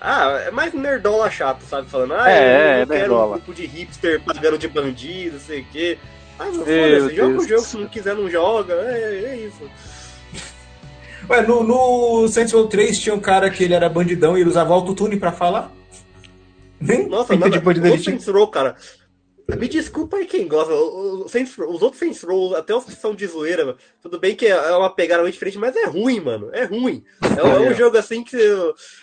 Ah, 0.00 0.42
é 0.46 0.50
mais 0.50 0.72
nerdola 0.74 1.30
chato, 1.30 1.62
sabe? 1.62 1.88
Falando, 1.88 2.14
ah, 2.14 2.30
É, 2.30 2.78
eu 2.78 2.82
é, 2.82 2.86
quero 2.86 2.90
um 2.94 2.98
nerdola. 2.98 3.36
grupo 3.36 3.54
de 3.54 3.66
hipster 3.66 4.20
pagando 4.22 4.58
de 4.58 4.68
bandido, 4.68 5.38
sei 5.40 5.60
o 5.60 5.64
quê. 5.72 5.98
Ah, 6.38 6.44
não, 6.46 6.52
foda-se, 6.54 7.14
joga 7.16 7.28
Deus 7.32 7.44
o 7.44 7.48
jogo, 7.48 7.62
se 7.62 7.76
não 7.78 7.86
quiser 7.88 8.14
não 8.14 8.30
joga, 8.30 8.74
é, 8.74 9.24
é 9.24 9.36
isso. 9.36 9.70
Ué, 11.30 11.42
no, 11.42 11.62
no 11.62 12.28
Saints 12.28 12.52
Row 12.52 12.66
3 12.68 12.98
tinha 12.98 13.14
um 13.14 13.20
cara 13.20 13.48
que 13.50 13.64
ele 13.64 13.74
era 13.74 13.88
bandidão 13.88 14.36
e 14.36 14.42
ele 14.42 14.50
usava 14.50 14.74
autotune 14.74 15.16
pra 15.16 15.32
falar. 15.32 15.72
Nem 16.78 17.08
Nossa, 17.08 17.34
nada, 17.34 17.50
de 17.50 17.58
bandido 17.58 17.88
tinha. 17.88 17.98
Saints 17.98 18.26
Row, 18.28 18.46
cara. 18.48 18.76
Me 19.48 19.68
desculpa 19.68 20.16
aí 20.16 20.26
quem 20.26 20.48
gosta. 20.48 20.72
o- 20.74 21.24
o 21.24 21.28
Saints 21.28 21.54
Row- 21.56 21.70
os 21.72 21.80
outros 21.82 22.00
Saints 22.00 22.22
Row, 22.22 22.56
até 22.56 22.74
os 22.74 22.84
que 22.84 22.92
são 22.92 23.14
de 23.14 23.26
zoeira, 23.26 23.76
tudo 24.02 24.18
bem 24.18 24.34
que 24.34 24.46
é 24.46 24.56
uma 24.76 24.90
pegada 24.90 25.22
muito 25.22 25.34
diferente, 25.34 25.58
mas 25.58 25.76
é 25.76 25.86
ruim, 25.86 26.18
mano. 26.20 26.50
É 26.52 26.64
ruim. 26.64 27.04
É, 27.22 27.40
é 27.40 27.70
um 27.70 27.74
jogo 27.74 27.96
assim 27.96 28.24
que 28.24 28.36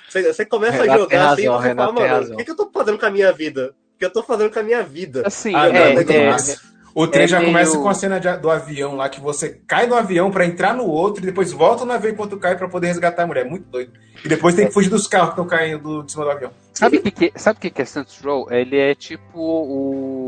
você, 0.09 0.33
você 0.33 0.45
começa 0.45 0.81
Renato 0.81 0.91
a 0.91 0.97
jogar 0.97 1.31
assim 1.31 1.41
e 1.43 1.45
razão, 1.45 1.61
você 1.61 1.67
Renato 1.69 1.93
fala, 1.93 2.07
mano, 2.09 2.33
o 2.33 2.37
que, 2.37 2.43
que 2.43 2.51
eu 2.51 2.55
tô 2.57 2.69
fazendo 2.73 2.99
com 2.99 3.05
a 3.05 3.09
minha 3.11 3.31
vida? 3.31 3.73
O 3.95 3.99
que 3.99 4.05
eu 4.05 4.11
tô 4.11 4.21
fazendo 4.23 4.51
com 4.51 4.59
a 4.59 4.63
minha 4.63 4.83
vida? 4.83 5.23
Assim, 5.25 5.55
Ah, 5.55 5.69
é, 5.69 5.93
é 5.95 6.01
é. 6.01 6.73
O 6.95 7.07
3 7.07 7.23
é 7.23 7.27
já 7.27 7.39
meio- 7.39 7.51
começa 7.51 7.75
com 7.79 7.89
a 7.89 7.93
cena 7.95 8.19
de- 8.19 8.37
do 8.37 8.51
avião 8.51 8.95
lá, 8.95 9.09
que 9.09 9.19
você 9.19 9.59
cai 9.65 9.87
no 9.87 9.95
avião 9.95 10.29
pra 10.29 10.45
entrar 10.45 10.75
no 10.75 10.85
outro 10.85 11.23
e 11.23 11.25
depois 11.25 11.51
volta 11.51 11.83
no 11.85 11.91
avião 11.91 12.13
enquanto 12.13 12.37
cai 12.37 12.55
pra 12.55 12.67
poder 12.69 12.85
resgatar 12.85 13.23
a 13.23 13.25
mulher. 13.27 13.47
É 13.47 13.49
muito 13.49 13.65
doido. 13.67 13.91
E 14.23 14.27
depois 14.27 14.53
tem 14.53 14.67
que 14.67 14.71
fugir 14.71 14.89
dos 14.89 15.07
carros 15.07 15.29
que 15.29 15.41
estão 15.41 15.47
caindo 15.47 15.81
do- 15.81 16.03
de 16.03 16.11
cima 16.11 16.23
do 16.25 16.29
avião. 16.29 16.51
Sabe 16.71 16.97
o 16.97 17.01
que, 17.01 17.09
que, 17.09 17.33
sabe 17.35 17.57
o 17.57 17.61
que 17.61 17.71
que 17.71 17.81
é 17.81 17.85
Saints 17.85 18.19
Row? 18.23 18.47
Ele 18.51 18.77
é 18.77 18.93
tipo 18.93 19.39
o. 19.39 20.22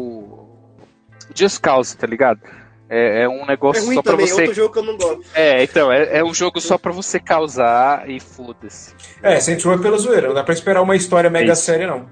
Just 1.34 1.59
Cause, 1.61 1.95
tá 1.97 2.05
ligado? 2.07 2.39
É, 2.88 3.23
é 3.23 3.30
um 3.30 3.41
É 3.43 3.47
negócio 3.47 3.84
ruim 3.86 3.95
só 3.95 4.01
pra 4.03 4.11
também, 4.11 4.28
você. 4.28 4.41
outro 4.41 4.53
jogo 4.55 4.73
que 4.73 4.80
eu 4.80 4.84
não 4.84 4.97
gosto. 4.97 5.23
É, 5.34 5.63
então, 5.63 5.91
é, 5.91 6.19
é 6.19 6.23
um 6.23 6.34
jogo 6.34 6.61
só 6.61 6.78
pra 6.78 6.91
você 6.91 7.19
causar 7.19 8.07
e 8.09 8.19
foda-se. 8.19 8.93
É, 9.23 9.39
Saints 9.39 9.63
Row 9.65 9.73
é 9.73 9.78
pela 9.80 9.97
zoeira. 9.97 10.28
Não 10.28 10.36
dá 10.36 10.43
pra 10.43 10.53
esperar 10.53 10.82
uma 10.82 10.95
história 10.95 11.30
mega 11.30 11.53
Isso. 11.53 11.63
séria, 11.63 11.88
não. 11.88 12.07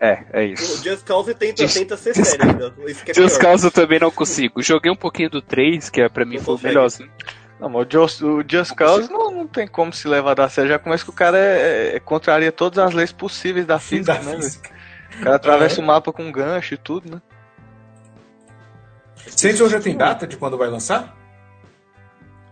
É, 0.00 0.24
é 0.32 0.40
O 0.40 0.42
isso. 0.44 0.82
Just 0.84 1.04
Cause 1.04 1.32
tenta, 1.34 1.62
Just- 1.62 1.76
tenta 1.78 1.96
ser 1.96 2.14
sério 2.14 2.44
ainda. 2.50 2.72
Isso 2.86 3.04
que 3.04 3.10
é 3.10 3.14
Just 3.14 3.38
pior. 3.38 3.50
Cause 3.50 3.64
eu 3.66 3.70
também 3.70 3.98
não 4.00 4.10
consigo. 4.10 4.62
Joguei 4.62 4.90
um 4.90 4.96
pouquinho 4.96 5.30
do 5.30 5.40
3, 5.42 5.90
que 5.90 6.00
é, 6.00 6.08
pra 6.08 6.24
mim 6.24 6.36
Não 6.36 6.42
foi 6.44 6.54
o 6.54 6.60
melhor. 6.60 6.86
assim. 6.86 7.08
Não, 7.60 7.68
mas 7.68 7.86
o 7.86 7.90
Just, 7.90 8.20
o 8.22 8.44
Just 8.48 8.74
Cause 8.74 9.10
não, 9.10 9.30
não 9.30 9.46
tem 9.46 9.66
como 9.68 9.92
se 9.92 10.06
levar 10.08 10.34
da 10.34 10.48
sério. 10.48 10.70
Já 10.70 10.78
começa 10.78 11.04
que 11.04 11.10
o 11.10 11.12
cara 11.12 11.38
é, 11.38 11.96
é- 11.96 12.00
contraria 12.00 12.50
todas 12.50 12.78
as 12.80 12.92
leis 12.94 13.12
possíveis 13.12 13.64
da 13.66 13.78
física, 13.80 14.14
da 14.14 14.18
né? 14.20 14.30
velho? 14.30 14.42
física. 14.42 14.70
O 15.18 15.22
cara 15.22 15.36
atravessa 15.36 15.80
o 15.80 15.84
mapa 15.84 16.12
com 16.12 16.30
gancho 16.32 16.74
e 16.74 16.76
tudo, 16.76 17.08
né? 17.12 17.22
Saints 19.28 19.58
já 19.70 19.80
tem 19.80 19.96
data 19.96 20.26
de 20.26 20.36
quando 20.36 20.58
vai 20.58 20.68
lançar? 20.68 21.16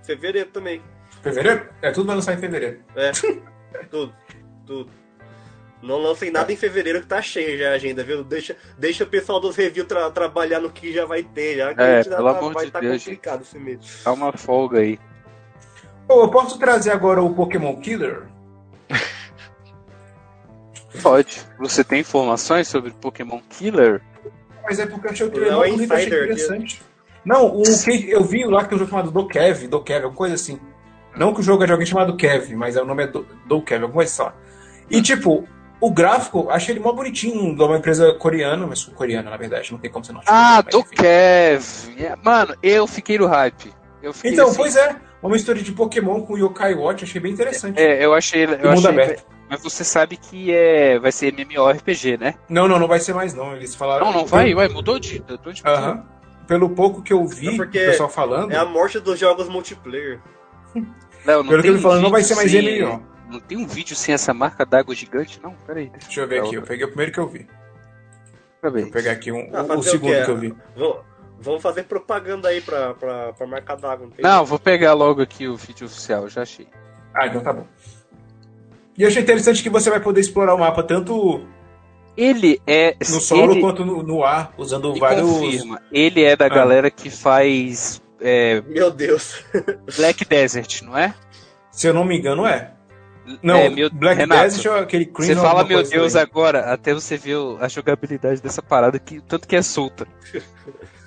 Fevereiro 0.05 0.51
também. 0.51 0.83
Fevereiro? 1.23 1.69
É, 1.83 1.91
tudo 1.91 2.07
vai 2.07 2.17
lançar 2.17 2.35
em 2.35 2.39
fevereiro. 2.39 2.81
É. 2.97 3.11
tudo. 3.91 4.15
Tudo. 4.67 4.91
Não 5.83 5.97
lancem 5.97 6.31
nada 6.31 6.53
em 6.53 6.57
fevereiro 6.57 7.01
que 7.01 7.07
tá 7.07 7.23
cheio 7.23 7.59
já 7.59 7.71
a 7.71 7.75
agenda, 7.75 8.05
viu? 8.05 8.23
Deixa, 8.23 8.55
deixa 8.79 9.05
o 9.05 9.07
pessoal 9.07 9.41
dos 9.41 9.57
reviews 9.57 9.89
tra- 9.89 10.11
trabalhar 10.11 10.61
no 10.61 10.71
que 10.71 10.93
já 10.93 11.07
vai 11.07 11.23
ter, 11.23 11.57
já 11.57 11.75
que 11.75 11.81
É, 11.81 11.85
a 11.99 12.03
gente 12.03 12.15
pelo 12.15 12.31
tá- 12.33 12.39
amor 12.39 12.53
vai 12.53 12.67
de 12.67 12.71
tá 12.71 12.81
Deus, 12.81 13.03
complicado 13.03 13.43
esse 13.43 13.59
mês. 13.59 14.01
Dá 14.05 14.13
uma 14.13 14.33
folga 14.33 14.81
aí. 14.81 14.99
Ô, 16.07 16.23
eu 16.23 16.29
posso 16.31 16.59
trazer 16.59 16.91
agora 16.91 17.23
o 17.23 17.35
Pokémon 17.35 17.77
Killer? 17.81 18.25
Pode. 21.03 21.41
Você 21.59 21.83
tem 21.85 22.01
informações 22.01 22.69
sobre 22.69 22.91
Pokémon 22.91 23.41
Killer? 23.49 24.03
Mas 24.71 24.79
é 24.79 24.87
porque 24.87 25.09
eu 25.09 25.11
achei 25.11 25.27
o 25.27 25.29
Não, 25.29 25.35
trailer 25.35 25.53
é 25.53 25.71
bonito, 25.73 25.93
achei 25.93 26.07
Insider, 26.07 26.25
interessante. 26.25 26.83
Não, 27.25 27.47
o 27.47 27.63
que 27.65 28.09
eu 28.09 28.23
vi 28.23 28.45
lá 28.45 28.63
que 28.63 28.69
tem 28.69 28.77
um 28.77 28.79
jogo 28.79 28.91
chamado 28.91 29.11
Do 29.11 29.27
Kev, 29.27 29.67
Do 29.67 29.83
Kev, 29.83 30.05
alguma 30.05 30.17
coisa 30.17 30.37
assim. 30.37 30.61
Não 31.17 31.35
que 31.35 31.41
o 31.41 31.43
jogo 31.43 31.65
é 31.65 31.67
de 31.67 31.73
alguém 31.73 31.87
chamado 31.87 32.17
Kev, 32.17 32.55
mas 32.55 32.77
o 32.77 32.85
nome 32.85 33.03
é 33.03 33.07
Do, 33.09 33.27
Do 33.47 33.61
Kev, 33.61 33.83
alguma 33.83 33.97
coisa 33.97 34.13
só. 34.13 34.33
E 34.89 35.03
tipo, 35.03 35.45
o 35.81 35.91
gráfico, 35.91 36.49
achei 36.51 36.73
ele 36.73 36.81
mó 36.81 36.93
bonitinho, 36.93 37.53
de 37.53 37.61
uma 37.61 37.79
empresa 37.79 38.15
coreana, 38.15 38.65
mas 38.65 38.79
sul-coreana, 38.79 39.29
na 39.29 39.37
verdade, 39.37 39.73
não 39.73 39.79
tem 39.81 39.91
como 39.91 40.05
você 40.05 40.13
não 40.13 40.21
achar. 40.21 40.31
Ah, 40.33 40.63
mas 40.65 40.73
do 40.73 40.83
enfim. 40.83 40.95
Kev. 40.95 41.65
É, 41.99 42.17
Mano, 42.23 42.57
eu 42.63 42.87
fiquei 42.87 43.19
no 43.19 43.27
hype. 43.27 43.75
Eu 44.01 44.15
fiquei 44.15 44.31
Então, 44.31 44.47
assim, 44.47 44.57
pois 44.57 44.77
é, 44.77 44.95
uma 45.21 45.33
mistura 45.33 45.59
de 45.61 45.73
Pokémon 45.73 46.23
com 46.23 46.39
Yokai 46.39 46.77
Watch, 46.77 47.03
achei 47.03 47.21
bem 47.21 47.33
interessante. 47.33 47.81
É, 47.81 48.05
eu 48.05 48.15
achei. 48.15 48.45
Eu 48.45 48.51
mundo 48.51 48.69
achei 48.69 48.91
aberto. 48.91 49.25
Mas 49.51 49.63
você 49.63 49.83
sabe 49.85 50.17
que 50.17 50.53
é, 50.53 50.99
vai 50.99 51.11
ser 51.13 51.35
MMORPG, 51.35 52.17
né? 52.17 52.35
Não, 52.49 52.67
não, 52.69 52.79
não 52.79 52.87
vai 52.89 53.01
ser 53.01 53.13
mais 53.13 53.35
não, 53.35 53.55
eles 53.55 53.75
falaram... 53.75 54.07
Não, 54.07 54.13
não 54.13 54.27
vai, 54.27 54.55
vai, 54.55 54.69
mudou 54.69 54.99
de. 54.99 55.23
mudou 55.29 55.53
de 55.53 55.63
Aham. 55.67 56.07
Pelo 56.47 56.71
pouco 56.71 57.03
que 57.03 57.13
eu 57.13 57.25
vi, 57.27 57.49
É 57.49 57.51
o 57.51 57.57
porque 57.57 57.79
pessoal 57.79 58.09
falando, 58.09 58.51
É 58.53 58.57
a 58.57 58.65
morte 58.65 58.99
dos 58.99 59.19
jogos 59.19 59.49
multiplayer. 59.49 60.21
Não, 61.25 61.43
não 61.43 61.51
pelo 61.51 61.57
que 61.57 61.63
tem 61.63 61.71
ele 61.73 61.83
falando, 61.83 62.03
não 62.03 62.11
vai 62.11 62.23
ser 62.23 62.35
mais 62.35 62.51
sem- 62.51 62.81
MMO. 62.81 63.03
Não 63.29 63.41
tem 63.41 63.59
um 63.59 63.67
vídeo 63.67 63.95
sem 63.95 64.15
essa 64.15 64.33
marca 64.33 64.65
d'água 64.65 64.95
gigante, 64.95 65.39
não? 65.43 65.53
Peraí, 65.67 65.91
deixa, 65.91 66.07
Deixa 66.07 66.21
eu 66.23 66.27
ver 66.29 66.41
aqui, 66.41 66.55
eu 66.55 66.63
peguei 66.63 66.85
o 66.85 66.89
primeiro 66.89 67.13
que 67.13 67.19
eu 67.21 67.29
vi. 67.29 67.47
eu 68.63 68.73
ver. 68.73 68.83
Vou 68.85 68.91
pegar 68.91 69.13
aqui 69.13 69.31
um, 69.31 69.51
Ah, 69.53 69.63
o, 69.63 69.79
o 69.79 69.83
segundo 69.83 70.15
quê? 70.15 70.25
que 70.25 70.31
eu 70.31 70.37
vi. 70.39 70.55
Vamos, 70.75 70.97
vamos 71.39 71.63
fazer 71.63 71.83
propaganda 71.85 72.49
aí 72.49 72.61
pra, 72.63 72.95
pra, 72.95 73.33
pra 73.35 73.47
marca 73.47 73.77
d'água. 73.77 74.09
tem 74.17 74.25
Não, 74.25 74.45
vou 74.47 74.59
pegar 74.59 74.95
logo 74.95 75.21
aqui 75.21 75.47
o 75.47 75.57
vídeo 75.57 75.87
oficial, 75.87 76.27
já 76.29 76.41
achei. 76.43 76.67
Ah, 77.15 77.27
então 77.27 77.43
tá 77.43 77.53
bom. 77.53 77.67
E 79.01 79.03
eu 79.03 79.09
achei 79.09 79.23
interessante 79.23 79.63
que 79.63 79.71
você 79.71 79.89
vai 79.89 79.99
poder 79.99 80.21
explorar 80.21 80.55
o 80.55 80.59
mapa 80.59 80.83
tanto 80.83 81.41
Ele 82.15 82.61
é. 82.67 82.95
no 83.09 83.19
solo 83.19 83.53
ele, 83.53 83.61
quanto 83.63 83.83
no, 83.83 84.03
no 84.03 84.23
ar, 84.23 84.53
usando 84.59 84.95
vários. 84.97 85.23
confirma, 85.27 85.81
ele 85.91 86.23
é 86.23 86.37
da 86.37 86.45
Ah. 86.45 86.49
galera 86.51 86.91
que 86.91 87.09
faz 87.09 88.03
é, 88.21 88.61
Meu 88.69 88.91
Deus. 88.91 89.43
Black 89.97 90.23
Desert, 90.27 90.83
não 90.83 90.99
é? 90.99 91.15
Se 91.73 91.87
eu 91.87 91.95
não 91.95 92.05
me 92.05 92.19
engano, 92.19 92.45
é. 92.45 92.73
Não, 93.43 93.57
É, 93.57 93.71
meu- 93.71 93.89
Black 93.91 94.21
Renato, 94.21 94.43
Desert 94.43 94.67
é 94.67 94.81
aquele 94.81 95.05
Você 95.07 95.11
Crimson. 95.13 95.35
fala, 95.41 95.61
alguma 95.61 95.79
meu 95.81 95.89
Deus, 95.89 96.15
agora, 96.15 96.71
até 96.71 96.93
você 96.93 97.17
ver 97.17 97.39
a 97.59 97.69
jogabilidade 97.69 98.43
dessa 98.43 98.61
parada, 98.61 98.99
que 98.99 99.19
tanto 99.23 99.49
que 99.49 99.57
é 99.57 99.63
solta. 99.63 100.07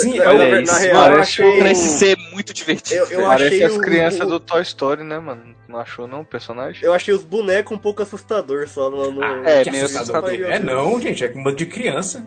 Sim, 0.00 0.18
Na- 0.18 0.32
é 0.32 0.62
isso, 0.62 0.72
na 0.72 0.78
real, 0.78 0.94
mano, 1.02 1.14
eu 1.16 1.20
achei- 1.20 1.58
Parece 1.58 1.88
ser 1.98 2.16
muito 2.32 2.52
divertido. 2.54 3.00
Eu- 3.04 3.20
eu. 3.20 3.26
Parece 3.26 3.46
achei 3.46 3.64
as 3.64 3.76
crianças 3.78 4.20
o- 4.20 4.26
do 4.30 4.40
Toy 4.40 4.62
Story, 4.62 5.02
né, 5.04 5.18
mano? 5.18 5.54
Não 5.68 5.78
achou 5.78 6.06
não 6.06 6.20
o 6.20 6.24
personagem? 6.24 6.84
Eu 6.84 6.92
achei 6.94 7.12
os 7.14 7.24
bonecos 7.24 7.76
um 7.76 7.78
pouco 7.80 8.02
assustador 8.02 8.68
só 8.68 8.88
no. 8.90 9.10
no- 9.10 9.22
Ah, 9.24 9.42
É, 9.44 9.64
que 9.64 9.70
meio 9.70 9.84
assustador. 9.84 10.30
assustador. 10.30 10.50
É 10.52 10.58
não, 10.58 11.00
gente, 11.00 11.24
é 11.24 11.28
com 11.28 11.40
um 11.40 11.44
bando 11.44 11.56
de 11.56 11.66
criança. 11.66 12.26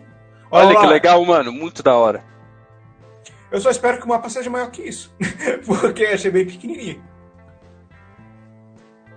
Olha 0.50 0.74
lá, 0.74 0.80
que 0.80 0.86
legal, 0.86 1.24
mano, 1.24 1.52
muito 1.52 1.82
da 1.82 1.94
hora. 1.94 2.24
Eu 3.52 3.60
só 3.60 3.70
espero 3.70 3.98
que 3.98 4.04
o 4.04 4.08
mapa 4.08 4.28
seja 4.28 4.48
maior 4.50 4.70
que 4.70 4.82
isso. 4.82 5.14
Porque 5.66 6.04
achei 6.06 6.30
bem 6.30 6.46
pequenininho. 6.46 7.02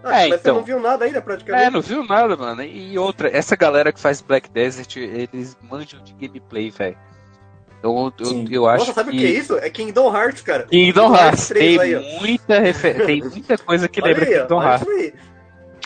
Ah, 0.04 0.24
É, 0.26 0.28
mas 0.30 0.42
então. 0.42 0.56
você 0.56 0.60
não 0.60 0.66
viu 0.66 0.80
nada 0.82 1.06
ainda 1.06 1.22
praticamente. 1.22 1.66
É, 1.66 1.70
não 1.70 1.82
viu 1.82 2.04
nada, 2.06 2.36
mano. 2.36 2.62
E 2.62 2.98
outra, 2.98 3.30
essa 3.36 3.56
galera 3.56 3.92
que 3.94 4.00
faz 4.00 4.20
Black 4.20 4.50
Desert, 4.50 4.98
eles 4.98 5.56
manjam 5.62 6.04
de 6.04 6.14
gameplay, 6.14 6.70
velho. 6.70 6.98
Eu, 7.84 8.14
Sim. 8.24 8.48
eu 8.50 8.66
acho 8.66 8.80
Nossa, 8.86 8.94
sabe 8.94 9.12
que... 9.12 9.18
o 9.18 9.20
que 9.20 9.26
é 9.26 9.30
isso? 9.30 9.58
É 9.58 9.70
Kingdom 9.70 10.16
Hearts, 10.16 10.42
cara. 10.42 10.64
Kingdom 10.64 11.14
Hearts, 11.14 11.48
3 11.50 11.78
tem 11.78 11.80
aí, 11.82 11.96
ó. 11.96 12.20
muita 12.22 12.60
refer... 12.60 12.96
tem 13.06 13.22
muita 13.22 13.58
coisa 13.58 13.88
que 13.90 14.00
lembra 14.00 14.26
aí, 14.26 14.40
Kingdom 14.40 14.64
Hearts. 14.64 14.88
aí. 14.88 15.14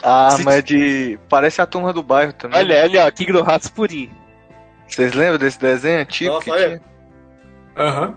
Ah, 0.03 0.29
Se- 0.29 0.43
mas 0.43 0.63
de. 0.63 1.17
Parece 1.27 1.59
a 1.59 1.65
turma 1.65 1.91
do 1.91 2.03
bairro 2.03 2.31
também. 2.33 2.59
Olha, 2.59 2.83
olha, 2.83 3.05
ó, 3.07 3.11
Kingdom 3.11 3.39
Hearts 3.39 3.67
purinho. 3.69 4.11
Vocês 4.87 5.11
lembram 5.13 5.39
desse 5.39 5.59
desenho 5.59 5.99
antigo 6.01 6.33
Nossa, 6.35 6.43
que 6.45 6.51
olha. 6.51 6.67
tinha? 6.67 6.81
Aham. 7.75 8.15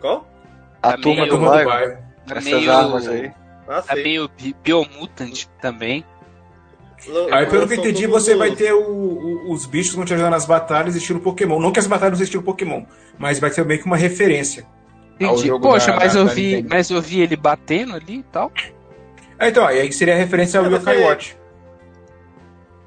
Qual? 0.00 0.28
A 0.82 0.90
Tá 0.90 0.96
turma 0.98 1.22
meio- 1.22 1.38
do 1.38 1.44
bairro. 1.44 1.70
Tá 2.26 2.34
Essas 2.36 2.44
meio... 2.44 2.72
armas 2.72 3.06
aí. 3.08 3.32
Ah, 3.68 3.80
sei. 3.82 4.02
meio 4.02 4.28
bi- 4.36 4.56
Biomutant 4.64 5.44
também. 5.62 6.04
Aí, 7.32 7.46
pelo 7.46 7.66
que 7.66 7.74
eu 7.74 7.78
entendi, 7.78 8.06
você 8.06 8.34
vai 8.34 8.50
ter 8.54 8.72
o- 8.74 8.80
o- 8.82 9.52
os 9.52 9.64
bichos 9.66 9.90
que 9.92 9.96
vão 9.96 10.04
te 10.04 10.12
ajudar 10.14 10.30
nas 10.30 10.44
batalhas 10.44 10.94
estilo 10.94 11.18
Pokémon. 11.20 11.58
Não 11.58 11.72
que 11.72 11.78
as 11.78 11.86
batalhas 11.86 12.18
sejam 12.18 12.24
estilo 12.24 12.42
Pokémon, 12.42 12.84
mas 13.18 13.38
vai 13.38 13.50
ser 13.50 13.64
meio 13.64 13.80
que 13.80 13.86
uma 13.86 13.96
referência. 13.96 14.66
ao 15.22 15.32
Entendi. 15.34 15.48
jogo 15.48 15.68
Poxa, 15.68 15.90
da- 15.92 15.96
mas, 15.98 16.14
da 16.14 16.20
eu 16.20 16.26
vi, 16.28 16.62
mas 16.66 16.88
eu 16.90 17.02
vi 17.02 17.20
ele 17.20 17.36
batendo 17.36 17.94
ali 17.94 18.20
e 18.20 18.22
tal. 18.22 18.50
Ah, 19.38 19.48
então, 19.48 19.66
aí 19.66 19.92
seria 19.92 20.14
a 20.14 20.16
referência 20.16 20.58
ao 20.58 20.64
É, 20.64 20.70
Yokai 20.70 20.96
ser- 20.96 21.04
Watch. 21.04 21.36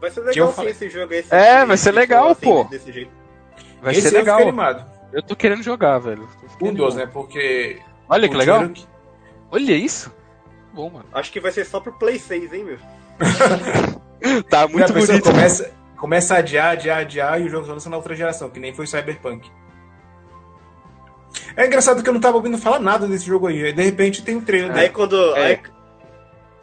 Vai 0.01 0.09
ser 0.11 0.22
legal 0.22 0.51
sim 0.53 0.66
esse 0.66 0.89
jogo 0.89 1.14
aí. 1.14 1.20
É, 1.20 1.24
se- 1.24 1.66
vai 1.68 1.78
ser 1.78 1.84
se 1.84 1.91
legal, 1.91 2.30
assim, 2.30 2.41
pô. 2.41 2.64
Desse 2.64 2.91
jeito. 2.91 3.11
Vai 3.84 3.93
Esse 3.93 4.09
ser 4.09 4.18
legal. 4.18 4.41
animado. 4.41 4.84
Eu 5.14 5.22
tô 5.22 5.36
querendo 5.36 5.61
jogar, 5.61 5.99
velho. 5.99 6.28
Um 6.61 6.74
dos, 6.74 6.95
né? 6.95 7.05
Porque. 7.05 7.78
Olha 8.09 8.28
que 8.28 8.36
legal. 8.36 8.68
que- 8.70 8.86
Olha 9.51 9.74
isso. 9.74 10.11
Bom, 10.74 10.89
mano. 10.89 11.05
Acho 11.14 11.32
que 11.32 11.39
vai 11.39 11.51
ser 11.51 11.66
só 11.66 11.80
pro 11.80 11.93
Play 11.93 12.18
6, 12.18 12.51
hein, 12.51 12.64
meu? 12.64 12.78
Tá 14.49 14.68
muito 14.68 14.89
a 14.89 14.93
pessoa 14.93 15.20
bonito. 15.20 15.24
começa, 15.24 15.72
começa 15.97 16.36
a 16.36 16.38
adiar, 16.38 16.72
adiar, 16.72 16.99
adiar 16.99 17.41
e 17.41 17.45
o 17.45 17.49
jogo 17.49 17.66
só 17.66 17.74
lança 17.74 17.89
na 17.89 17.97
outra 17.97 18.16
geração, 18.16 18.49
que 18.49 18.59
nem 18.59 18.74
foi 18.74 18.88
Cyberpunk. 18.88 19.51
É 21.55 21.66
engraçado 21.66 22.01
que 22.01 22.09
eu 22.09 22.14
não 22.14 22.22
tava 22.22 22.38
ouvindo 22.38 22.57
falar 22.57 22.80
nada 22.80 23.07
desse 23.07 23.26
jogo 23.26 23.47
aí. 23.47 23.66
aí 23.66 23.74
De 23.74 23.84
repente 23.84 24.24
tem 24.24 24.36
um 24.36 24.41
trailer. 24.41 24.76
Aí 24.76 24.89
quando. 24.89 25.36
É. 25.36 25.45
Aí, 25.45 25.59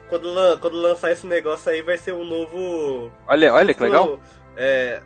quando, 0.08 0.58
quando 0.60 0.76
lançar 0.80 1.12
esse 1.12 1.26
negócio 1.26 1.70
aí 1.70 1.82
vai 1.82 1.98
ser 1.98 2.12
um 2.14 2.24
novo. 2.24 3.12
Olha, 3.28 3.52
olha 3.52 3.74
que 3.74 3.82
legal. 3.82 4.18
É. 4.56 5.02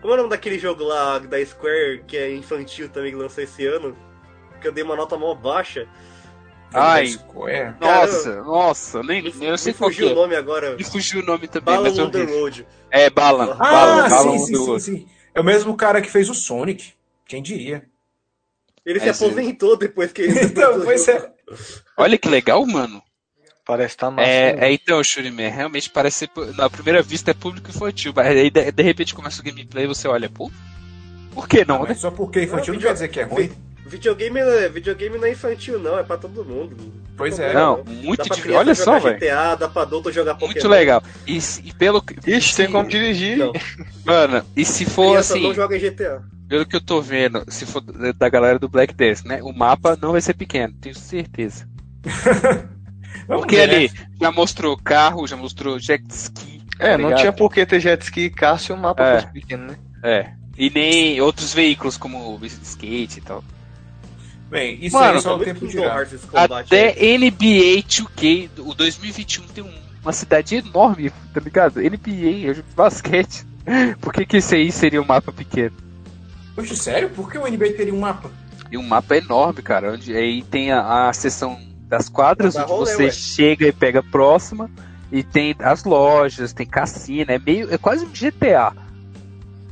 Como 0.00 0.12
é 0.12 0.14
o 0.14 0.18
nome 0.18 0.30
daquele 0.30 0.58
jogo 0.58 0.84
lá 0.84 1.18
da 1.18 1.44
Square, 1.44 2.04
que 2.06 2.16
é 2.16 2.34
infantil 2.34 2.88
também, 2.88 3.10
que 3.10 3.16
lançou 3.16 3.42
esse 3.42 3.66
ano? 3.66 3.96
Que 4.60 4.68
eu 4.68 4.72
dei 4.72 4.84
uma 4.84 4.96
nota 4.96 5.16
mó 5.16 5.34
baixa. 5.34 5.88
Ai. 6.74 7.06
Square. 7.08 7.74
Nossa, 7.80 8.42
nossa, 8.42 9.02
nem, 9.02 9.22
Me, 9.22 9.32
nem 9.32 9.48
eu 9.48 9.58
sei 9.58 9.72
me 9.72 9.78
qual 9.78 9.90
fugiu 9.90 10.08
o 10.08 10.10
é. 10.10 10.14
nome 10.14 10.36
agora. 10.36 10.76
Me 10.76 10.84
fugiu 10.84 11.20
o 11.20 11.24
nome 11.24 11.46
também, 11.48 11.74
Balan 11.74 11.88
mas 11.88 11.98
eu 11.98 12.10
the. 12.10 12.24
Road. 12.24 12.66
É, 12.90 13.10
Balan. 13.10 13.56
Ah, 13.60 13.70
Balan, 13.70 14.08
Balan 14.08 14.38
sim, 14.38 14.46
sim, 14.46 14.52
do- 14.52 14.80
sim, 14.80 14.96
sim. 14.98 15.08
É 15.34 15.40
o 15.40 15.44
mesmo 15.44 15.76
cara 15.76 16.00
que 16.00 16.10
fez 16.10 16.28
o 16.30 16.34
Sonic. 16.34 16.92
Quem 17.26 17.42
diria? 17.42 17.84
Ele 18.84 19.00
se 19.00 19.08
É, 19.08 19.12
sim. 19.12 19.26
aposentou 19.26 19.76
depois 19.76 20.12
que 20.12 20.22
ele. 20.22 20.38
Então, 20.44 20.80
pois 20.82 21.08
é. 21.08 21.32
Olha 21.96 22.18
que 22.18 22.28
legal, 22.28 22.64
mano. 22.66 23.02
Parece 23.64 23.94
que 23.94 24.00
tá 24.00 24.10
massa. 24.10 24.28
É, 24.28 24.56
né? 24.56 24.68
é 24.68 24.72
então, 24.72 25.02
Shuriman, 25.02 25.48
realmente 25.48 25.88
parece 25.88 26.28
na 26.56 26.68
primeira 26.68 27.02
vista 27.02 27.30
é 27.30 27.34
público 27.34 27.70
infantil, 27.70 28.12
mas 28.14 28.26
aí 28.26 28.50
de, 28.50 28.70
de 28.70 28.82
repente 28.82 29.14
começa 29.14 29.40
o 29.40 29.44
gameplay 29.44 29.84
e 29.84 29.88
você 29.88 30.06
olha, 30.06 30.28
pô, 30.28 30.50
por 31.32 31.48
que 31.48 31.64
não, 31.64 31.80
né? 31.80 31.86
Mas 31.88 32.00
só 32.00 32.10
porque 32.10 32.40
é 32.40 32.44
infantil 32.44 32.74
não 32.74 32.80
Não, 32.80 32.86
quer 32.86 32.92
dizer 32.92 33.08
que 33.08 33.20
é 33.20 33.22
ruim. 33.22 33.50
Videogame, 33.86 34.40
é- 34.40 34.68
videogame 34.68 35.18
não 35.18 35.26
é 35.26 35.32
infantil, 35.32 35.78
não, 35.78 35.98
é 35.98 36.02
pra 36.02 36.16
todo 36.16 36.44
mundo. 36.44 36.76
Pois 37.16 37.38
é. 37.38 37.52
Não, 37.52 37.84
muito 37.84 38.22
difícil. 38.24 38.54
Olha 38.56 38.74
só, 38.74 38.98
velho. 38.98 39.16
GTA, 39.18 39.54
dá 39.54 39.68
pra 39.68 39.82
adulto 39.82 40.10
jogar 40.10 40.34
Pokémon. 40.34 40.52
Muito 40.52 40.68
legal. 40.68 41.02
E, 41.26 41.40
se- 41.40 41.62
e 41.64 41.72
pelo. 41.72 42.02
Ixi, 42.26 42.56
tem 42.56 42.66
se- 42.66 42.72
como 42.72 42.88
dirigir. 42.88 43.36
Não. 43.38 43.52
Mano, 44.04 44.44
e 44.56 44.64
se 44.64 44.84
for 44.84 45.10
Criança 45.10 45.34
assim, 45.34 45.42
não 45.44 45.54
joga 45.54 45.76
em 45.76 45.80
GTA. 45.80 46.22
pelo 46.48 46.66
que 46.66 46.74
eu 46.76 46.80
tô 46.80 47.00
vendo, 47.00 47.44
se 47.48 47.66
for 47.66 47.80
da 47.82 48.28
galera 48.28 48.58
do 48.58 48.68
Black 48.68 48.94
Death, 48.94 49.24
né? 49.24 49.40
O 49.42 49.52
mapa 49.52 49.96
não 50.00 50.12
vai 50.12 50.20
ser 50.20 50.34
pequeno, 50.34 50.74
tenho 50.80 50.94
certeza. 50.94 51.68
Porque 53.26 53.56
ver, 53.56 53.66
né? 53.68 53.74
ali 53.76 53.90
já 54.20 54.32
mostrou 54.32 54.76
carro, 54.76 55.26
já 55.26 55.36
mostrou 55.36 55.78
jet 55.78 56.04
ski. 56.10 56.62
É, 56.78 56.92
tá 56.92 56.98
não 56.98 57.04
ligado? 57.08 57.20
tinha 57.20 57.32
por 57.32 57.52
que 57.52 57.64
ter 57.64 57.80
jet 57.80 58.02
ski 58.02 58.22
e 58.22 58.30
carro 58.30 58.58
se 58.58 58.72
o 58.72 58.76
mapa 58.76 59.02
É. 59.04 59.20
fosse 59.20 59.32
pequeno, 59.32 59.66
né? 59.68 59.76
É. 60.02 60.30
E 60.58 60.68
nem 60.70 61.20
outros 61.20 61.54
veículos 61.54 61.96
como 61.96 62.38
skate 62.44 63.18
e 63.18 63.22
tal. 63.22 63.42
Bem, 64.54 64.78
isso 64.80 64.96
Mano, 64.96 65.14
aí 65.16 65.20
só 65.20 65.30
Tá 65.30 65.34
o 65.34 65.44
tempo 65.44 65.66
combate 66.30 66.66
Até 66.66 66.90
aí. 66.96 67.18
NBA 67.18 67.82
2K, 67.82 68.50
o 68.58 68.72
2021 68.72 69.42
tem 69.48 69.64
um- 69.64 69.74
uma 70.00 70.12
cidade 70.12 70.54
enorme, 70.54 71.10
tá 71.32 71.40
ligado? 71.40 71.80
NBA, 71.80 72.46
eu 72.46 72.54
jogo 72.54 72.68
de 72.68 72.74
basquete. 72.76 73.44
Por 74.00 74.12
que, 74.12 74.24
que 74.24 74.36
esse 74.36 74.54
aí 74.54 74.70
seria 74.70 75.02
um 75.02 75.04
mapa 75.04 75.32
pequeno? 75.32 75.74
Poxa, 76.54 76.76
sério? 76.76 77.10
Por 77.10 77.28
que 77.32 77.36
o 77.36 77.48
NBA 77.48 77.72
teria 77.72 77.92
um 77.92 77.98
mapa? 77.98 78.30
E 78.70 78.78
um 78.78 78.82
mapa 78.86 79.16
enorme, 79.16 79.60
cara. 79.60 79.92
Onde 79.92 80.16
aí 80.16 80.44
tem 80.44 80.70
a, 80.70 81.08
a 81.08 81.12
seção 81.12 81.58
das 81.88 82.08
quadras, 82.08 82.54
onde 82.54 82.66
rolê, 82.70 82.92
você 82.94 83.04
ué. 83.06 83.10
chega 83.10 83.66
e 83.66 83.72
pega 83.72 83.98
a 83.98 84.02
próxima. 84.04 84.70
E 85.10 85.24
tem 85.24 85.56
as 85.58 85.82
lojas, 85.82 86.52
tem 86.52 86.64
cassino, 86.66 87.32
é 87.32 87.40
meio. 87.40 87.74
É 87.74 87.78
quase 87.78 88.04
um 88.04 88.10
GTA. 88.10 88.72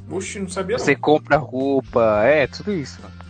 Puxa, 0.09 0.41
não 0.41 0.49
sabia 0.49 0.77
Você 0.77 0.97
compra 0.97 1.37
roupa, 1.37 2.23
é, 2.25 2.49
tudo 2.49 2.73
isso. 2.73 3.01
mano. 3.01 3.22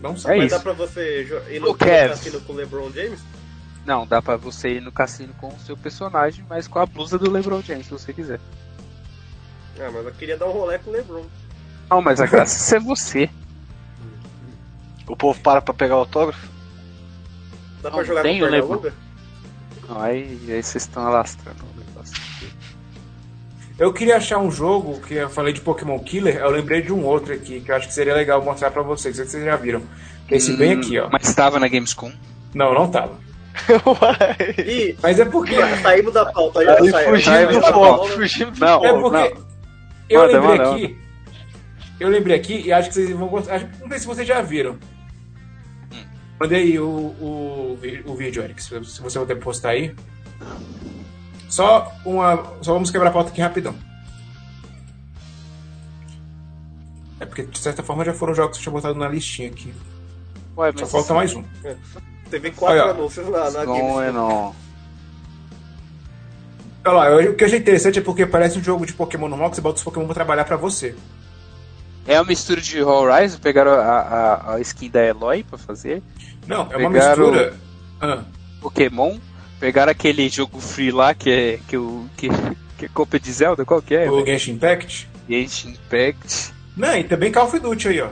Não. 0.00 0.10
É. 0.10 0.36
Mas 0.38 0.50
dá 0.50 0.56
isso. 0.56 0.60
pra 0.60 0.72
você 0.72 1.44
ir 1.50 1.60
no 1.60 1.74
cares? 1.74 2.18
cassino 2.18 2.40
com 2.40 2.52
o 2.52 2.56
LeBron 2.56 2.90
James? 2.90 3.20
Não, 3.84 4.06
dá 4.06 4.20
pra 4.20 4.36
você 4.36 4.74
ir 4.74 4.80
no 4.80 4.92
cassino 4.92 5.32
com 5.34 5.48
o 5.48 5.60
seu 5.60 5.76
personagem, 5.76 6.44
mas 6.48 6.68
com 6.68 6.78
a 6.78 6.86
blusa 6.86 7.18
do 7.18 7.30
LeBron 7.30 7.62
James, 7.62 7.86
se 7.86 7.92
você 7.92 8.12
quiser. 8.12 8.40
Ah, 9.78 9.90
mas 9.92 10.04
eu 10.04 10.12
queria 10.12 10.36
dar 10.36 10.46
um 10.46 10.52
rolê 10.52 10.78
com 10.78 10.90
o 10.90 10.92
LeBron. 10.92 11.24
Não, 11.88 12.02
mas 12.02 12.20
a 12.20 12.26
graça 12.26 12.76
é 12.76 12.80
você. 12.80 13.30
O 15.08 15.16
povo 15.16 15.40
para 15.40 15.60
pra 15.60 15.74
pegar 15.74 15.94
autógrafo. 15.94 16.48
Dá 17.82 17.88
Não, 17.90 17.96
pra 17.96 18.06
jogar 18.06 18.22
tem 18.22 18.38
com 18.38 18.46
o 18.46 18.50
LeBron. 18.50 18.90
Não, 19.88 20.00
aí, 20.00 20.38
aí 20.48 20.62
vocês 20.62 20.84
estão 20.84 21.06
alastrando 21.06 21.64
o 21.64 21.80
negócio. 21.80 22.14
Eu 23.80 23.92
queria 23.94 24.18
achar 24.18 24.38
um 24.38 24.50
jogo 24.50 25.00
que 25.00 25.14
eu 25.14 25.30
falei 25.30 25.52
de 25.54 25.60
Pokémon 25.62 25.98
Killer, 25.98 26.36
eu 26.36 26.50
lembrei 26.50 26.82
de 26.82 26.92
um 26.92 27.02
outro 27.04 27.32
aqui 27.32 27.60
que 27.62 27.72
eu 27.72 27.74
acho 27.76 27.88
que 27.88 27.94
seria 27.94 28.14
legal 28.14 28.44
mostrar 28.44 28.70
pra 28.70 28.82
vocês. 28.82 29.16
Não 29.16 29.24
sei 29.24 29.24
se 29.24 29.30
vocês 29.32 29.44
já 29.44 29.56
viram. 29.56 29.82
Esse 30.30 30.52
bem 30.56 30.76
Hum, 30.76 30.80
aqui, 30.80 30.98
ó. 30.98 31.08
Mas 31.10 31.26
estava 31.26 31.58
na 31.58 31.66
Gamescom. 31.66 32.12
Não, 32.54 32.74
não 32.74 32.88
tava. 32.90 33.18
Ih, 34.64 34.96
Mas 35.02 35.18
é 35.18 35.24
porque. 35.24 35.54
saímos 35.82 36.12
da 36.12 36.26
pauta 36.26 36.62
já. 36.64 36.74
Aí 36.78 36.90
saímos. 36.90 37.04
fugimos 37.10 37.24
Saímos 37.24 37.54
do 37.56 37.60
da 37.62 37.72
foco, 37.72 37.96
pauta. 37.98 38.12
fugimos 38.14 38.58
Não, 38.58 38.84
É 38.84 38.88
foco. 38.90 39.00
porque. 39.10 39.16
não. 39.34 39.50
Eu 40.10 40.20
Manda, 40.20 40.32
lembrei 40.40 40.58
manda, 40.58 40.70
aqui. 40.74 40.98
Eu 41.98 42.08
lembrei 42.08 42.36
aqui 42.36 42.60
e 42.66 42.72
acho 42.72 42.88
que 42.88 42.94
vocês 42.94 43.10
vão 43.10 43.28
gostar. 43.28 43.68
Não 43.80 43.88
sei 43.88 43.98
se 43.98 44.06
vocês 44.06 44.28
já 44.28 44.40
viram. 44.42 44.72
Hum. 45.92 46.04
Mandei 46.38 46.62
aí 46.62 46.78
o, 46.78 46.86
o, 46.86 47.78
o 48.06 48.14
vídeo, 48.14 48.42
Eric, 48.42 48.62
se 48.62 48.78
você 49.00 49.18
puder 49.18 49.36
postar 49.36 49.70
aí. 49.70 49.94
Só 51.50 51.92
uma. 52.04 52.42
Só 52.62 52.72
vamos 52.72 52.90
quebrar 52.90 53.10
a 53.10 53.12
pauta 53.12 53.30
aqui 53.30 53.40
rapidão. 53.40 53.74
É 57.18 57.26
porque, 57.26 57.42
de 57.42 57.58
certa 57.58 57.82
forma, 57.82 58.04
já 58.04 58.14
foram 58.14 58.34
jogos 58.34 58.56
que 58.56 58.60
eu 58.60 58.62
tinha 58.64 58.72
botado 58.72 58.98
na 58.98 59.08
listinha 59.08 59.48
aqui. 59.50 59.74
Ué, 60.56 60.72
Só 60.76 60.86
falta 60.86 61.12
mais 61.14 61.34
um. 61.34 61.44
Teve 62.30 62.50
quatro 62.52 62.80
Olha, 62.80 62.90
anúncios 62.92 63.28
na, 63.28 63.50
na 63.50 63.64
Não, 63.64 64.02
é 64.02 64.10
não. 64.12 64.54
Olha 66.84 66.94
lá, 66.94 67.10
eu- 67.10 67.32
o 67.32 67.34
que 67.36 67.44
eu 67.44 67.46
achei 67.46 67.58
interessante 67.58 67.98
é 67.98 68.02
porque 68.02 68.24
parece 68.24 68.58
um 68.58 68.62
jogo 68.64 68.86
de 68.86 68.92
Pokémon 68.94 69.28
normal 69.28 69.50
que 69.50 69.56
você 69.56 69.62
bota 69.62 69.76
os 69.76 69.82
Pokémon 69.82 70.06
pra 70.06 70.14
trabalhar 70.14 70.44
pra 70.44 70.56
você. 70.56 70.94
É 72.06 72.18
uma 72.18 72.24
mistura 72.26 72.60
de 72.60 72.82
Horizon, 72.82 73.38
pegaram 73.38 73.72
a, 73.72 73.82
a, 74.00 74.54
a 74.54 74.60
skin 74.60 74.88
da 74.88 75.04
Eloy 75.04 75.42
pra 75.44 75.58
fazer. 75.58 76.02
Não, 76.46 76.68
é 76.72 76.76
uma 76.78 76.90
Pegaram- 76.90 77.30
mistura. 77.30 77.54
Ah, 78.00 78.22
Pokémon, 78.62 79.18
pegaram 79.60 79.92
aquele 79.92 80.28
jogo 80.28 80.58
free 80.60 80.90
lá 80.90 81.14
que 81.14 81.30
é 81.30 81.58
que 81.68 81.76
o 81.76 82.08
que, 82.16 82.28
que 82.78 82.86
é 82.86 82.88
cópia 82.88 83.20
de 83.20 83.30
Zelda, 83.30 83.64
qual 83.64 83.80
que 83.82 83.94
é? 83.94 84.10
o 84.10 84.24
Genshin 84.24 84.52
Impact. 84.52 85.08
Genshin 85.28 85.70
Impact. 85.72 86.52
Não, 86.76 86.96
e 86.96 87.04
também 87.04 87.30
Call 87.30 87.44
of 87.46 87.58
Duty 87.58 87.88
aí, 87.88 88.00
ó. 88.00 88.08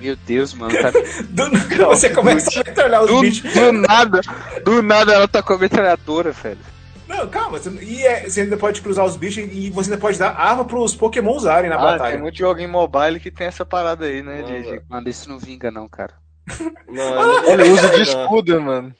Meu 0.00 0.16
Deus, 0.16 0.54
mano, 0.54 0.72
tá 0.80 0.90
Do, 1.28 1.50
você 1.88 2.10
começa 2.10 2.50
a 2.60 2.64
metralhar 2.64 3.02
os 3.02 3.10
do, 3.10 3.20
bichos. 3.20 3.52
do 3.52 3.72
nada, 3.72 4.20
do 4.64 4.82
nada 4.82 5.12
ela 5.12 5.28
tá 5.28 5.42
com 5.42 5.54
a 5.54 5.58
metralhadora, 5.58 6.30
velho. 6.30 6.58
Não, 7.08 7.26
calma. 7.28 7.58
Você, 7.58 7.70
e 7.82 8.06
é- 8.06 8.28
você 8.28 8.42
ainda 8.42 8.56
pode 8.56 8.80
cruzar 8.80 9.04
os 9.04 9.16
bichos 9.16 9.48
e 9.50 9.70
você 9.70 9.90
ainda 9.90 10.00
pode 10.00 10.18
dar 10.18 10.30
arma 10.38 10.64
pros 10.64 10.94
Pokémon 10.94 11.32
usarem 11.34 11.68
na 11.70 11.76
Ah, 11.76 11.92
batalha. 11.92 12.12
tem 12.12 12.20
muito 12.20 12.38
jogo 12.38 12.60
em 12.60 12.66
mobile 12.68 13.18
que 13.18 13.30
tem 13.30 13.46
essa 13.46 13.64
parada 13.64 14.04
aí, 14.06 14.22
né? 14.22 14.42
De, 14.42 14.62
de... 14.62 14.82
Mano, 14.88 15.08
isso 15.08 15.28
não 15.28 15.38
vinga 15.38 15.70
não, 15.70 15.88
cara. 15.88 16.12
Não 16.86 17.14
vou 17.42 17.50
Ele 17.50 17.70
usa 17.70 17.88
de 17.88 18.02
escudo, 18.02 18.60
mano. 18.60 18.94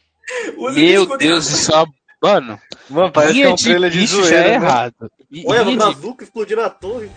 Usa 0.56 0.78
Meu. 0.80 1.16
Deus, 1.18 1.48
isso 1.50 1.72
é 1.72 1.76
uma... 1.76 1.86
Mano, 2.20 2.58
Mano, 2.90 3.12
parece 3.12 3.34
que 3.34 3.42
é 3.42 3.48
um 3.48 3.54
trailer 3.54 3.90
de 3.92 4.06
zoeira. 4.06 4.28
já 4.28 4.36
é 4.38 4.48
né? 4.48 4.54
errado. 4.54 4.94
E- 5.30 5.44
Olha, 5.46 5.62
no 5.64 5.70
de- 5.70 5.76
Brazuca 5.76 6.24
explodindo 6.24 6.60
a 6.62 6.68
torre. 6.70 7.08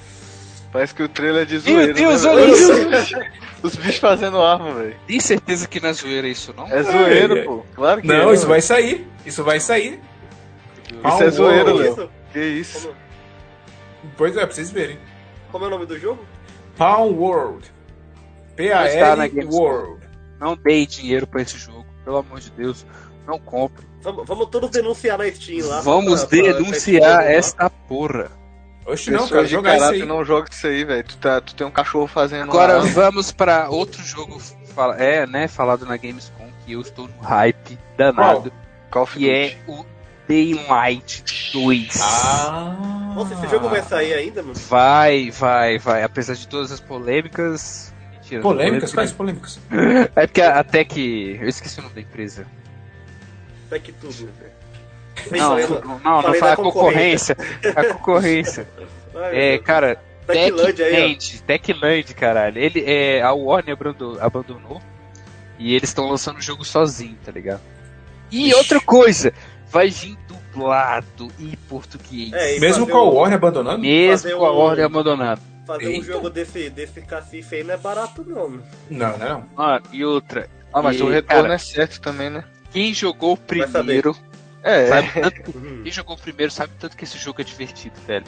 Parece 0.71 0.93
que 0.93 1.01
o 1.03 1.09
trailer 1.09 1.41
é 1.41 1.45
de 1.45 1.57
zoeira. 1.57 1.91
Deus, 1.93 2.23
né, 2.23 2.29
olha 2.29 2.51
isso. 2.51 3.15
Os 3.63 3.75
bichos 3.75 3.97
fazendo 3.97 4.41
arma, 4.41 4.73
velho. 4.75 4.95
Tem 5.07 5.19
certeza 5.19 5.67
que 5.67 5.79
não 5.79 5.89
é 5.89 5.93
zoeira 5.93 6.27
isso, 6.27 6.53
não? 6.55 6.67
É 6.67 6.81
zoeiro, 6.83 7.33
Ai, 7.35 7.43
pô. 7.43 7.65
Claro 7.75 8.01
que 8.01 8.11
é. 8.11 8.17
Não, 8.17 8.31
isso 8.31 8.41
velho. 8.41 8.49
vai 8.49 8.61
sair. 8.61 9.07
Isso 9.25 9.43
vai 9.43 9.59
sair. 9.59 9.99
Isso 11.05 11.23
é 11.23 11.29
zoeiro, 11.29 11.73
Léo. 11.75 11.91
Isso? 11.91 12.09
Que 12.33 12.39
isso? 12.39 12.81
Como, 12.87 14.13
Pois 14.17 14.35
é, 14.37 14.45
pra 14.45 14.53
vocês 14.55 14.71
verem. 14.71 14.97
como 15.51 15.65
é 15.65 15.67
o 15.67 15.71
nome 15.71 15.85
do 15.85 15.97
jogo? 15.99 16.23
Palm 16.77 17.11
World. 17.15 17.71
P-A-L 18.55 19.29
Gamescom. 19.29 19.55
World. 19.61 20.07
Não 20.39 20.55
dei 20.55 20.85
dinheiro 20.87 21.27
pra 21.27 21.41
esse 21.41 21.57
jogo, 21.57 21.80
pelo 22.03 22.17
amor 22.17 22.39
de 22.39 22.49
Deus. 22.51 22.85
Não 23.27 23.39
compre. 23.39 23.85
Vamos, 24.01 24.25
vamos 24.27 24.47
todos 24.47 24.69
denunciar 24.71 25.17
na 25.17 25.29
Steam 25.31 25.67
lá. 25.67 25.81
Vamos 25.81 26.23
pra- 26.25 26.29
pra- 26.29 26.43
pra 26.43 26.53
denunciar 26.53 27.01
Steam, 27.21 27.21
esta 27.21 27.69
porra. 27.69 28.31
Oxe, 28.85 29.11
não, 29.11 29.27
cara, 29.27 29.43
de 29.43 29.51
jogar 29.51 29.75
isso 29.77 29.85
aí. 29.91 30.05
não 30.05 30.25
joga 30.25 30.47
isso 30.51 30.65
aí, 30.65 30.83
velho. 30.83 31.03
Tu, 31.03 31.17
tá, 31.17 31.39
tu 31.39 31.53
tem 31.53 31.67
um 31.67 31.71
cachorro 31.71 32.07
fazendo 32.07 32.49
Agora 32.49 32.77
arma. 32.77 32.87
vamos 32.89 33.31
pra 33.31 33.69
outro 33.69 34.01
jogo 34.03 34.41
fala- 34.73 34.95
é, 34.97 35.27
né, 35.27 35.47
falado 35.47 35.85
na 35.85 35.95
Gamescom 35.97 36.49
que 36.65 36.73
eu 36.73 36.81
estou 36.81 37.07
no 37.07 37.21
hype 37.21 37.77
danado, 37.95 38.51
Call 38.89 39.03
of 39.03 39.17
que 39.17 39.29
é 39.29 39.55
o 39.67 39.85
Daylight 40.27 41.23
2. 41.53 41.99
Ah. 42.01 43.11
Nossa, 43.15 43.33
esse 43.35 43.47
jogo 43.49 43.69
vai 43.69 43.81
sair 43.83 44.13
ainda, 44.13 44.41
mano? 44.41 44.55
Vai, 44.67 45.29
vai, 45.29 45.77
vai. 45.77 46.03
Apesar 46.03 46.33
de 46.33 46.47
todas 46.47 46.71
as 46.71 46.79
polêmicas. 46.79 47.90
Mentira, 48.37 48.41
Polêmicas? 48.41 48.91
polêmica- 48.91 48.95
Quais 48.95 49.11
polêmicas? 49.11 49.59
É 50.15 50.25
porque 50.27 50.41
até 50.41 50.83
que. 50.85 51.37
Eu 51.41 51.47
esqueci 51.49 51.79
o 51.79 51.83
nome 51.83 51.95
da 51.95 52.01
empresa. 52.01 52.45
Back 53.69 53.91
tudo. 53.93 54.29
Não, 55.31 55.49
Falei 55.49 55.67
não, 55.67 55.81
não, 55.81 55.99
não, 55.99 56.21
falei 56.23 56.39
fala 56.39 56.53
a 56.53 56.55
concorrência. 56.57 57.37
A 57.75 57.85
concorrência. 57.93 58.67
É, 59.31 59.57
cara. 59.59 59.99
Techland 60.27 60.81
aí, 60.83 60.93
Techland, 61.17 61.41
Techland, 61.43 62.13
caralho. 62.13 62.57
Ele, 62.57 62.83
é, 62.85 63.21
a 63.21 63.33
Warner 63.33 63.73
abandonou, 63.73 64.21
abandonou 64.21 64.81
e 65.59 65.75
eles 65.75 65.89
estão 65.89 66.09
lançando 66.09 66.37
o 66.37 66.41
jogo 66.41 66.63
sozinho, 66.63 67.17
tá 67.25 67.31
ligado? 67.31 67.59
E 68.31 68.53
outra 68.53 68.79
coisa, 68.79 69.33
vai 69.69 69.89
vir 69.89 70.17
dublado 70.27 71.29
em 71.37 71.51
português. 71.67 72.31
É, 72.31 72.55
e 72.55 72.59
Mesmo 72.61 72.87
com 72.87 72.95
a 72.97 73.03
Warner 73.03 73.37
abandonando? 73.37 73.79
Mesmo 73.79 74.31
com 74.37 74.45
a 74.45 74.51
um- 74.53 74.57
Warner 74.57 74.85
abandonada. 74.85 75.41
Fazer 75.77 75.87
um 75.87 75.91
Eita. 75.93 76.05
jogo 76.05 76.29
desse, 76.29 76.69
desse 76.69 77.01
cacife 77.01 77.55
aí 77.55 77.63
não 77.63 77.73
é 77.73 77.77
barato, 77.77 78.23
não. 78.27 78.49
mano. 78.49 78.63
Não, 78.89 79.17
não, 79.17 79.29
não. 79.29 79.45
Ah, 79.57 79.81
e 79.91 80.03
outra, 80.03 80.49
Ah, 80.73 80.81
mas 80.81 80.97
E, 80.99 81.03
o 81.03 81.09
retorno 81.09 81.43
cara, 81.43 81.53
é 81.55 81.57
certo 81.57 81.99
também, 82.01 82.29
né? 82.29 82.43
quem 82.71 82.93
jogou 82.93 83.35
primeiro, 83.37 84.15
É, 84.63 84.87
sabe 84.87 85.11
tanto, 85.13 85.53
quem 85.83 85.91
jogou 85.91 86.17
primeiro 86.17 86.51
sabe 86.51 86.73
tanto 86.79 86.95
que 86.95 87.03
esse 87.03 87.17
jogo 87.17 87.41
é 87.41 87.43
divertido, 87.43 87.95
velho. 88.07 88.25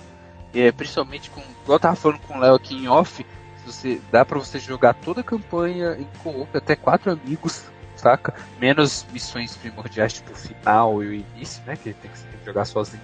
E 0.54 0.62
é, 0.62 0.72
principalmente 0.72 1.30
com, 1.30 1.42
igual 1.42 1.76
eu 1.78 1.80
tava 1.80 1.96
falando 1.96 2.20
com 2.20 2.38
o 2.38 2.40
Léo 2.40 2.56
aqui 2.56 2.76
em 2.76 2.88
off, 2.88 3.26
se 3.58 3.66
você, 3.72 4.02
dá 4.12 4.24
pra 4.26 4.38
você 4.38 4.60
jogar 4.60 4.94
toda 4.94 5.22
a 5.22 5.24
campanha 5.24 5.96
em 5.98 6.08
co-op, 6.22 6.56
até 6.58 6.76
quatro 6.76 7.12
amigos, 7.12 7.64
saca? 7.96 8.34
Menos 8.60 9.06
missões 9.12 9.56
primordiais, 9.56 10.14
tipo 10.14 10.32
o 10.32 10.36
final 10.36 11.02
e 11.04 11.08
o 11.08 11.14
início, 11.14 11.64
né? 11.66 11.76
Que 11.76 11.94
tem 11.94 12.12
que 12.12 12.20
tem 12.20 12.40
que 12.40 12.46
jogar 12.46 12.66
sozinho. 12.66 13.02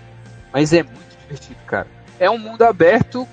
Mas 0.54 0.74
é 0.74 0.84
muito 0.84 1.18
divertido, 1.22 1.60
cara. 1.66 1.88
É 2.20 2.30
um 2.30 2.38
mundo 2.38 2.62
aberto, 2.64 3.26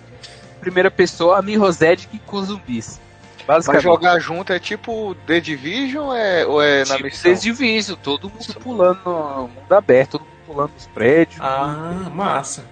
primeira 0.67 0.91
pessoa, 0.91 1.39
a 1.39 1.43
Mi 1.43 1.55
Rosedic 1.55 2.19
com 2.27 2.43
zumbis. 2.43 3.01
Basicamente. 3.47 3.85
jogar 3.85 4.19
junto 4.19 4.53
é 4.53 4.59
tipo 4.59 5.15
The 5.25 5.39
Division 5.39 6.13
é, 6.13 6.45
ou 6.45 6.61
é 6.61 6.81
na 6.81 6.97
Tipo, 6.97 7.05
missão? 7.05 7.23
Vocês 7.23 7.41
divisam, 7.41 7.97
todo 7.97 8.29
mundo 8.29 8.55
pulando 8.61 9.01
no 9.05 9.49
mundo 9.49 9.73
aberto, 9.73 10.19
todo 10.19 10.23
mundo 10.23 10.37
pulando 10.45 10.73
nos 10.73 10.87
prédios. 10.89 11.41
Ah, 11.41 12.11
massa. 12.13 12.65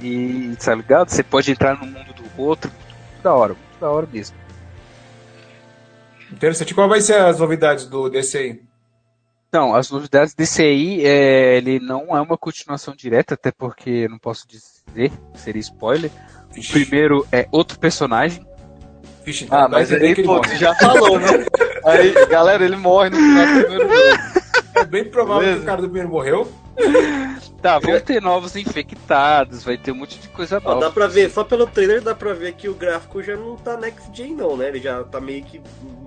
E, 0.00 0.56
tá 0.64 0.76
ligado? 0.76 1.10
Você 1.10 1.24
pode 1.24 1.50
entrar 1.50 1.76
no 1.76 1.86
mundo 1.86 2.14
do 2.14 2.40
outro. 2.40 2.70
Muito 2.70 3.22
da 3.24 3.34
hora, 3.34 3.54
muito 3.54 3.80
da 3.80 3.90
hora 3.90 4.08
mesmo. 4.12 4.36
Interessante. 6.30 6.72
Qual 6.72 6.88
vai 6.88 7.00
ser 7.00 7.16
as 7.16 7.40
novidades 7.40 7.86
do 7.86 8.08
desse 8.08 8.38
aí? 8.38 8.62
Então, 9.48 9.74
as 9.74 9.90
novidades 9.90 10.34
desse 10.34 10.62
aí, 10.62 11.04
é, 11.04 11.56
ele 11.56 11.80
não 11.80 12.16
é 12.16 12.20
uma 12.20 12.38
continuação 12.38 12.94
direta, 12.94 13.34
até 13.34 13.50
porque 13.50 13.90
eu 13.90 14.10
não 14.10 14.18
posso 14.18 14.46
dizer, 14.46 15.12
seria 15.34 15.60
spoiler. 15.60 16.12
O 16.56 16.72
primeiro 16.72 17.26
é 17.32 17.46
outro 17.50 17.78
personagem. 17.78 18.46
Vixe, 19.24 19.44
então 19.44 19.58
Ah, 19.58 19.60
dá 19.62 19.76
a 19.76 19.80
mas 19.80 19.90
entender 19.90 20.06
aí, 20.20 20.22
pô, 20.24 20.34
morre. 20.34 20.48
você 20.48 20.56
já 20.56 20.74
falou, 20.74 21.18
né? 21.18 21.28
Aí, 21.86 22.14
galera, 22.28 22.64
ele 22.64 22.76
morre 22.76 23.10
no 23.10 23.16
final 23.16 23.46
do 23.46 23.52
primeiro 23.66 23.88
jogo. 23.90 24.43
É 24.74 24.84
bem 24.84 25.04
provável 25.04 25.40
Beleza. 25.42 25.58
que 25.58 25.62
o 25.62 25.66
cara 25.66 25.80
do 25.82 25.88
primeiro 25.88 26.08
morreu. 26.08 26.50
Tá, 27.62 27.78
vão 27.78 27.98
ter 28.00 28.20
novos 28.20 28.56
infectados, 28.56 29.62
vai 29.62 29.78
ter 29.78 29.92
um 29.92 29.94
monte 29.94 30.18
de 30.18 30.28
coisa 30.28 30.60
Ó, 30.62 30.68
nova. 30.68 30.80
dá 30.86 30.90
pra 30.90 31.06
ver, 31.06 31.30
só 31.30 31.44
pelo 31.44 31.66
trailer 31.66 32.02
dá 32.02 32.14
pra 32.14 32.34
ver 32.34 32.52
que 32.52 32.68
o 32.68 32.74
gráfico 32.74 33.22
já 33.22 33.36
não 33.36 33.56
tá 33.56 33.76
next 33.76 34.10
gen 34.12 34.34
não, 34.34 34.56
né? 34.56 34.68
Ele 34.68 34.80
já 34.80 35.02
tá 35.04 35.20
meio 35.20 35.42
que 35.44 35.62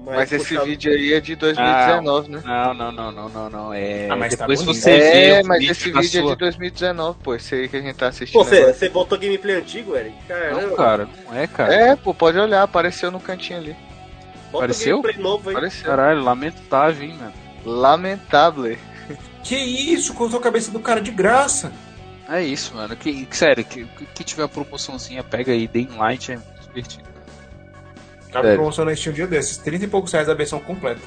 mais 0.06 0.18
Mas 0.18 0.32
esse 0.34 0.58
vídeo 0.60 0.92
aí 0.92 1.14
é 1.14 1.20
de 1.20 1.36
2019, 1.36 2.30
né? 2.30 2.42
Não, 2.46 2.74
não, 2.74 2.92
não, 2.92 3.12
não, 3.12 3.30
não, 3.30 3.50
não. 3.50 3.74
É... 3.74 4.08
Ah, 4.10 4.16
mas 4.16 4.36
tá 4.36 4.44
Depois 4.46 4.62
bonito. 4.62 4.82
você 4.82 4.98
vê 4.98 5.26
É, 5.30 5.44
mas 5.44 5.64
esse 5.64 5.92
vídeo 5.92 6.28
é 6.28 6.32
de 6.34 6.36
2019, 6.36 7.18
pô. 7.24 7.34
Esse 7.34 7.56
aí 7.56 7.68
que 7.70 7.78
a 7.78 7.82
gente 7.82 7.96
tá 7.96 8.08
assistindo. 8.08 8.38
Pô, 8.40 8.44
você, 8.46 8.58
agora. 8.58 8.74
você 8.74 8.90
botou 8.90 9.18
gameplay 9.18 9.56
antigo, 9.56 9.96
Eric? 9.96 10.16
Caramba. 10.28 10.62
Não, 10.62 10.76
cara, 10.76 11.10
não 11.26 11.36
é, 11.36 11.48
cara. 11.48 11.74
É, 11.74 11.96
pô, 11.96 12.14
pode 12.14 12.38
olhar, 12.38 12.62
apareceu 12.62 13.10
no 13.10 13.20
cantinho 13.20 13.60
ali. 13.60 13.76
Bota 14.52 14.66
Apareceu? 14.66 15.02
gameplay 15.02 15.24
novo. 15.24 15.50
Apareceu. 15.50 15.86
Caralho, 15.86 16.22
lamentável, 16.24 17.04
hein, 17.08 17.16
mano. 17.20 17.34
Lamentável. 17.70 18.78
Que 19.44 19.56
isso? 19.56 20.14
Cortou 20.14 20.40
a 20.40 20.44
cabeça 20.44 20.72
do 20.72 20.80
cara 20.80 21.02
de 21.02 21.12
graça. 21.12 21.72
É 22.30 22.42
isso, 22.44 22.76
mano. 22.76 22.96
Que, 22.96 23.26
que- 23.26 23.38
sério, 23.38 23.64
que, 23.64 23.86
que- 24.14 24.24
tiver 24.24 24.48
promoçãozinha, 24.48 25.24
pega 25.24 25.52
aí, 25.52 25.70
in 25.74 25.88
Light, 25.98 26.32
é 26.32 26.36
muito 26.38 26.68
divertido. 26.68 27.08
Tava 28.32 28.54
promoção 28.54 28.84
na 28.86 28.96
Steam 28.96 29.14
um 29.14 29.16
dia 29.16 29.28
desses. 29.28 29.58
30 29.58 29.86
e 29.86 29.88
poucos 29.88 30.12
reais 30.12 30.28
a 30.30 30.34
versão 30.34 30.60
completa. 30.60 31.02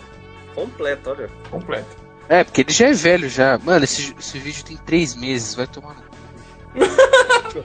Completo, 0.55 1.11
olha. 1.11 1.29
Completa. 1.51 1.87
É, 2.29 2.43
porque 2.45 2.63
ele 2.63 2.73
já 2.73 2.89
é 2.89 2.93
velho 2.93 3.29
já. 3.29 3.59
Mano, 3.59 3.85
esse, 3.85 4.15
esse 4.19 4.39
vídeo 4.39 4.65
tem 4.65 4.77
três 4.79 5.15
meses, 5.15 5.55
vai 5.55 5.67
tomar 5.67 5.95
no 5.95 6.03
cu. 6.03 7.65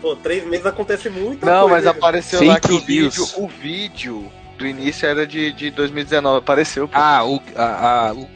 Pô, 0.00 0.16
três 0.16 0.46
meses 0.46 0.66
acontece 0.66 1.08
muita 1.10 1.44
Não, 1.46 1.68
coisa. 1.68 1.74
mas 1.76 1.86
apareceu 1.86 2.44
lá 2.46 2.60
que 2.60 2.72
o 2.72 2.78
vídeo, 2.78 3.04
news. 3.04 3.34
o 3.38 3.48
vídeo 3.48 4.30
do 4.58 4.66
início 4.66 5.06
era 5.08 5.26
de, 5.26 5.52
de 5.52 5.70
2019. 5.70 6.38
Apareceu, 6.38 6.86
pô. 6.88 6.96
Ah, 6.96 7.24
o, 7.24 7.40
a, 7.56 8.08
a- 8.08 8.12
o, 8.14 8.28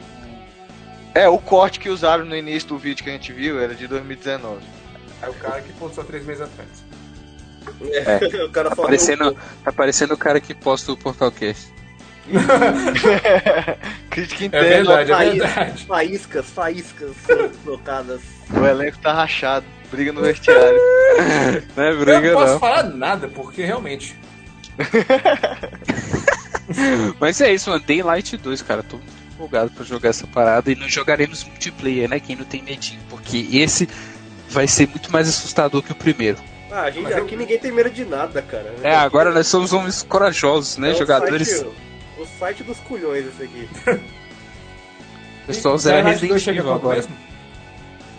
É, 1.15 1.27
o 1.27 1.37
corte 1.37 1.79
que 1.79 1.89
usaram 1.89 2.25
no 2.25 2.35
início 2.35 2.69
do 2.69 2.77
vídeo 2.77 3.03
que 3.03 3.09
a 3.09 3.13
gente 3.13 3.31
viu 3.33 3.59
era 3.59 3.73
de 3.75 3.87
2019. 3.87 4.59
É 5.21 5.27
o 5.29 5.33
cara 5.33 5.61
que 5.61 5.73
postou 5.73 6.03
três 6.03 6.25
meses 6.25 6.41
atrás. 6.43 6.69
É, 7.91 8.43
o 8.45 8.49
cara 8.49 8.69
tá 8.69 8.75
parecendo, 8.75 9.35
tá 9.63 9.71
parecendo 9.71 10.13
o 10.13 10.17
cara 10.17 10.39
que 10.39 10.53
posta 10.53 10.91
o 10.91 10.97
Portalcast. 10.97 11.71
Crítica 14.09 14.43
É 14.43 14.47
interna. 14.47 14.67
verdade, 14.97 15.11
é 15.11 15.31
verdade. 15.33 15.85
Faíscas, 15.85 16.45
faíscas 16.49 17.15
trocadas. 17.63 18.21
O 18.55 18.65
elenco 18.65 18.97
tá 18.99 19.13
rachado. 19.13 19.65
Briga 19.91 20.11
no 20.13 20.21
vestiário. 20.21 20.77
Não 21.75 21.83
é 21.83 21.91
Eu 21.91 21.99
briga, 21.99 22.21
não 22.31 22.33
posso 22.39 22.53
não. 22.53 22.59
falar 22.59 22.83
nada, 22.83 23.27
porque 23.27 23.63
realmente. 23.63 24.15
Mas 27.19 27.41
é 27.41 27.53
isso, 27.53 27.69
mano. 27.69 27.83
Daylight 27.85 28.37
2, 28.37 28.61
cara. 28.61 28.83
Tô 28.83 28.97
muito 28.97 29.11
empolgado 29.33 29.71
pra 29.71 29.83
jogar 29.83 30.09
essa 30.09 30.27
parada. 30.27 30.71
E 30.71 30.75
não 30.75 30.87
jogaremos 30.87 31.43
multiplayer, 31.43 32.09
né? 32.09 32.19
Quem 32.19 32.35
não 32.35 32.45
tem 32.45 32.61
medinho. 32.61 32.99
Porque 33.09 33.47
esse 33.53 33.89
vai 34.49 34.67
ser 34.67 34.87
muito 34.87 35.11
mais 35.11 35.27
assustador 35.27 35.81
que 35.81 35.91
o 35.91 35.95
primeiro. 35.95 36.37
Ah, 36.71 36.83
a 36.83 36.91
gente, 36.91 37.03
Mas 37.03 37.17
eu- 37.17 37.23
aqui 37.23 37.35
ninguém 37.35 37.57
tem 37.57 37.71
medo 37.71 37.89
de 37.89 38.05
nada, 38.05 38.41
cara. 38.43 38.73
É, 38.83 38.95
agora 38.95 39.31
nós 39.31 39.47
somos 39.47 39.73
homens 39.73 40.03
corajosos, 40.03 40.77
né? 40.77 40.91
É 40.91 40.93
o 40.93 40.97
Jogadores. 40.97 41.47
Site, 41.49 41.69
o 42.19 42.25
site 42.39 42.63
dos 42.63 42.77
culhões, 42.79 43.25
esse 43.25 43.43
aqui. 43.43 43.67
O 45.43 45.51
pessoal 45.51 45.77
Daylight 45.79 46.07
Resident 46.09 46.29
2 46.29 46.41
chega 46.43 46.59
Evil 46.59 46.73
agora. 46.73 46.95
mesmo? 46.97 47.15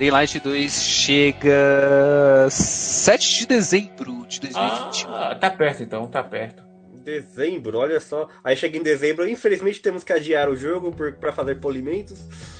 Daylight 0.00 0.40
2 0.40 0.72
chega 0.82 2.48
7 2.48 3.40
de 3.40 3.46
dezembro 3.46 4.26
de 4.26 4.40
2021. 4.40 5.14
Ah, 5.14 5.34
tá 5.34 5.50
perto 5.50 5.82
então, 5.82 6.06
tá 6.06 6.22
perto. 6.24 6.62
Dezembro, 7.04 7.76
olha 7.78 8.00
só. 8.00 8.26
Aí 8.42 8.56
chega 8.56 8.78
em 8.78 8.82
dezembro, 8.82 9.28
infelizmente 9.28 9.82
temos 9.82 10.02
que 10.02 10.12
adiar 10.12 10.48
o 10.48 10.56
jogo 10.56 10.90
por, 10.90 11.12
pra 11.12 11.32
fazer 11.32 11.56
polimentos. 11.56 12.18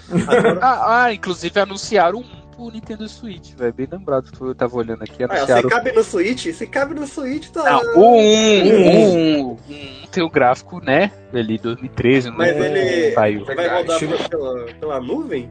Agora, 0.28 0.58
Ah, 0.60 1.04
ah, 1.04 1.14
inclusive 1.14 1.58
anunciaram 1.58 2.18
um 2.18 2.40
pro 2.50 2.70
Nintendo 2.70 3.08
Switch, 3.08 3.54
velho. 3.54 3.72
Bem 3.72 3.88
lembrado, 3.90 4.30
eu 4.38 4.54
tava 4.54 4.76
olhando 4.76 5.02
aqui. 5.02 5.24
ah, 5.24 5.28
se 5.28 5.34
Anunciaram. 5.36 5.68
cabe 5.70 5.92
no 5.92 6.04
Switch, 6.04 6.46
se 6.52 6.66
cabe 6.66 6.94
no 6.94 7.06
Switch, 7.06 7.48
tá. 7.48 7.62
Não, 7.64 8.02
o 8.02 8.18
1, 8.18 8.18
o 8.18 9.40
1, 9.40 9.46
o 9.46 9.52
1 9.52 10.06
tem 10.12 10.22
o 10.22 10.28
gráfico, 10.28 10.78
né? 10.84 11.10
Ali 11.32 11.56
2013, 11.56 12.30
Mas 12.32 12.54
não 12.54 12.64
ele 12.66 13.12
saiu. 13.14 13.46
vai 13.46 13.66
rodar 13.66 13.98
pela, 14.28 14.64
pela 14.74 15.00
nuvem? 15.00 15.50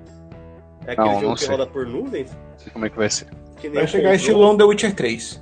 É 0.89 0.93
aquele 0.93 1.07
Não, 1.07 1.13
jogo 1.15 1.27
não 1.27 1.33
que 1.35 1.41
sei. 1.41 1.49
roda 1.49 1.67
por 1.67 1.85
nuvens? 1.85 2.31
Não 2.31 2.57
sei 2.59 2.71
como 2.73 2.85
é 2.85 2.89
que 2.89 2.97
vai 2.97 3.09
ser. 3.11 3.27
Que 3.57 3.67
nem 3.69 3.75
Vai 3.77 3.87
chegar 3.87 4.15
estilão 4.15 4.57
The 4.57 4.63
Witcher 4.63 4.95
3. 4.95 5.41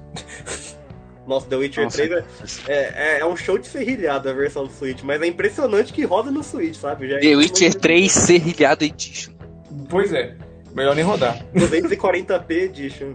Nossa, 1.26 1.48
The 1.48 1.56
Witcher 1.56 1.84
Não 1.86 1.90
sei 1.90 2.08
3 2.10 2.26
é, 2.68 2.74
é, 2.74 3.20
é 3.22 3.26
um 3.26 3.36
show 3.38 3.58
de 3.58 3.66
serrilhado 3.68 4.30
a 4.30 4.34
versão 4.34 4.66
do 4.66 4.72
Switch, 4.74 5.04
mas 5.04 5.22
é 5.22 5.28
impressionante 5.28 5.94
que 5.94 6.04
roda 6.04 6.30
no 6.32 6.44
Switch, 6.44 6.76
sabe? 6.76 7.08
Já 7.10 7.16
é 7.16 7.20
The 7.20 7.36
Witcher 7.36 7.74
3 7.76 8.12
Serrilhado 8.12 8.84
Edition. 8.84 9.32
Pois 9.90 10.12
é, 10.12 10.36
melhor 10.76 10.94
nem 10.96 11.06
rodar. 11.06 11.42
240p 11.56 12.52
Edition. 12.52 13.14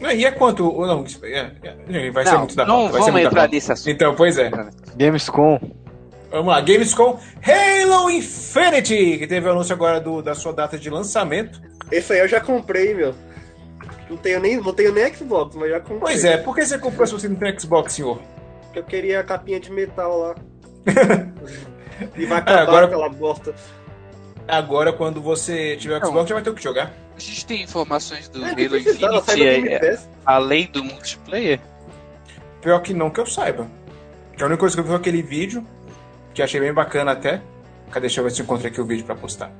Não, 0.00 0.12
E 0.12 0.24
é 0.24 0.30
quanto? 0.30 0.62
Não, 0.64 1.04
é, 1.24 1.50
é, 1.62 2.10
vai 2.12 2.24
ser 2.24 2.32
Não, 2.32 2.38
muito 2.40 2.54
da 2.56 2.66
não 2.66 2.82
vai 2.82 2.92
ser 2.92 2.98
vamos 2.98 3.10
muito 3.12 3.24
da 3.24 3.28
entrar 3.30 3.48
nesse 3.48 3.72
assunto. 3.72 3.90
Então, 3.90 4.14
pois 4.14 4.38
é. 4.38 4.50
Gamescom. 4.96 5.58
Vamos 6.34 6.52
lá, 6.52 6.60
Gamescom 6.60 7.20
Halo 7.46 8.10
Infinity, 8.10 9.18
que 9.18 9.26
teve 9.28 9.46
o 9.46 9.52
anúncio 9.52 9.72
agora 9.72 10.00
do, 10.00 10.20
da 10.20 10.34
sua 10.34 10.52
data 10.52 10.76
de 10.76 10.90
lançamento. 10.90 11.62
Esse 11.92 12.12
aí 12.12 12.18
eu 12.18 12.26
já 12.26 12.40
comprei, 12.40 12.92
meu. 12.92 13.14
Não 14.10 14.16
tenho 14.16 14.40
nem, 14.40 14.56
não 14.56 14.72
tenho 14.74 14.92
nem 14.92 15.14
Xbox, 15.14 15.54
mas 15.54 15.70
já 15.70 15.78
comprei. 15.78 16.00
Pois 16.00 16.24
é, 16.24 16.36
por 16.36 16.56
que 16.56 16.66
você 16.66 16.76
comprou 16.76 17.06
se 17.06 17.12
você 17.12 17.28
não 17.28 17.36
tem 17.36 17.56
Xbox, 17.56 17.92
senhor? 17.92 18.20
Porque 18.64 18.80
eu 18.80 18.82
queria 18.82 19.20
a 19.20 19.22
capinha 19.22 19.60
de 19.60 19.70
metal 19.70 20.18
lá. 20.18 20.34
e 22.16 22.26
vai 22.26 22.38
É, 22.38 22.40
acabar 22.40 22.62
agora- 22.62 22.86
aquela 22.86 23.08
bosta. 23.08 23.54
Agora, 24.48 24.92
quando 24.92 25.22
você 25.22 25.76
tiver 25.76 26.00
Não. 26.00 26.08
Xbox, 26.08 26.28
já 26.28 26.34
vai 26.34 26.42
ter 26.42 26.50
o 26.50 26.54
que 26.54 26.62
jogar. 26.64 26.92
A 27.16 27.20
gente 27.20 27.46
tem 27.46 27.62
informações 27.62 28.28
do 28.28 28.44
É, 28.44 28.50
Halo 28.50 28.76
Infinity 28.76 29.68
é, 29.72 29.98
além 30.26 30.66
do 30.66 30.82
multiplayer? 30.82 31.60
Pior 32.60 32.80
que 32.80 32.92
não 32.92 33.08
que 33.08 33.20
eu 33.20 33.26
saiba. 33.26 33.68
Que 34.36 34.42
a 34.42 34.46
única 34.46 34.58
coisa 34.58 34.74
que 34.74 34.80
eu 34.80 34.84
vi 34.84 34.90
foi 34.90 34.98
aquele 34.98 35.22
vídeo, 35.22 35.64
que 36.34 36.42
achei 36.42 36.60
bem 36.60 36.72
bacana 36.72 37.12
até. 37.12 37.40
Cadê? 37.90 38.06
Deixa 38.06 38.20
eu 38.20 38.24
ver 38.24 38.30
se 38.30 38.40
eu 38.40 38.44
encontrei 38.44 38.70
aqui 38.70 38.80
o 38.80 38.84
vídeo 38.84 39.04
pra 39.04 39.14
postar. 39.14 39.50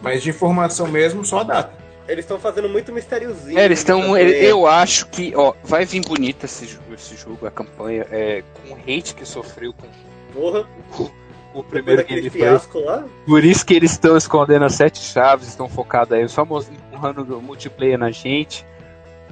Mas 0.00 0.22
de 0.22 0.30
informação 0.30 0.86
mesmo, 0.88 1.24
só 1.24 1.40
a 1.40 1.44
data. 1.44 1.72
Eles 2.08 2.24
estão 2.24 2.38
fazendo 2.38 2.68
muito 2.68 2.92
mistériozinho. 2.92 3.58
É, 3.58 3.64
eles 3.64 3.80
estão. 3.80 4.16
Eu 4.16 4.66
acho 4.66 5.08
que, 5.08 5.34
ó, 5.34 5.52
vai 5.64 5.84
vir 5.84 6.02
bonito 6.02 6.44
esse 6.44 6.66
jogo, 6.66 6.94
esse 6.94 7.16
jogo 7.16 7.46
a 7.46 7.50
campanha, 7.50 8.06
é, 8.10 8.42
com 8.54 8.74
o 8.74 8.76
hate 8.76 9.14
que 9.14 9.26
sofreu 9.26 9.72
com 9.72 9.86
Porra, 10.32 10.66
o 11.00 11.62
depois 11.62 11.66
primeiro 11.68 12.02
daquele 12.02 12.20
gameplay. 12.20 12.42
fiasco 12.42 12.78
lá. 12.80 13.04
Por 13.26 13.44
isso 13.44 13.66
que 13.66 13.74
eles 13.74 13.92
estão 13.92 14.16
escondendo 14.16 14.64
as 14.64 14.74
sete 14.74 15.00
chaves, 15.00 15.48
estão 15.48 15.68
focados 15.68 16.12
aí, 16.12 16.28
só 16.28 16.42
empurrando 16.42 17.38
o 17.38 17.42
multiplayer 17.42 17.98
na 17.98 18.10
gente. 18.10 18.64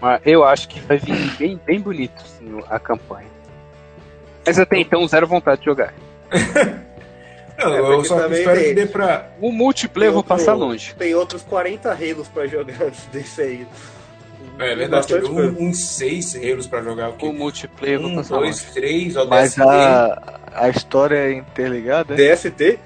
Mas 0.01 0.21
eu 0.25 0.43
acho 0.43 0.69
que 0.69 0.81
vai 0.81 0.99
vir 0.99 1.37
bem, 1.37 1.61
bem 1.65 1.81
bonito 1.81 2.21
assim, 2.25 2.59
a 2.69 2.79
campanha. 2.79 3.29
Mas 4.45 4.59
até 4.59 4.79
então, 4.79 5.07
zero 5.07 5.27
vontade 5.27 5.61
de 5.61 5.67
jogar. 5.67 5.95
Não, 7.57 7.73
É, 7.73 7.79
eu 7.79 8.05
só 8.05 8.27
espero 8.27 8.59
que 8.59 8.65
tem- 8.65 8.75
dê 8.75 8.87
pra. 8.87 9.29
O 9.41 9.53
multiplayer 9.53 10.09
eu 10.11 10.15
vou 10.15 10.23
Tem 10.25 10.33
outro- 10.33 10.45
passar 10.45 10.55
longe. 10.59 10.95
Tem 10.99 11.15
outros 11.15 11.43
40 11.43 11.91
Halos 11.93 12.27
pra 12.29 12.47
jogar 12.49 12.75
antes 12.83 13.07
desse 13.13 13.41
aí. 13.43 13.67
É 14.59 14.67
verdade, 14.75 14.91
Bastante 14.91 15.23
teve 15.23 15.35
coisa. 15.35 15.59
um, 15.59 15.69
uns 15.69 15.79
seis 15.79 16.37
pra 16.69 16.83
jogar 16.83 17.09
aqui. 17.09 17.25
O 17.27 17.33
multiplayer 17.33 17.97
eu 17.97 18.03
vou 18.03 18.11
Um, 18.11 18.17
passar 18.17 18.37
dois, 18.39 18.61
longe. 18.61 18.73
três, 18.75 19.17
ó, 19.17 19.25
Mas 19.25 19.51
DST. 19.55 19.63
a, 19.63 20.41
a 20.53 20.69
história 20.69 21.17
é 21.17 21.33
interligada? 21.33 22.15
é? 22.15 22.17
DST? 22.35 22.79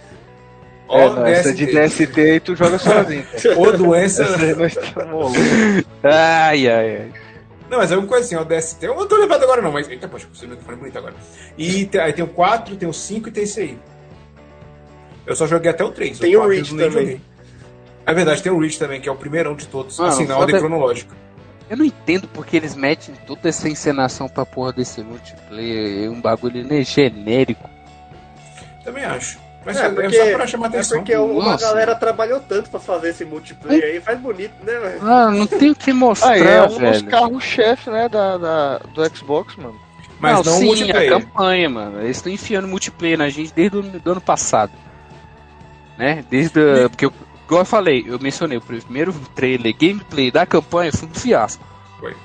Ó, 0.86 0.98
é, 1.00 1.10
não, 1.10 1.26
essa 1.26 1.52
de 1.54 1.66
DST. 1.66 2.06
DST 2.06 2.20
aí 2.20 2.40
tu 2.40 2.54
joga 2.56 2.78
sozinho. 2.78 3.24
Ô, 3.56 3.72
doença. 3.72 4.26
Ai, 6.02 6.68
ai, 6.68 6.96
ai. 6.96 7.12
Não, 7.70 7.78
mas 7.78 7.92
é 7.92 7.96
uma 7.96 8.06
coisa 8.06 8.24
assim, 8.24 8.34
ó, 8.36 8.42
o 8.42 8.44
DST. 8.44 8.84
Eu 8.86 8.94
não 8.96 9.06
tô 9.06 9.16
lembrado 9.16 9.42
agora, 9.42 9.60
não, 9.60 9.70
mas. 9.72 9.88
Eita, 9.88 10.08
poxa, 10.08 10.26
você 10.32 10.46
não 10.46 10.56
falando 10.58 10.80
bonito 10.80 10.96
agora. 10.98 11.14
E 11.56 11.84
tem- 11.86 12.00
aí 12.00 12.12
tem 12.12 12.24
o 12.24 12.28
4, 12.28 12.76
tem 12.76 12.88
o 12.88 12.92
5 12.94 13.28
e 13.28 13.32
tem 13.32 13.44
esse 13.44 13.60
aí. 13.60 13.78
Eu 15.26 15.36
só 15.36 15.46
joguei 15.46 15.70
até 15.70 15.84
o 15.84 15.90
3. 15.90 16.18
Tem 16.18 16.34
o 16.34 16.38
quatro 16.40 16.54
Reach 16.54 16.70
também. 16.70 16.90
joguei. 16.90 17.20
É 18.06 18.14
verdade, 18.14 18.42
tem 18.42 18.50
o 18.50 18.58
Reach 18.58 18.78
também, 18.78 19.00
que 19.00 19.08
é 19.08 19.12
o 19.12 19.16
primeirão 19.16 19.54
de 19.54 19.66
todos. 19.66 19.98
Mano, 19.98 20.10
assim, 20.10 20.22
na 20.22 20.28
foda- 20.34 20.44
ordem 20.46 20.58
cronológica. 20.60 21.14
Eu 21.68 21.76
não 21.76 21.84
entendo 21.84 22.26
porque 22.28 22.56
eles 22.56 22.74
metem 22.74 23.14
toda 23.26 23.46
essa 23.46 23.68
encenação 23.68 24.26
pra 24.26 24.46
porra 24.46 24.72
desse 24.72 25.02
multiplayer. 25.02 26.06
É 26.06 26.08
um 26.08 26.18
bagulho 26.18 26.64
né, 26.66 26.82
genérico. 26.82 27.68
Também 28.82 29.04
acho. 29.04 29.38
Mas 29.68 29.76
É, 29.76 29.84
é, 29.84 29.90
porque- 29.90 30.16
só 30.16 30.24
pra 30.34 30.46
chamar 30.46 30.64
É 30.64 30.68
atenção. 30.70 30.98
porque 30.98 31.14
uma 31.14 31.44
Nossa. 31.52 31.66
galera 31.66 31.94
trabalhou 31.94 32.40
tanto 32.40 32.70
pra 32.70 32.80
fazer 32.80 33.10
esse 33.10 33.22
multiplayer 33.26 33.84
aí, 33.84 34.00
faz 34.00 34.18
bonito, 34.18 34.54
né, 34.64 34.78
velho? 34.78 34.98
Ah, 35.06 35.30
não 35.30 35.46
tem 35.46 35.70
o 35.72 35.74
que 35.74 35.92
mostrar, 35.92 36.30
Aí 36.30 36.42
é 36.42 36.62
um 36.62 36.68
dos 36.90 37.02
carros-chefe, 37.02 37.90
né, 37.90 38.08
da, 38.08 38.38
da- 38.38 38.78
do 38.78 39.16
Xbox, 39.16 39.56
mano. 39.56 39.78
Mas 40.18 40.32
não, 40.46 40.54
o 40.54 40.58
sim, 40.58 40.64
multiplayer. 40.64 41.12
a 41.14 41.20
campanha, 41.20 41.68
mano. 41.68 42.00
Eles 42.00 42.16
estão 42.16 42.32
enfiando 42.32 42.66
multiplayer 42.66 43.18
na 43.18 43.28
gente 43.28 43.52
desde 43.54 43.76
o 43.76 43.82
do 43.82 44.10
ano 44.12 44.20
passado. 44.22 44.72
Né? 45.98 46.24
Desde. 46.30 46.58
a- 46.58 46.88
Porque, 46.88 47.04
eu, 47.04 47.12
igual 47.44 47.60
eu 47.60 47.66
falei, 47.66 48.04
eu 48.08 48.18
mencionei, 48.18 48.56
o 48.56 48.62
primeiro 48.62 49.12
trailer 49.34 49.76
gameplay 49.76 50.30
da 50.30 50.46
campanha 50.46 50.90
foi 50.92 51.08
um 51.08 51.14
fiasco. 51.14 51.62
Foi, 52.00 52.16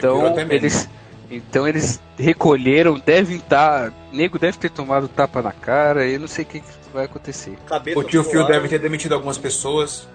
virou 0.00 0.26
Então 0.28 0.40
eles, 0.50 0.88
então 1.36 1.66
eles 1.66 2.00
recolheram, 2.18 2.98
devem 2.98 3.36
estar. 3.36 3.92
nego 4.12 4.38
deve 4.38 4.58
ter 4.58 4.70
tomado 4.70 5.08
tapa 5.08 5.40
na 5.42 5.52
cara, 5.52 6.06
eu 6.06 6.20
não 6.20 6.28
sei 6.28 6.44
o 6.44 6.48
que, 6.48 6.60
que 6.60 6.66
vai 6.92 7.04
acontecer. 7.06 7.56
Cabeça 7.66 7.98
O 7.98 8.04
tio 8.04 8.22
Phil 8.24 8.40
rolada. 8.40 8.54
deve 8.54 8.68
ter 8.68 8.78
demitido 8.78 9.14
algumas 9.14 9.38
pessoas. 9.38 10.06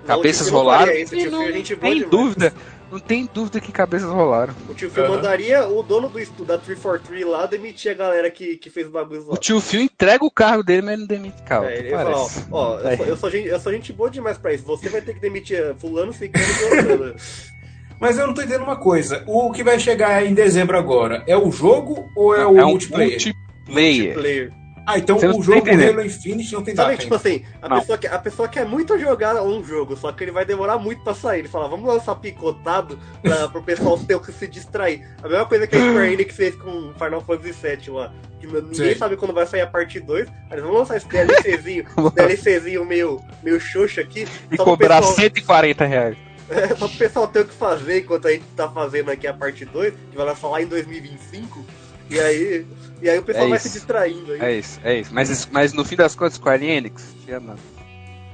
Não, 0.00 0.16
Cabeças 0.16 0.48
o 0.48 0.50
não 0.52 0.58
rolaram? 0.58 0.92
Isso, 0.92 1.14
o 1.14 1.16
não 1.16 1.22
Phil 1.22 1.30
é 1.30 1.52
boa 1.52 1.52
tem 1.52 1.62
demais. 1.62 2.10
dúvida, 2.10 2.52
não 2.90 2.98
tem 2.98 3.30
dúvida 3.32 3.60
que 3.60 3.70
cabeças 3.70 4.10
rolaram. 4.10 4.52
O 4.68 4.74
tio 4.74 4.90
Phil 4.90 5.04
Aham. 5.04 5.14
mandaria 5.16 5.68
o 5.68 5.82
dono 5.82 6.08
do 6.08 6.18
estúdio 6.18 6.44
da 6.44 6.58
343 6.58 7.24
lá 7.24 7.46
demitir 7.46 7.92
a 7.92 7.94
galera 7.94 8.28
que, 8.30 8.56
que 8.56 8.68
fez 8.68 8.88
bagulho 8.88 9.24
lá. 9.28 9.34
O 9.34 9.36
tio 9.36 9.60
Phil 9.60 9.80
entrega 9.80 10.24
o 10.24 10.30
cargo 10.30 10.64
dele, 10.64 10.82
mas 10.82 10.98
não 10.98 11.06
demite 11.06 11.40
carro. 11.44 11.66
É, 11.66 11.78
ele 11.78 11.88
ia 11.90 11.98
falar, 11.98 12.16
ó, 12.16 12.28
ó, 12.50 12.78
eu, 12.80 12.96
sou, 12.96 13.06
eu, 13.06 13.16
sou 13.16 13.30
gente, 13.30 13.48
eu 13.48 13.60
sou 13.60 13.72
gente 13.72 13.92
boa 13.92 14.10
demais 14.10 14.36
pra 14.36 14.52
isso. 14.52 14.64
Você 14.64 14.88
vai 14.88 15.00
ter 15.00 15.14
que 15.14 15.20
demitir 15.20 15.56
eh, 15.56 15.74
fulano, 15.78 16.12
ficando 16.12 16.44
e 16.44 16.52
voltando. 16.84 17.16
Mas 18.02 18.18
eu 18.18 18.26
não 18.26 18.34
tô 18.34 18.42
entendendo 18.42 18.64
uma 18.64 18.76
coisa. 18.76 19.22
O 19.28 19.50
que 19.52 19.62
vai 19.62 19.78
chegar 19.78 20.26
em 20.26 20.34
dezembro 20.34 20.76
agora 20.76 21.22
é 21.26 21.36
o 21.36 21.50
jogo 21.52 22.10
ou 22.16 22.34
é 22.34 22.44
o 22.44 22.58
é 22.58 22.64
um 22.64 22.70
multiplayer? 22.70 23.10
multiplayer. 23.12 24.14
Player. 24.14 24.52
Ah, 24.84 24.98
então 24.98 25.16
Você 25.16 25.28
o 25.28 25.36
tá 25.36 25.40
jogo. 25.42 25.70
Halo 25.70 26.04
Infinite 26.04 26.52
não 26.52 26.62
tem 26.64 26.74
Sabe, 26.74 26.90
data 26.96 27.02
tipo 27.04 27.14
ainda. 27.14 27.28
assim, 27.28 27.44
a 27.62 27.68
Não. 27.68 27.78
pessoa, 27.78 27.96
quer, 27.98 28.12
a 28.12 28.18
pessoa 28.18 28.48
quer 28.48 28.66
muito 28.66 28.98
jogar 28.98 29.40
um 29.40 29.62
jogo, 29.62 29.96
só 29.96 30.10
que 30.10 30.24
ele 30.24 30.32
vai 30.32 30.44
demorar 30.44 30.76
muito 30.76 31.04
pra 31.04 31.14
sair. 31.14 31.38
Ele 31.38 31.48
fala, 31.48 31.68
vamos 31.68 31.86
lançar 31.86 32.16
picotado 32.16 32.98
pra, 33.22 33.46
pro 33.48 33.62
pessoal 33.62 33.96
ter 33.96 34.16
o 34.16 34.20
que 34.20 34.32
se 34.32 34.48
distrair. 34.48 35.06
A 35.22 35.28
mesma 35.28 35.46
coisa 35.46 35.68
que 35.68 35.76
a 35.76 35.78
Square 35.78 36.12
Enix 36.12 36.34
fez 36.34 36.56
com 36.56 36.92
Final 36.94 37.20
Fantasy 37.20 37.52
VII 37.62 37.90
lá. 37.94 38.12
Que 38.40 38.46
ninguém 38.48 38.74
Sim. 38.74 38.94
sabe 38.96 39.16
quando 39.16 39.32
vai 39.32 39.46
sair 39.46 39.60
a 39.60 39.68
parte 39.68 40.00
2. 40.00 40.26
Mas 40.50 40.60
vamos 40.60 40.76
lançar 40.76 40.96
esse 40.96 41.06
DLCzinho, 41.06 41.84
esse 41.86 42.10
DLCzinho 42.42 42.84
meio, 42.84 43.20
meio 43.40 43.60
xoxo 43.60 44.00
aqui. 44.00 44.26
E 44.50 44.56
cobrar 44.56 44.96
pessoal- 44.96 45.14
140 45.14 45.84
reais. 45.84 46.16
É, 46.52 46.68
só 46.76 46.88
pro 46.88 46.98
pessoal 46.98 47.26
ter 47.26 47.40
o 47.40 47.44
que 47.46 47.54
fazer 47.54 48.00
enquanto 48.00 48.28
a 48.28 48.32
gente 48.32 48.44
tá 48.56 48.68
fazendo 48.68 49.10
aqui 49.10 49.26
a 49.26 49.34
parte 49.34 49.64
2, 49.64 49.94
que 50.10 50.16
vai 50.16 50.26
lançar 50.26 50.48
lá 50.48 50.62
em 50.62 50.66
2025. 50.66 51.64
E 52.10 52.20
aí, 52.20 52.66
e 53.00 53.08
aí 53.08 53.18
o 53.18 53.22
pessoal 53.22 53.46
É 53.46 53.50
vai 53.50 53.58
se 53.58 53.70
distraindo. 53.70 54.32
Aí. 54.32 54.40
É 54.40 54.52
isso, 54.58 54.80
é 54.84 55.00
isso. 55.00 55.14
Mas, 55.14 55.46
mas 55.50 55.72
no 55.72 55.84
fim 55.84 55.96
das 55.96 56.14
contas, 56.14 56.34
Square 56.34 56.64
Enix, 56.64 57.14
te 57.24 57.32
amando. 57.32 57.60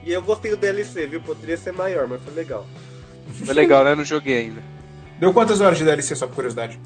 E 0.02 0.12
eu 0.12 0.22
gostei 0.22 0.50
do 0.50 0.56
DLC, 0.56 1.06
viu? 1.06 1.20
Poderia 1.20 1.56
ser 1.56 1.72
maior, 1.72 2.08
mas 2.08 2.22
foi 2.22 2.34
legal. 2.34 2.66
Foi 3.44 3.54
legal, 3.54 3.84
né? 3.84 3.94
Não 3.94 4.04
joguei 4.04 4.38
ainda. 4.38 4.62
Deu 5.20 5.32
quantas 5.32 5.60
horas 5.60 5.78
de 5.78 5.84
DLC, 5.84 6.14
só 6.14 6.26
por 6.26 6.36
curiosidade? 6.36 6.80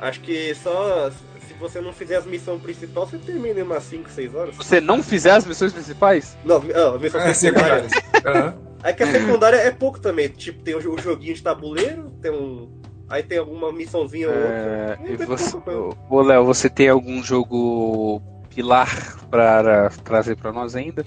Acho 0.00 0.20
que 0.20 0.54
só 0.54 1.10
você 1.58 1.80
não 1.80 1.92
fizer 1.92 2.16
as 2.16 2.26
missões 2.26 2.60
principais, 2.62 3.10
você 3.10 3.18
termina 3.18 3.60
em 3.60 3.62
umas 3.62 3.82
5, 3.84 4.10
6 4.10 4.34
horas. 4.34 4.56
Você 4.56 4.80
não 4.80 5.02
fizer 5.02 5.32
as 5.32 5.44
missões 5.46 5.72
principais? 5.72 6.36
Não, 6.44 6.56
ah, 6.74 6.94
a 6.94 6.98
missão 6.98 7.20
É, 7.20 7.32
secundária. 7.34 7.88
secundárias. 7.88 8.24
Aham. 8.26 8.54
Aí 8.82 8.94
que 8.94 9.02
a 9.02 9.10
secundária 9.10 9.56
é 9.56 9.70
pouco 9.70 9.98
também. 9.98 10.28
Tipo, 10.28 10.62
tem 10.62 10.74
o 10.74 10.80
jo- 10.80 10.94
o 10.94 10.98
joguinho 11.00 11.34
de 11.34 11.42
tabuleiro, 11.42 12.10
tem 12.22 12.30
um. 12.30 12.70
Aí 13.08 13.22
tem 13.22 13.38
alguma 13.38 13.72
missãozinha 13.72 14.28
ou 14.28 14.34
outra. 14.34 14.54
É, 14.54 14.98
É, 15.04 15.10
e 15.10 15.14
é 15.14 15.16
você, 15.26 15.50
pouco, 15.52 15.96
ô 16.10 16.22
Léo, 16.22 16.44
você 16.44 16.68
tem 16.68 16.88
algum 16.88 17.22
jogo 17.22 18.20
pilar 18.54 19.16
para 19.30 19.90
trazer 20.04 20.36
para 20.36 20.52
nós 20.52 20.74
ainda? 20.76 21.04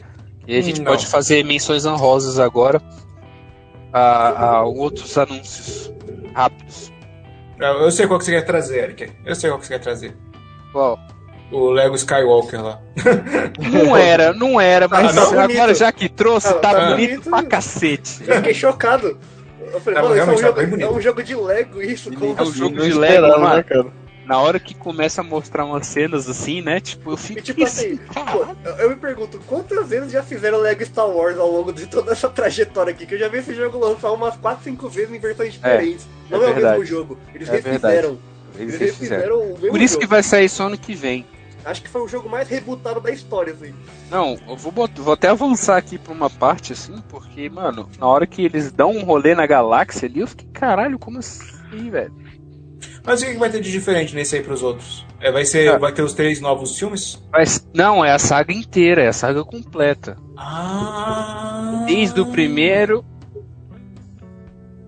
E 0.47 0.57
a 0.57 0.61
gente 0.61 0.79
Não. 0.81 0.91
pode 0.91 1.05
fazer 1.07 1.43
menções 1.45 1.85
honrosas 1.85 2.39
agora 2.39 2.81
a, 3.93 4.45
a 4.57 4.63
outros 4.63 5.17
anúncios 5.17 5.91
rápidos. 6.33 6.91
Eu 7.59 7.81
eu 7.81 7.91
sei 7.91 8.07
qual 8.07 8.17
que 8.19 8.25
você 8.25 8.31
quer 8.31 8.43
trazer, 8.45 8.83
Eric. 8.83 9.11
Eu 9.25 9.35
sei 9.35 9.49
qual 9.49 9.59
que 9.59 9.67
você 9.67 9.73
quer 9.73 9.79
trazer. 9.79 10.17
Qual? 10.72 10.99
O 11.51 11.72
Lego 11.72 11.95
Skywalker 11.95 12.63
lá. 12.63 12.80
Não 13.72 13.97
era, 13.97 14.34
não 14.34 14.61
era, 14.61 14.88
mas 14.88 15.17
agora 15.17 15.74
já 15.74 15.91
que 15.91 16.07
trouxe, 16.07 16.53
tá 16.55 16.59
tá 16.59 16.89
bonito 16.91 17.09
bonito. 17.22 17.30
pra 17.30 17.43
cacete. 17.43 18.22
Eu 18.28 18.36
fiquei 18.36 18.53
chocado. 18.53 19.17
Eu 19.72 19.80
falei, 19.82 20.01
mano, 20.01 20.15
isso 20.15 20.30
é 20.30 20.34
um, 20.34 20.38
jogo, 20.38 20.61
é 20.82 20.89
um 20.91 21.01
jogo 21.01 21.24
de 21.24 21.36
Lego 21.36 21.82
isso. 21.82 22.11
Como 22.13 22.36
É 22.38 22.39
um 22.41 22.43
assim? 22.43 22.53
jogo 22.53 22.80
de 22.82 22.93
Lego, 22.93 23.28
mano. 23.28 23.55
né, 23.55 23.63
cara? 23.63 23.86
Na 24.26 24.39
hora 24.39 24.59
que 24.59 24.76
começa 24.76 25.22
a 25.22 25.24
mostrar 25.24 25.65
umas 25.65 25.88
cenas 25.88 26.30
assim, 26.30 26.61
né? 26.61 26.80
Tipo, 26.80 27.11
eu 27.13 27.17
fico 27.17 27.39
E 27.39 27.41
tipo 27.41 27.63
assim, 27.63 27.97
pô, 27.97 28.45
eu- 28.63 28.76
eu 28.76 28.89
me 28.91 28.95
pergunto, 28.95 29.39
quantas 29.47 29.89
vezes 29.89 30.11
já 30.11 30.22
fizeram 30.22 30.59
Lego 30.59 30.86
Star 30.86 31.07
Wars 31.07 31.38
ao 31.39 31.49
longo 31.51 31.74
de 31.74 31.88
toda 31.88 32.11
essa 32.11 32.30
trajetória 32.30 32.91
aqui? 32.91 33.07
Que 33.07 33.15
eu 33.15 33.20
já 33.20 33.28
vi 33.28 33.39
esse 33.39 33.55
jogo 33.55 33.80
lançar 33.80 34.11
umas 34.11 34.36
4, 34.38 34.63
5 34.65 34.88
vezes 34.88 35.11
em 35.15 35.20
versões 35.20 35.53
diferentes. 35.53 36.07
Não 36.30 36.38
é, 36.38 36.41
o 36.41 36.43
mesmo 36.49 36.61
verdade. 36.61 36.86
jogo. 36.86 37.17
Eles 37.34 37.49
É 37.49 37.53
refizeram. 37.53 38.20
Eles 38.60 38.80
Eles 38.82 38.99
mesmo 38.99 39.57
Por 39.72 39.82
isso 39.82 39.93
jogo. 39.93 40.01
que 40.01 40.07
vai 40.07 40.22
sair 40.24 40.49
só 40.49 40.68
ano 40.68 40.78
que 40.78 40.93
vem. 40.93 41.26
Acho 41.66 41.82
que 41.82 41.89
foi 41.89 42.01
o 42.01 42.07
jogo 42.07 42.30
mais 42.30 42.47
rebutado 42.47 42.99
da 43.01 43.12
história, 43.12 43.53
assim. 43.53 43.74
Não, 44.10 44.38
eu 44.47 44.55
vou, 44.55 44.72
bot- 44.72 44.99
vou 45.01 45.14
até 45.14 45.28
avançar 45.28 45.78
aqui 45.78 45.97
pra 45.97 46.14
uma 46.14 46.30
parte 46.30 46.74
assim, 46.74 46.95
porque, 47.10 47.49
mano, 47.49 47.89
na 47.99 48.07
hora 48.07 48.26
que 48.26 48.43
eles 48.43 48.72
dão 48.72 48.91
um 48.91 49.03
rolê 49.03 49.36
na 49.36 49.45
galáxia 49.45 50.07
ali, 50.07 50.22
eu 50.22 50.28
fiquei, 50.28 50.47
caralho, 50.53 50.97
como 50.97 51.20
assim, 51.20 51.89
velho? 51.91 52.14
Mas 53.05 53.22
o 53.22 53.26
que 53.26 53.34
vai 53.38 53.49
ter 53.49 53.60
de 53.62 53.72
diferente 53.72 54.16
nesse 54.16 54.38
aí 54.38 54.41
pros 54.41 54.64
outros? 54.64 55.05
É, 55.20 55.32
vai, 55.32 55.43
ser, 55.45 55.70
Ah. 55.74 55.78
vai 55.78 55.91
ter 55.91 56.01
os 56.01 56.14
três 56.14 56.39
novos 56.39 56.78
filmes? 56.80 57.22
Mas, 57.32 57.68
não, 57.74 58.03
é 58.05 58.14
a 58.14 58.20
saga 58.20 58.53
inteira, 58.53 59.03
é 59.03 59.07
a 59.10 59.14
saga 59.14 59.43
completa. 59.43 60.16
Ah! 60.38 61.84
Desde 61.86 62.22
o 62.22 62.26
primeiro. 62.26 63.03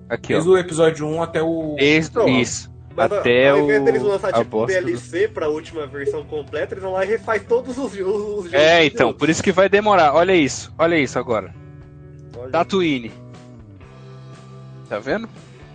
Aqui, 0.10 0.30
Desde 0.34 0.50
ó. 0.50 0.54
o 0.54 0.58
episódio 0.58 1.06
1 1.08 1.22
até 1.22 1.42
o. 1.42 1.76
Desde 1.78 2.20
isso. 2.30 2.71
Mas 2.96 3.12
Até 3.12 3.50
ao 3.50 3.60
invés 3.60 3.82
o- 3.82 3.86
deles 3.86 4.02
lançar 4.04 4.30
a 4.30 4.34
tipo 4.34 4.58
um 4.58 4.60
bosta 4.62 4.80
do- 4.82 4.86
DLC 4.86 5.28
pra 5.28 5.48
última 5.48 5.88
versão 5.88 6.24
completa, 6.26 6.74
eles 6.74 6.84
vão 6.84 6.94
lá 6.94 7.06
e 7.06 7.08
refaz 7.08 7.42
todos 7.48 7.78
os, 7.78 7.94
os, 7.94 7.96
os 7.98 8.04
jogos. 8.46 8.54
É, 8.54 8.86
então, 8.86 9.14
por 9.14 9.30
isso 9.30 9.42
que 9.42 9.52
vai 9.52 9.70
demorar. 9.70 10.14
Olha 10.14 10.36
isso, 10.36 10.74
olha 10.78 10.98
isso 10.98 11.18
agora. 11.18 11.54
Olha. 12.38 12.52
Tatooine. 12.52 13.12
Tá 14.90 15.00
vendo? 15.00 15.30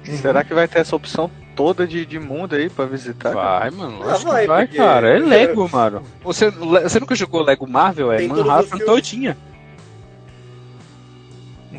Será 0.04 0.44
que 0.44 0.52
vai 0.54 0.68
ter 0.68 0.80
essa 0.80 0.94
opção 0.94 1.30
toda 1.56 1.86
de, 1.86 2.04
de 2.04 2.18
mundo 2.20 2.54
aí 2.54 2.68
pra 2.68 2.84
visitar? 2.84 3.32
cara? 3.32 3.58
Vai, 3.60 3.70
mano. 3.70 3.98
Ah, 4.02 4.16
vai, 4.18 4.42
que 4.42 4.46
vai, 4.46 4.66
porque- 4.66 4.76
cara. 4.76 5.08
É 5.08 5.18
Lego, 5.18 5.68
mano. 5.72 6.02
Você, 6.22 6.50
você 6.50 7.00
nunca 7.00 7.14
jogou 7.14 7.42
Lego 7.42 7.66
Marvel? 7.66 8.12
É 8.12 8.26
Manhattan 8.26 8.78
todinha. 8.78 9.36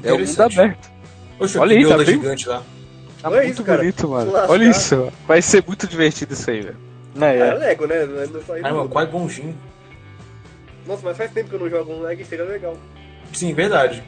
É 0.04 0.12
o 0.14 0.20
mundo 0.20 0.42
aberto. 0.42 0.90
Poxa, 1.38 1.60
Olha 1.62 1.74
isso, 1.76 1.94
abriu. 1.94 2.08
gigante 2.08 2.50
lá. 2.50 2.64
Tá 3.22 3.30
Olha 3.30 3.38
muito 3.42 3.54
isso, 3.54 3.64
cara. 3.64 3.78
bonito, 3.80 4.08
mano. 4.10 4.32
Olha 4.48 4.70
isso. 4.70 5.12
Vai 5.28 5.42
ser 5.42 5.64
muito 5.66 5.88
divertido 5.88 6.34
isso 6.34 6.50
aí, 6.52 6.62
velho. 6.62 6.78
Não, 7.16 7.26
Ah, 7.28 7.34
é 7.34 7.40
é. 7.40 7.54
Lego, 7.56 7.88
né? 7.88 8.06
Não 8.06 8.20
é 8.22 8.26
isso. 8.26 8.54
Ai, 8.54 8.62
mano, 8.72 8.90
qual 8.90 9.04
é 9.04 9.08
bonzinho? 9.08 9.56
Nossa, 10.86 11.02
mas 11.04 11.18
faz 11.18 11.32
tempo 11.32 11.50
que 11.50 11.56
eu 11.56 11.60
não 11.60 11.70
jogo 11.70 11.92
um 11.92 12.02
Lego 12.02 12.22
e 12.22 12.26
seria 12.26 12.46
legal. 12.46 12.78
Sim, 13.34 13.54
verdade. 13.54 14.04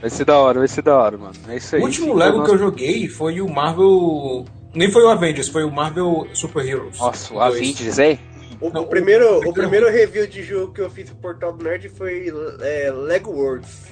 Vai 0.00 0.08
ser 0.08 0.24
da 0.24 0.38
hora, 0.38 0.60
vai 0.60 0.68
ser 0.68 0.82
da 0.82 0.96
hora, 0.96 1.18
mano. 1.18 1.34
É 1.48 1.56
isso 1.56 1.76
aí. 1.76 1.82
O 1.82 1.84
último 1.84 2.14
Lego 2.14 2.42
que 2.44 2.50
eu 2.50 2.58
joguei 2.58 3.08
foi 3.08 3.40
o 3.40 3.48
Marvel. 3.48 4.46
Nem 4.72 4.90
foi 4.90 5.02
o 5.02 5.08
Avengers, 5.10 5.48
foi 5.48 5.64
o 5.64 5.70
Marvel 5.70 6.26
Super 6.32 6.64
Heroes. 6.66 6.98
Nossa, 6.98 7.34
o. 7.34 7.40
Avengers, 7.40 7.98
é? 7.98 8.18
O, 8.60 8.70
Não, 8.70 8.82
o 8.82 8.86
primeiro, 8.86 9.38
o 9.44 9.48
o, 9.50 9.52
primeiro- 9.52 9.90
review 9.90 10.26
de 10.26 10.42
jogo 10.42 10.72
que 10.72 10.80
eu 10.80 10.88
fiz 10.90 11.06
pro 11.10 11.16
Portal 11.18 11.52
do 11.52 11.64
Nerd 11.64 11.88
foi 11.88 12.32
é, 12.60 12.90
Lego 12.92 13.30
Worlds, 13.32 13.86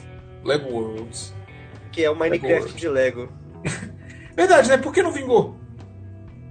Lego 0.45 0.70
Worlds. 0.70 1.34
que 1.91 2.05
é 2.05 2.11
o 2.11 2.14
Minecraft 2.14 2.55
Worlds. 2.55 2.76
de 2.76 2.89
Lego. 2.89 3.28
Verdade, 4.39 4.68
né? 4.68 4.76
Por 4.76 4.93
que 4.93 5.03
não 5.03 5.11
vingou? 5.11 5.57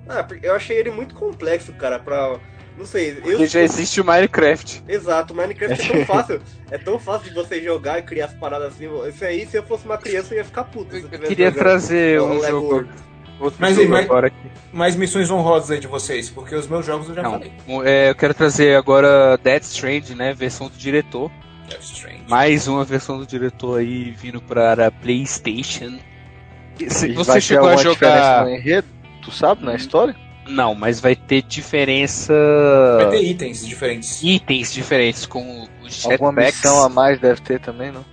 Ah, 0.09 0.21
porque 0.21 0.45
eu 0.45 0.53
achei 0.53 0.75
ele 0.77 0.91
muito 0.91 1.15
complexo, 1.15 1.71
cara, 1.71 1.97
pra. 1.97 2.37
Não 2.77 2.85
sei, 2.85 3.11
eu. 3.11 3.21
Porque 3.21 3.47
já 3.47 3.61
existe 3.61 4.01
o 4.01 4.05
Minecraft. 4.05 4.83
Exato, 4.89 5.33
Minecraft 5.33 5.81
é 5.81 5.93
tão 5.93 6.03
fácil. 6.05 6.41
É 6.69 6.77
tão 6.77 6.99
fácil 6.99 7.29
de 7.29 7.35
você 7.35 7.61
jogar 7.61 7.99
e 7.99 8.01
criar 8.01 8.25
as 8.25 8.33
paradas 8.33 8.73
assim. 8.73 8.89
Isso 9.07 9.23
aí, 9.23 9.47
se 9.47 9.57
eu 9.57 9.63
fosse 9.63 9.85
uma 9.85 9.97
criança, 9.97 10.33
eu 10.33 10.39
ia 10.39 10.43
ficar 10.43 10.65
puto. 10.65 10.97
Eu 10.97 11.07
queria 11.07 11.45
jogando 11.47 11.59
trazer 11.59 12.19
o 12.19 12.25
um 12.25 12.39
Lego 12.39 12.59
jogo. 12.59 12.89
Outro 13.39 13.57
Mas 13.57 13.75
jogo 13.77 13.95
aqui. 13.95 14.51
Mais 14.73 14.95
missões 14.97 15.31
honrosas 15.31 15.71
aí 15.71 15.79
de 15.79 15.87
vocês, 15.87 16.29
porque 16.29 16.55
os 16.55 16.67
meus 16.67 16.85
jogos 16.85 17.07
eu 17.07 17.15
já 17.15 17.23
Não, 17.23 17.31
falei. 17.33 17.53
um, 17.67 17.83
é, 17.83 18.09
eu 18.09 18.15
quero 18.15 18.33
trazer 18.33 18.75
agora 18.75 19.37
Dead 19.37 19.63
Strand, 19.63 20.09
né? 20.09 20.33
Versão 20.33 20.67
do 20.67 20.75
diretor. 20.75 21.31
Death 21.69 21.83
Strange. 21.83 22.23
Mais 22.27 22.67
uma 22.67 22.83
versão 22.83 23.17
do 23.17 23.25
diretor 23.25 23.79
aí 23.79 24.11
vindo 24.11 24.41
para 24.41 24.91
PlayStation. 24.91 25.99
Se 26.89 27.11
você 27.13 27.27
vai 27.31 27.35
ter 27.37 27.41
chegou 27.41 27.69
a 27.69 27.77
jogar. 27.77 28.43
no 28.45 28.51
enredo? 28.51 28.87
Tu 29.23 29.31
sabe, 29.31 29.65
na 29.65 29.75
história? 29.75 30.15
Não, 30.47 30.73
mas 30.73 30.99
vai 31.01 31.15
ter 31.15 31.41
diferença. 31.41 32.33
Vai 32.97 33.09
ter 33.11 33.23
itens 33.23 33.65
diferentes. 33.67 34.23
itens 34.23 34.71
diferentes 34.73 35.25
com 35.25 35.67
os 35.83 36.05
Alguma 36.05 36.31
jetpacks. 36.31 36.55
missão 36.63 36.83
a 36.85 36.89
mais 36.89 37.19
deve 37.19 37.41
ter 37.41 37.59
também, 37.59 37.91
não? 37.91 38.05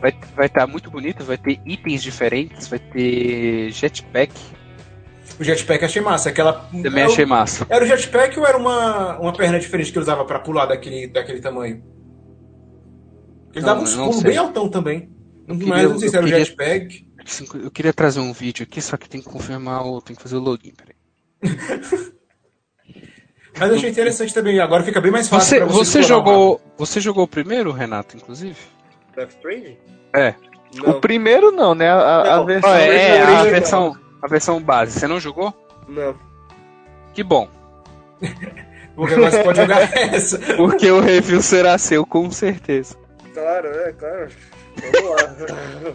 Vai 0.00 0.12
vai 0.36 0.46
estar 0.46 0.66
muito 0.66 0.90
bonito, 0.90 1.24
vai 1.24 1.38
ter 1.38 1.60
itens 1.64 2.02
diferentes, 2.02 2.68
vai 2.68 2.78
ter 2.78 3.70
jetpack. 3.70 4.32
O 5.40 5.44
jetpack 5.44 5.84
achei 5.84 6.02
massa. 6.02 6.28
Aquela. 6.28 6.52
Também 6.82 7.04
o- 7.04 7.06
achei 7.06 7.24
massa. 7.24 7.66
Era 7.70 7.82
o 7.84 7.86
jetpack 7.86 8.38
ou 8.38 8.46
era 8.46 8.58
uma, 8.58 9.18
uma 9.18 9.32
perna 9.32 9.58
diferente 9.58 9.90
que 9.90 9.96
ele 9.96 10.02
usava 10.02 10.24
pra 10.26 10.38
pular 10.40 10.66
daquele, 10.66 11.06
daquele 11.06 11.40
tamanho? 11.40 11.82
Ele 13.54 13.60
Não, 13.64 13.72
dava 13.74 13.80
uns 13.82 13.96
não 13.96 14.06
pulos 14.08 14.22
bem 14.22 14.36
altão 14.36 14.68
também. 14.68 15.08
Mas 15.46 15.58
queria- 15.58 15.82
eu 15.82 15.90
não 15.90 15.98
sei 15.98 16.08
se 16.08 16.16
era 16.16 16.24
o 16.24 16.28
queria- 16.28 16.44
Eu 17.62 17.70
queria 17.70 17.92
trazer 17.92 18.20
um 18.20 18.32
vídeo 18.32 18.64
aqui, 18.64 18.80
só 18.82 18.96
que 18.96 19.08
tem 19.08 19.20
que 19.20 19.28
confirmar 19.28 19.86
o. 19.86 20.00
Tem 20.00 20.14
que 20.16 20.22
fazer 20.22 20.36
o 20.36 20.40
login, 20.40 20.72
peraí. 20.72 20.96
Mas 23.58 23.68
eu 23.70 23.76
achei 23.76 23.90
interessante 23.90 24.32
também. 24.32 24.58
Agora 24.60 24.82
fica 24.82 25.00
bem 25.00 25.10
mais 25.12 25.28
fácil 25.28 25.46
Você, 25.48 25.56
pra 25.58 25.66
você 25.66 25.84
você 25.84 26.02
jogou. 26.02 26.60
Você 26.78 27.00
jogou 27.00 27.24
o 27.24 27.28
primeiro, 27.28 27.70
Renato, 27.70 28.16
inclusive? 28.16 28.56
Death 29.14 29.30
Stranding? 29.30 29.76
É. 30.14 30.34
Não, 30.74 30.90
O 30.96 31.00
primeiro 31.00 31.50
não, 31.52 31.74
né? 31.74 31.90
A, 31.90 31.94
a- 31.96 32.34
a 32.34 32.36
Não, 32.38 32.46
versão. 32.46 32.70
Ah, 32.70 32.80
é, 32.80 33.16
é, 33.16 33.22
a 33.22 33.42
versão, 33.44 33.96
a 34.22 34.26
versão 34.26 34.62
base. 34.62 34.98
Você 34.98 35.06
não 35.06 35.20
jogou? 35.20 35.52
não. 35.88 36.16
Que 37.12 37.22
bom. 37.22 37.46
Porque 38.96 39.14
você 39.16 39.42
pode 39.44 39.58
jogar 39.60 39.80
essa. 39.98 40.38
Porque 40.56 40.90
o 40.90 41.00
review 41.00 41.42
será 41.42 41.76
seu, 41.76 42.06
com 42.06 42.30
certeza. 42.30 42.96
Claro, 43.34 43.68
é, 43.68 43.92
claro. 43.92 44.28
Vamos 44.76 45.10
lá. 45.10 45.94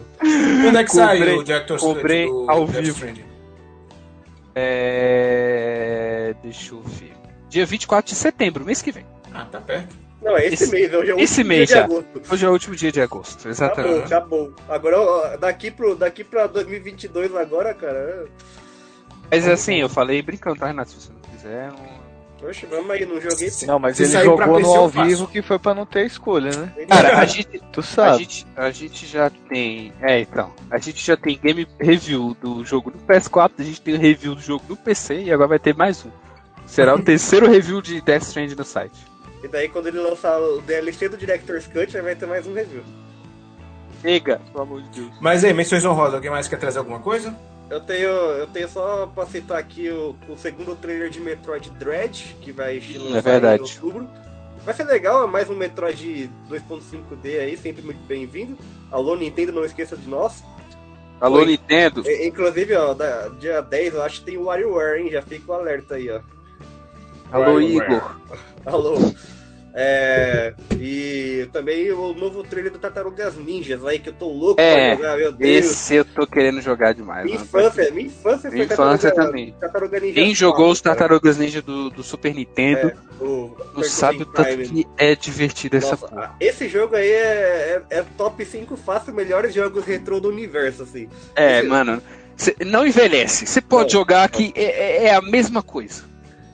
Quando 0.63 0.78
é 0.78 0.84
que 0.84 0.91
saiu 0.91 1.39
o 1.39 1.43
Director's 1.43 1.82
Cut 1.82 1.95
comprei 1.95 2.25
do 2.28 2.49
ao 2.49 2.65
Death 2.67 2.84
vivo. 2.84 3.07
É. 4.99 6.36
Deixa 6.43 6.73
eu 6.73 6.82
ver. 6.82 7.13
Dia 7.49 7.65
24 7.65 8.09
de 8.11 8.15
setembro, 8.17 8.65
mês 8.65 8.82
que 8.82 8.91
vem. 8.91 9.05
Ah, 9.34 9.45
tá 9.45 9.59
perto. 9.61 9.95
Não, 10.21 10.36
é 10.36 10.47
esse, 10.47 10.63
Esse- 10.63 10.71
mês, 10.71 10.93
hoje 10.93 11.11
é 11.11 11.15
o 11.15 11.19
esse 11.19 11.34
último 11.41 11.47
mês 11.49 11.67
dia 11.67 11.78
já. 11.78 11.88
de 11.88 11.93
agosto. 11.93 12.34
Hoje 12.34 12.45
é 12.45 12.49
o 12.49 12.51
último 12.51 12.75
dia 12.75 12.91
de 12.91 13.01
agosto, 13.01 13.47
exatamente. 13.49 14.05
acabou. 14.05 14.53
Agora, 14.67 14.99
ó, 14.99 15.38
daqui, 15.38 15.69
pro, 15.71 15.95
daqui 15.95 16.23
pra 16.23 16.47
2022 16.47 17.36
agora, 17.36 17.73
cara... 17.73 18.25
Mas 19.30 19.47
assim, 19.47 19.75
eu 19.75 19.88
falei 19.89 20.21
brincando, 20.21 20.57
tá, 20.59 20.67
Renato? 20.67 20.91
Se 20.91 21.01
você 21.01 21.11
não 21.13 21.19
quiser. 21.32 21.67
Não... 21.71 21.96
Oxe, 22.43 22.67
vamos 22.67 22.91
aí, 22.91 23.05
não 23.05 23.19
joguei... 23.19 23.49
Não, 23.65 23.79
mas 23.79 23.97
Se 23.97 24.03
ele 24.03 24.23
jogou 24.23 24.55
PC, 24.55 24.61
no 24.61 24.75
ao 24.75 24.89
vivo 24.89 25.27
que 25.27 25.41
foi 25.41 25.57
pra 25.57 25.73
não 25.73 25.85
ter 25.85 26.05
escolha, 26.05 26.51
né? 26.51 26.85
Cara, 26.88 27.17
a 27.19 27.25
gente, 27.25 27.59
Tu 27.71 27.79
a, 27.79 27.83
sabe. 27.83 28.19
gente, 28.19 28.47
a 28.55 28.69
gente 28.69 29.05
já 29.07 29.29
tem. 29.29 29.91
É, 30.01 30.19
então. 30.19 30.53
A 30.69 30.77
gente 30.77 31.03
já 31.03 31.17
tem 31.17 31.38
game 31.38 31.67
review 31.79 32.38
do 32.39 32.63
jogo 32.63 32.91
no 32.91 32.99
PS4, 32.99 33.51
a 33.57 33.63
gente 33.63 33.81
tem 33.81 33.95
review 33.97 34.35
do 34.35 34.41
jogo 34.41 34.63
no 34.69 34.77
PC 34.77 35.23
e 35.23 35.31
agora 35.33 35.49
vai 35.49 35.59
ter 35.59 35.75
mais 35.75 36.05
um. 36.05 36.11
Será 36.67 36.93
o 36.93 37.01
terceiro 37.03 37.49
review 37.49 37.81
de 37.81 38.01
Death 38.01 38.23
Stranding 38.23 38.55
no 38.55 38.63
site. 38.63 38.97
E 39.43 39.47
daí, 39.47 39.67
quando 39.69 39.88
ele 39.88 39.99
lançar 39.99 40.39
o 40.39 40.61
DLC 40.61 41.09
do 41.09 41.17
Director's 41.17 41.65
Cut, 41.67 41.95
aí 41.95 42.03
vai 42.03 42.15
ter 42.15 42.27
mais 42.27 42.45
um 42.45 42.53
review. 42.53 42.83
Chega, 44.01 44.39
pelo 44.51 44.63
amor 44.63 44.81
de 44.83 45.01
Deus. 45.01 45.11
Mas 45.19 45.43
aí, 45.43 45.53
menções 45.53 45.83
honrosas, 45.83 46.15
alguém 46.15 46.29
mais 46.29 46.47
quer 46.47 46.57
trazer 46.57 46.79
alguma 46.79 46.99
coisa? 46.99 47.35
Eu 47.70 47.82
tenho, 47.82 48.09
eu 48.09 48.47
tenho 48.47 48.70
só 48.70 49.07
pra 49.07 49.26
citar 49.26 49.57
aqui 49.57 49.89
o, 49.89 50.15
o 50.30 50.38
segundo 50.38 50.76
trailer 50.76 51.09
de 51.09 51.20
Metroid 51.20 51.70
Dread, 51.72 52.36
que 52.41 52.51
vai 52.51 52.78
É 52.78 52.97
lançar 52.97 53.22
verdade. 53.22 53.61
em 53.61 53.65
outubro. 53.65 54.07
Vai 54.63 54.74
ser 54.74 54.86
legal, 54.86 55.24
é 55.24 55.28
mais 55.28 55.49
um 55.49 55.55
Metroid 55.55 56.30
2.5D 56.49 57.39
aí, 57.39 57.57
sempre 57.57 57.82
muito 57.82 57.99
bem-vindo. 58.05 58.57
Alô, 58.91 59.15
Nintendo, 59.15 59.51
não 59.51 59.65
esqueça 59.65 59.97
de 59.97 60.07
nós. 60.07 60.43
Alô, 61.20 61.39
Oi. 61.39 61.45
Nintendo. 61.47 62.03
E- 62.07 62.28
Inclusive, 62.28 62.74
ó, 62.76 62.93
da- 62.93 63.28
dia 63.39 63.61
10 63.61 63.93
eu 63.95 64.03
acho 64.03 64.20
que 64.20 64.26
tem 64.28 64.38
o 64.38 64.43
WarioWare, 64.45 65.01
hein? 65.01 65.11
Já 65.11 65.22
fica 65.22 65.51
o 65.51 65.55
alerta 65.55 65.95
aí, 65.95 66.09
ó. 66.09 66.22
Alô. 67.32 67.59
Igor. 67.59 68.15
Alô. 68.65 68.95
É, 69.80 70.55
e 70.80 71.47
também 71.53 71.91
o 71.91 72.11
novo 72.11 72.41
trailer 72.43 72.71
do 72.71 72.80
Tartarugas 72.80 73.36
Ninjas 73.36 73.86
aí, 73.86 73.99
que 73.99 74.09
eu 74.09 74.13
tô 74.13 74.28
louco 74.28 74.59
É, 74.59 74.88
pra 74.88 74.95
jogar, 74.95 75.17
meu 75.17 75.32
Deus. 75.32 75.65
Esse 75.65 75.95
eu 75.95 76.03
tô 76.03 76.25
querendo 76.25 76.59
jogar 76.61 76.93
demais. 76.95 77.25
Minha 77.25 77.36
mano. 77.38 77.45
infância, 77.47 77.91
minha 77.91 78.07
infância 78.07 78.41
foi 78.49 78.51
Minha 78.51 78.63
infância 78.65 79.11
Tartaruga- 79.11 79.25
também. 79.28 79.55
Tartaruga 79.59 79.99
Ninja 79.99 80.13
Quem 80.15 80.34
jogou 80.34 80.71
os 80.71 80.82
4, 80.82 80.84
cara. 80.84 80.95
Tartarugas 80.97 81.38
Ninja 81.38 81.61
do, 81.61 81.91
do 81.91 82.01
Super 82.01 82.34
Nintendo 82.34 82.91
O 83.21 83.55
não 83.75 83.84
sabe 83.84 84.23
o 84.23 84.25
tanto 84.25 84.49
Time. 84.49 84.67
que 84.67 84.88
é 84.97 85.15
divertido 85.15 85.78
essa 85.78 85.91
Nossa, 85.91 86.07
porra. 86.07 86.36
esse 86.39 86.67
jogo 86.67 86.95
aí 86.95 87.11
é, 87.11 87.82
é- 87.91 87.97
é 87.99 88.03
top 88.17 88.43
5 88.43 88.75
fácil 88.78 89.13
melhores 89.13 89.53
jogos 89.53 89.86
retrô 89.86 90.19
do 90.19 90.30
universo, 90.30 90.82
assim. 90.82 91.07
É, 91.36 91.59
esse- 91.59 91.67
mano. 91.67 92.01
cê 92.36 92.55
não 92.65 92.84
envelhece. 92.86 93.45
Você 93.45 93.61
pode 93.61 93.93
Não. 93.93 93.99
jogar 94.01 94.28
que 94.30 94.51
é, 94.55 94.63
é- 94.63 95.03
é 95.05 95.13
a 95.13 95.21
mesma 95.21 95.61
coisa. 95.61 96.03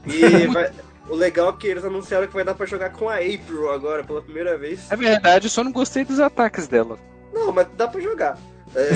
E 0.05 0.45
vai- 0.47 0.69
o 1.09 1.15
legal 1.15 1.49
é 1.49 1.53
que 1.53 1.67
eles 1.67 1.83
anunciaram 1.85 2.27
que 2.27 2.33
vai 2.33 2.43
dar 2.43 2.53
pra 2.55 2.65
jogar 2.65 2.91
com 2.91 3.09
a 3.09 3.15
April 3.15 3.71
agora, 3.71 4.03
pela 4.03 4.21
primeira 4.21 4.57
vez. 4.57 4.91
É 4.91 4.95
verdade, 4.95 5.45
eu 5.47 5.49
só 5.49 5.63
não 5.63 5.71
gostei 5.71 6.03
dos 6.05 6.19
ataques 6.19 6.67
dela. 6.67 6.97
Não, 7.33 7.51
mas 7.51 7.67
dá 7.77 7.87
pra 7.87 7.99
jogar. 8.01 8.37
É, 8.75 8.89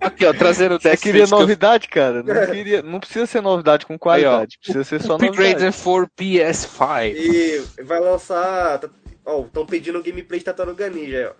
Aqui, 0.06 0.24
ó, 0.24 0.32
trazendo 0.32 0.76
o 0.76 0.80
Você 0.80 0.88
Death 0.90 1.00
queria 1.00 1.26
que 1.26 1.34
eu- 1.34 1.38
novidade, 1.38 1.88
cara? 1.88 2.22
Não, 2.22 2.46
queria, 2.46 2.82
não 2.82 3.00
precisa 3.00 3.26
ser 3.26 3.40
novidade 3.42 3.84
com 3.86 3.98
qualidade. 3.98 4.58
Precisa 4.62 4.84
ser 4.84 5.02
só 5.02 5.18
novidade. 5.18 5.72
for 5.72 6.08
PS5. 6.18 7.14
e 7.16 7.82
vai 7.82 8.00
lançar. 8.00 8.80
Ó, 9.24 9.42
estão 9.42 9.66
pedindo 9.66 10.02
gameplay 10.02 10.38
de 10.38 10.44
Tartaruga 10.44 10.88
Ninja, 10.88 11.18
aí, 11.18 11.26
ó. 11.26 11.32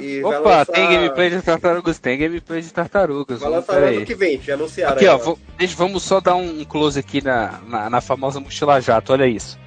E 0.00 0.22
Opa, 0.22 0.38
lançar- 0.38 0.66
tem 0.66 0.88
gameplay 0.90 1.28
de 1.30 1.42
tartarugas? 1.42 1.98
Tem 1.98 2.16
gameplay 2.18 2.60
de 2.62 2.72
tartarugas. 2.72 3.40
Vai 3.40 3.50
lançar 3.50 3.82
ano 3.82 4.06
que 4.06 4.14
vem, 4.14 4.40
já 4.40 4.54
anunciaram. 4.54 4.94
Aqui, 4.94 5.06
aí, 5.08 5.12
ó, 5.12 5.18
vou- 5.18 5.38
deixa, 5.58 5.74
vamos 5.76 6.02
só 6.04 6.20
dar 6.20 6.36
um 6.36 6.64
close 6.64 6.98
aqui 7.00 7.20
na, 7.22 7.58
na, 7.66 7.90
na 7.90 8.00
famosa 8.00 8.38
mochila 8.38 8.80
jato, 8.80 9.12
olha 9.12 9.26
isso. 9.26 9.58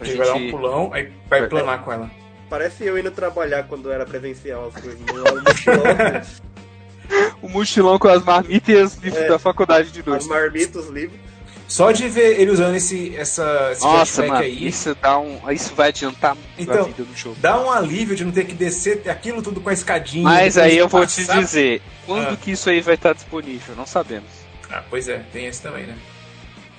A 0.00 0.04
Ele 0.06 0.16
vai 0.16 0.26
dar 0.26 0.34
um 0.34 0.38
gente- 0.38 0.50
pulão, 0.50 0.90
aí 0.92 1.12
vai 1.28 1.46
planar 1.48 1.82
com 1.84 1.92
ela. 1.92 2.10
Parece 2.48 2.84
eu 2.84 2.98
indo 2.98 3.10
trabalhar 3.10 3.64
quando 3.64 3.90
era 3.90 4.06
presencial 4.06 4.68
as 4.74 4.82
coisas. 4.82 4.98
Não 5.00 5.26
era 5.26 5.42
mochilão, 5.42 5.84
O 7.42 7.48
mochilão 7.50 7.98
com 7.98 8.08
as 8.08 8.24
marmitas 8.24 8.68
e 8.74 8.82
os 8.82 8.94
livros 8.96 9.22
É. 9.22 9.28
da 9.28 9.38
faculdade 9.38 9.90
de 9.92 10.00
as 10.00 10.06
noite. 10.06 10.26
marmitas, 10.28 10.88
livros. 10.88 11.18
Só 11.66 11.90
de 11.92 12.08
ver 12.08 12.38
ele 12.40 12.50
usando 12.50 12.74
esse, 12.76 13.16
essa, 13.16 13.70
esse 13.72 13.82
Nossa, 13.82 14.22
jetpack 14.22 14.28
mano, 14.30 14.44
aí, 14.44 14.66
isso 14.68 14.94
dá 15.00 15.18
um. 15.18 15.40
Isso 15.50 15.74
vai 15.74 15.88
adiantar 15.88 16.34
muito 16.34 16.50
Então, 16.58 16.80
a 16.80 16.84
vida 16.84 17.02
do 17.04 17.16
jogo. 17.16 17.36
dá 17.40 17.60
um 17.60 17.70
alívio 17.70 18.14
de 18.14 18.24
não 18.24 18.32
ter 18.32 18.44
que 18.44 18.54
descer 18.54 19.08
aquilo 19.08 19.40
tudo 19.42 19.60
com 19.60 19.70
a 19.70 19.72
escadinha. 19.72 20.24
Mas 20.24 20.58
aí 20.58 20.76
eu 20.76 20.88
vou 20.88 21.06
te 21.06 21.24
dizer, 21.24 21.80
quando 22.06 22.34
Ah. 22.34 22.36
que 22.36 22.52
isso 22.52 22.68
aí 22.68 22.80
vai 22.80 22.94
estar 22.94 23.14
disponível? 23.14 23.74
Não 23.74 23.86
sabemos. 23.86 24.28
Ah, 24.70 24.82
pois 24.90 25.08
é, 25.08 25.22
tem 25.32 25.46
esse 25.46 25.62
também, 25.62 25.86
né? 25.86 25.96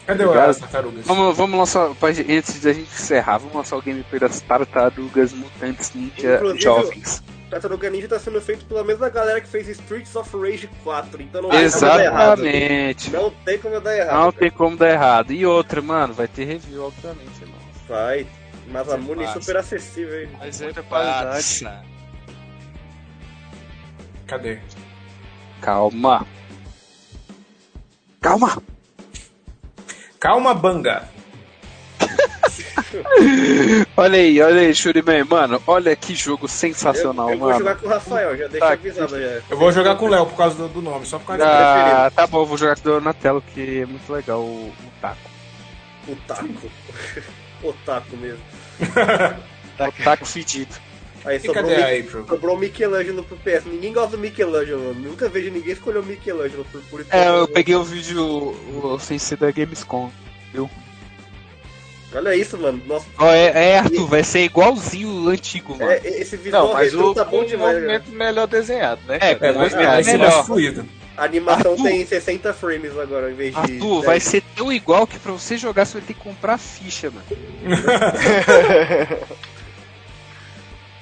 Cadê 0.05 0.23
Obrigado. 0.23 0.49
as 0.51 0.59
tartarugas? 0.59 1.03
Vamos, 1.05 1.35
vamos 1.35 1.57
lançar, 1.59 1.89
antes 2.29 2.59
da 2.61 2.71
gente 2.71 2.87
encerrar, 2.93 3.39
vamos 3.39 3.55
lançar 3.55 3.75
o 3.77 3.81
gameplay 3.81 4.19
das 4.19 4.39
tartarugas 4.39 5.33
mutantes 5.33 5.91
ninja 5.95 6.35
Inclusive, 6.35 6.61
jovens. 6.61 7.23
Tartaruga 7.49 7.89
Ninja 7.89 8.07
tá 8.07 8.19
sendo 8.19 8.41
feito 8.41 8.65
pela 8.65 8.83
mesma 8.83 9.09
galera 9.09 9.39
que 9.39 9.47
fez 9.47 9.67
Streets 9.67 10.15
of 10.15 10.35
Rage 10.35 10.67
4, 10.83 11.21
então 11.21 11.43
não. 11.43 11.53
Exatamente. 11.53 13.11
Não 13.11 13.29
tem 13.29 13.59
como 13.59 13.79
dar 13.79 13.95
errado. 13.95 14.23
Não 14.23 14.31
tem 14.31 14.51
como 14.51 14.75
dar 14.75 14.89
errado. 14.89 15.31
E 15.31 15.45
outra, 15.45 15.81
mano, 15.81 16.13
vai 16.13 16.27
ter 16.27 16.45
review, 16.45 16.85
obviamente, 16.85 17.41
irmão. 17.41 17.59
Vai. 17.87 18.25
Mas 18.67 18.89
a 18.89 18.97
Muni 18.97 19.23
é 19.23 19.27
super 19.27 19.57
acessível, 19.57 20.23
hein? 20.23 20.29
Mas 20.39 20.59
Muita 20.59 20.81
qualidade. 20.83 21.67
Cadê? 24.25 24.59
Calma. 25.61 26.25
Calma. 28.19 28.63
Calma, 30.19 30.53
banga. 30.55 31.07
Olha 33.97 34.19
aí, 34.19 34.41
olha 34.41 34.61
aí, 34.61 34.73
Shuriman. 34.73 35.23
Mano, 35.25 35.61
olha 35.67 35.95
que 35.95 36.15
jogo 36.15 36.47
sensacional, 36.47 37.27
eu, 37.29 37.33
eu 37.33 37.39
vou 37.39 37.47
mano. 37.47 37.59
jogar 37.59 37.75
com 37.75 37.87
o 37.87 37.89
Rafael, 37.89 38.37
já 38.37 38.47
deixa 38.47 38.65
Tá, 38.67 38.73
avisado 38.73 39.19
já. 39.19 39.41
Eu 39.49 39.57
vou 39.57 39.71
jogar 39.71 39.95
com 39.95 40.05
o 40.05 40.09
Léo 40.09 40.25
por 40.25 40.37
causa 40.37 40.55
do, 40.55 40.67
do 40.69 40.81
nome, 40.81 41.05
só 41.05 41.19
por 41.19 41.27
causa 41.27 41.43
Ah, 41.45 42.11
tá 42.15 42.27
bom, 42.27 42.41
eu 42.41 42.45
vou 42.45 42.57
jogar 42.57 42.75
tudo 42.77 43.01
na 43.01 43.13
tela, 43.13 43.41
porque 43.41 43.81
é 43.83 43.85
muito 43.85 44.11
legal 44.11 44.39
o, 44.41 44.67
o 44.67 44.91
taco. 45.01 45.17
O 46.07 46.15
taco. 46.27 46.71
o 47.63 47.73
taco 47.85 48.17
mesmo. 48.17 48.43
O 49.77 50.03
taco 50.05 50.25
fedido. 50.25 50.73
Aí 51.25 51.35
E 51.35 51.39
sobrou, 51.41 51.65
cadê 51.69 52.01
Mi- 52.01 52.09
sobrou 52.09 52.55
o 52.55 52.57
Michelangelo 52.57 53.23
pro 53.23 53.35
PS. 53.35 53.65
Ninguém 53.65 53.91
gosta 53.91 54.11
do 54.11 54.17
Michelangelo, 54.19 54.81
mano. 54.85 55.09
Nunca 55.09 55.27
vejo 55.27 55.51
ninguém 55.51 55.73
escolher 55.73 55.97
o 55.99 56.03
Michelangelo 56.05 56.65
por 56.89 57.01
e 57.01 57.05
É, 57.09 57.27
eu 57.27 57.45
peguei 57.45 57.75
o 57.75 57.83
vídeo 57.83 58.23
o, 58.23 58.97
sem 59.01 59.19
ser 59.19 59.35
da 59.37 59.51
Gamescom. 59.51 60.09
Olha 62.15 62.35
isso, 62.35 62.57
mano. 62.57 62.81
Nossa, 62.87 63.05
Ó, 63.17 63.29
é, 63.31 63.71
é, 63.71 63.79
Arthur, 63.79 64.07
vai 64.07 64.23
ser 64.23 64.43
igualzinho 64.45 65.09
o 65.09 65.27
antigo, 65.29 65.77
mano. 65.77 65.91
é, 65.91 66.01
esse 66.05 66.37
visual 66.37 66.67
Não, 66.67 66.73
mas 66.73 66.93
o, 66.95 67.13
tá 67.13 67.25
bom 67.25 67.41
o 67.41 67.45
demais. 67.45 67.73
cara. 67.73 67.79
movimento 67.79 68.11
melhor 68.11 68.47
desenhado, 68.47 69.01
né? 69.07 69.15
É, 69.21 69.35
cara? 69.35 69.53
Vai, 69.53 69.63
movimento 69.63 69.87
vai 69.87 70.03
ser 70.03 70.11
melhor. 70.13 70.31
mais 70.33 70.45
fluido. 70.45 70.85
A 71.17 71.23
animação 71.23 71.71
Arthur. 71.71 71.83
tem 71.83 72.05
60 72.05 72.53
frames 72.53 72.97
agora, 72.97 73.31
em 73.31 73.35
vez 73.35 73.53
de. 73.53 73.59
Arthur, 73.59 73.93
10. 74.01 74.05
vai 74.05 74.19
ser 74.19 74.43
tão 74.55 74.71
igual 74.71 75.07
que 75.07 75.17
pra 75.19 75.31
você 75.31 75.57
jogar 75.57 75.85
você 75.85 75.97
vai 75.99 76.07
ter 76.07 76.13
que 76.13 76.19
comprar 76.19 76.57
ficha, 76.57 77.09
mano. 77.11 77.25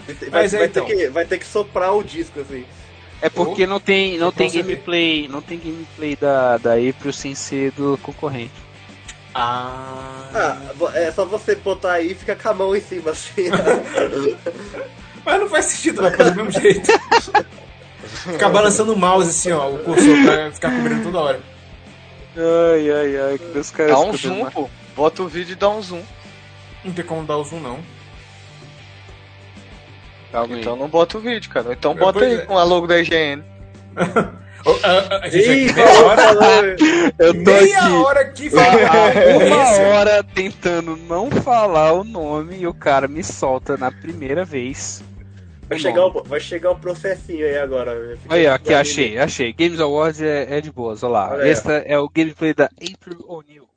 Vai, 0.05 0.29
Mas 0.31 0.53
é, 0.53 0.57
vai 0.57 0.67
então. 0.67 0.85
ter 0.85 0.95
que, 0.95 1.07
vai 1.09 1.25
ter 1.25 1.37
que 1.39 1.45
soprar 1.45 1.95
o 1.95 2.03
disco, 2.03 2.41
assim. 2.41 2.65
É 3.21 3.29
porque 3.29 3.65
não 3.65 3.79
tem, 3.79 4.17
não 4.17 4.31
tem 4.33 4.51
gameplay, 4.51 5.29
não 5.29 5.41
tem 5.41 5.57
gameplay 5.57 6.13
da, 6.15 6.57
da 6.57 6.73
April 6.73 7.13
sem 7.13 7.33
ser 7.33 7.71
do 7.71 7.97
concorrente. 8.03 8.51
Ah. 9.35 10.29
Ah, 10.33 10.57
é 10.95 11.11
só 11.11 11.25
você 11.25 11.55
botar 11.55 11.93
aí 11.93 12.11
e 12.11 12.15
fica 12.15 12.35
com 12.35 12.49
a 12.49 12.53
mão 12.53 12.75
em 12.75 12.81
cima 12.81 13.11
assim. 13.11 13.49
Mas 15.25 15.39
não 15.39 15.49
faz 15.49 15.65
sentido, 15.65 16.01
vai 16.01 16.11
fazer 16.11 16.31
do 16.31 16.43
mesmo 16.43 16.61
jeito. 16.61 16.91
Ficar 18.03 18.49
balançando 18.49 18.93
o 18.93 18.97
mouse 18.97 19.29
assim, 19.29 19.51
ó, 19.51 19.69
o 19.69 19.79
cursor 19.79 20.23
pra 20.23 20.51
ficar 20.51 20.71
cobrindo 20.71 21.03
toda 21.03 21.19
hora. 21.19 21.39
Ai, 22.37 22.91
ai, 22.91 23.17
ai, 23.17 23.37
que 23.37 23.45
Deus 23.45 23.71
caras 23.71 23.91
Dá 23.91 23.99
um 23.99 24.15
zoom, 24.15 24.49
pô. 24.49 24.69
Bota 24.95 25.23
o 25.23 25.27
vídeo 25.27 25.53
e 25.53 25.55
dá 25.55 25.69
um 25.69 25.81
zoom. 25.81 26.01
Não 26.83 26.93
tem 26.93 27.03
como 27.05 27.25
dar 27.25 27.37
o 27.37 27.43
zoom, 27.43 27.59
não. 27.59 27.79
Calma 30.31 30.55
aí. 30.55 30.61
Então 30.61 30.75
não 30.75 30.87
bota 30.87 31.17
o 31.17 31.21
vídeo, 31.21 31.49
cara. 31.49 31.73
Então 31.73 31.91
É, 31.91 31.95
bota 31.95 32.19
pois 32.19 32.31
aí 32.31 32.39
é. 32.39 32.45
com 32.45 32.57
a 32.57 32.63
logo 32.63 32.87
da 32.87 32.99
IGN. 32.99 33.43
Gente, 35.29 35.49
Ih, 35.49 35.73
meia 35.73 36.03
hora, 36.05 36.75
eu 37.19 37.33
tô 37.33 37.51
meia 37.51 37.79
aqui 37.79 37.91
hora 37.91 38.25
que 38.31 38.49
uma 38.49 39.87
hora 39.89 40.23
tentando 40.23 40.95
não 40.95 41.29
falar 41.29 41.93
o 41.93 42.03
nome 42.03 42.57
e 42.59 42.67
o 42.67 42.73
cara 42.73 43.07
me 43.07 43.23
solta 43.23 43.75
na 43.75 43.91
primeira 43.91 44.45
vez. 44.45 45.03
Vai 45.67 45.79
chegar, 45.79 46.05
o, 46.05 46.23
vai 46.23 46.39
chegar 46.39 46.71
o 46.71 46.75
processinho 46.75 47.45
aí 47.45 47.57
agora. 47.57 48.17
Fica 48.21 48.35
Aí, 48.35 48.47
ó, 48.47 48.53
aqui 48.53 48.73
achei, 48.73 49.17
achei. 49.17 49.53
Games 49.53 49.79
Awards 49.79 50.21
é, 50.21 50.57
é 50.57 50.61
de 50.61 50.71
boas, 50.71 51.03
olha 51.03 51.11
lá. 51.13 51.31
Olha 51.31 51.43
aí, 51.43 51.49
Esta 51.49 51.73
é 51.73 51.97
o 51.97 52.09
gameplay 52.09 52.53
da 52.53 52.65
April 52.65 53.25
O'Neil. 53.27 53.72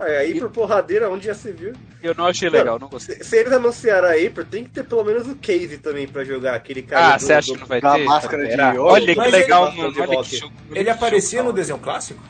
Ah, 0.00 0.04
aí 0.06 0.40
por 0.40 0.48
porradeira, 0.50 1.10
onde 1.10 1.26
já 1.26 1.34
se 1.34 1.52
viu. 1.52 1.74
Eu 2.02 2.14
não 2.14 2.24
achei 2.26 2.48
legal, 2.48 2.78
não 2.78 2.88
gostei. 2.88 3.22
Se, 3.22 3.36
eles 3.36 3.52
anunciaram 3.52 4.08
a 4.08 4.12
April, 4.12 4.46
tem 4.50 4.64
que 4.64 4.70
ter 4.70 4.84
pelo 4.84 5.04
menos 5.04 5.28
o 5.28 5.34
case 5.36 5.76
também 5.76 6.08
pra 6.08 6.24
jogar 6.24 6.54
aquele 6.54 6.80
cara. 6.80 7.14
Ah, 7.14 7.18
você 7.18 7.34
acha 7.34 7.52
que 7.52 7.60
não 7.60 7.66
vai 7.66 7.80
ter? 7.82 8.04
máscara 8.04 8.46
de 8.48 8.60
óleo? 8.60 8.82
Olha 8.82 9.14
que 9.14 9.30
legal, 9.30 9.68
ele- 9.68 9.76
mano. 9.76 9.94
Olha 10.00 10.22
que. 10.24 10.40
Ele 10.74 10.88
aparecia 10.88 11.42
no 11.42 11.52
desenho 11.52 11.78
clássico? 11.78 12.22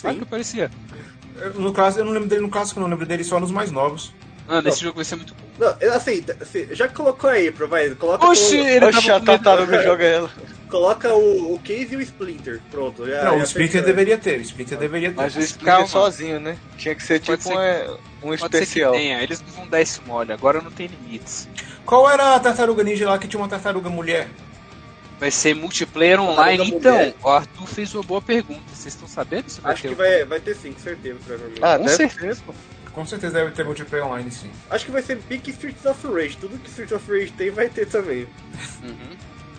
Claro 0.00 0.16
que 0.16 0.22
aparecia. 0.24 0.70
Eu- 1.40 1.54
No 1.54 1.72
clássico, 1.72 2.00
eu 2.00 2.04
não 2.04 2.12
lembro 2.12 2.28
dele 2.28 2.42
no 2.42 2.48
clássico, 2.50 2.80
não 2.80 2.88
lembro 2.88 3.06
dele 3.06 3.22
só 3.22 3.38
nos 3.38 3.52
mais 3.52 3.70
novos. 3.70 4.12
Mano, 4.48 4.68
esse 4.68 4.80
jogo 4.82 4.96
vai 4.96 5.04
ser 5.04 5.16
muito 5.16 5.34
bom. 5.34 5.44
Não, 5.58 5.76
eu- 5.80 5.94
assim, 5.94 6.22
já 6.72 6.88
que 6.88 6.94
colocou 6.94 7.30
a 7.30 7.34
April, 7.34 7.68
vai. 7.68 7.90
Coloca, 7.94 8.26
Oxi, 8.26 8.56
o, 8.60 8.66
ele 8.66 8.84
Oxe, 8.86 8.98
a 8.98 9.02
tava 9.14 9.20
com 9.20 9.30
medo. 9.32 9.42
tartaruga 9.44 9.82
joga 9.84 10.04
ela. 10.04 10.30
Coloca 10.68 11.12
o, 11.14 11.54
o 11.54 11.58
case 11.60 11.94
e 11.94 11.96
o 11.96 12.00
Splinter. 12.00 12.60
Pronto. 12.70 13.06
Já, 13.06 13.24
não, 13.24 13.36
o 13.36 13.38
já 13.38 13.44
Splinter 13.44 13.72
fechou. 13.72 13.86
deveria 13.86 14.18
ter, 14.18 14.38
o 14.38 14.42
Splinter 14.42 14.78
deveria 14.78 15.08
ter. 15.10 15.16
Mas 15.16 15.36
o 15.36 15.40
Splinter 15.40 15.72
Calma. 15.74 15.86
sozinho, 15.88 16.40
né? 16.40 16.56
Tinha 16.76 16.94
que 16.94 17.02
ser 17.02 17.20
Pode 17.20 17.42
tipo 17.42 17.54
ser 17.56 17.88
um, 18.22 18.32
um 18.32 18.36
Pode 18.36 18.40
ser 18.40 18.48
que 18.48 18.56
especial. 18.58 18.92
tenha, 18.92 19.22
eles 19.22 19.40
não 19.40 19.48
vão 19.48 19.66
dar 19.68 19.80
esse 19.80 20.00
mole, 20.02 20.32
agora 20.32 20.60
não 20.60 20.70
tem 20.70 20.86
limites. 20.86 21.48
Qual 21.84 22.10
era 22.10 22.34
a 22.34 22.40
tartaruga 22.40 22.82
ninja 22.82 23.08
lá 23.08 23.18
que 23.18 23.28
tinha 23.28 23.40
uma 23.40 23.48
tartaruga 23.48 23.88
mulher? 23.90 24.28
Vai 25.20 25.30
ser 25.30 25.54
multiplayer 25.54 26.20
online, 26.20 26.66
então. 26.70 26.92
mulher. 26.92 27.14
O 27.22 27.28
Arthur 27.28 27.66
fez 27.66 27.94
uma 27.94 28.02
boa 28.02 28.20
pergunta. 28.20 28.62
Vocês 28.74 28.94
estão 28.94 29.06
sabendo 29.06 29.48
se 29.48 29.60
vai 29.60 29.72
Acho 29.74 29.82
ter 29.82 29.88
que 29.88 29.94
o- 29.94 29.96
vai, 29.96 30.24
vai 30.24 30.40
ter 30.40 30.56
sim, 30.56 30.72
com 30.72 30.80
certeza, 30.80 31.18
provavelmente. 31.24 31.60
Ah, 31.64 31.78
Com 31.78 31.84
deve 31.84 31.96
certeza. 31.96 32.42
pô. 32.44 32.54
Com 32.92 33.04
certeza 33.06 33.32
deve 33.34 33.50
ter 33.52 33.64
multiplayer 33.64 34.06
online, 34.06 34.30
sim. 34.30 34.50
Acho 34.70 34.84
que 34.86 34.90
vai 34.92 35.02
ser 35.02 35.16
pique 35.18 35.50
Streets 35.50 35.84
of 35.84 36.06
Rage. 36.06 36.36
Tudo 36.36 36.58
que 36.58 36.68
Streets 36.68 36.92
of 36.92 37.10
Rage 37.10 37.32
tem 37.32 37.50
vai 37.50 37.68
ter 37.68 37.86
também. 37.86 38.26
Uhum. 38.82 39.16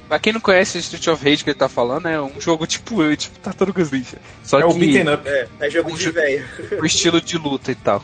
Pra 0.07 0.19
quem 0.19 0.33
não 0.33 0.39
conhece 0.39 0.77
o 0.77 0.79
Street 0.79 1.07
of 1.07 1.23
Rage 1.23 1.43
que 1.43 1.49
ele 1.49 1.57
tá 1.57 1.67
falando, 1.67 2.07
é 2.07 2.21
um 2.21 2.39
jogo 2.39 2.67
tipo 2.67 3.01
eu, 3.01 3.15
tipo 3.17 3.39
Tartarugas 3.39 3.89
Ninja. 3.91 4.17
Só 4.43 4.59
É 4.59 4.65
o 4.65 4.71
que 4.73 4.79
beaten 4.79 5.13
up. 5.13 5.27
É, 5.27 5.47
é 5.59 5.69
jogo 5.69 5.91
Um 5.91 5.95
de 5.95 6.11
velho. 6.11 6.45
o 6.81 6.85
estilo 6.85 7.19
de 7.19 7.37
luta 7.37 7.71
e 7.71 7.75
tal. 7.75 8.03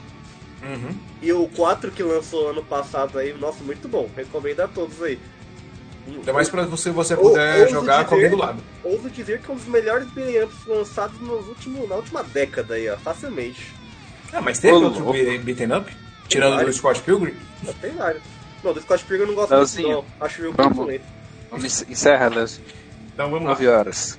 Uhum. 0.63 0.95
E 1.21 1.31
o 1.31 1.47
4 1.49 1.91
que 1.91 2.01
lançou 2.01 2.49
ano 2.49 2.63
passado 2.63 3.19
aí, 3.19 3.33
nossa, 3.33 3.63
muito 3.63 3.87
bom. 3.87 4.09
Recomendo 4.15 4.61
a 4.61 4.67
todos 4.67 5.01
aí. 5.03 5.19
Ainda 6.07 6.33
mais 6.33 6.49
pra 6.49 6.63
você, 6.65 6.89
você 6.89 7.13
Ou- 7.13 7.29
puder 7.29 7.59
ouso 7.61 7.71
jogar 7.73 8.05
com 8.05 8.15
alguém 8.15 8.29
do 8.31 8.37
lado. 8.37 8.63
Ouso 8.83 9.07
dizer 9.09 9.39
que 9.39 9.49
é 9.51 9.53
um 9.53 9.57
dos 9.57 9.67
melhores 9.67 10.07
beat'em 10.09 10.43
ups 10.43 10.65
lançados 10.65 11.19
nos 11.21 11.47
últimos, 11.47 11.87
na 11.87 11.95
última 11.95 12.23
década 12.23 12.73
aí, 12.73 12.89
ó, 12.89 12.97
facilmente. 12.97 13.67
Ah, 14.33 14.41
mas 14.41 14.57
teve 14.57 14.73
Ô, 14.73 14.81
outro 14.85 15.03
louco. 15.03 15.13
be- 15.19 15.37
beaten 15.37 15.71
up? 15.77 15.95
Tirando 16.27 16.65
do. 16.65 16.73
Scott 16.73 17.01
Pilgrim? 17.01 17.35
Tem 17.79 17.91
vários. 17.91 18.23
Não, 18.63 18.73
do 18.73 18.81
Scott 18.81 19.03
Pilgrim 19.05 19.23
eu 19.23 19.27
não 19.27 19.35
gosto 19.35 19.49
muito 19.49 19.57
Leozinho, 19.59 19.89
não. 19.97 20.05
Acho 20.25 20.47
o 20.49 20.53
vamos. 20.53 20.77
muito 20.77 20.89
lento. 20.89 21.03
Vamos 21.51 21.81
encerra, 21.89 22.29
Léo. 22.29 22.47
Então 23.13 23.29
vamos 23.29 23.43
lá. 23.43 23.49
9 23.51 23.67
horas. 23.67 24.17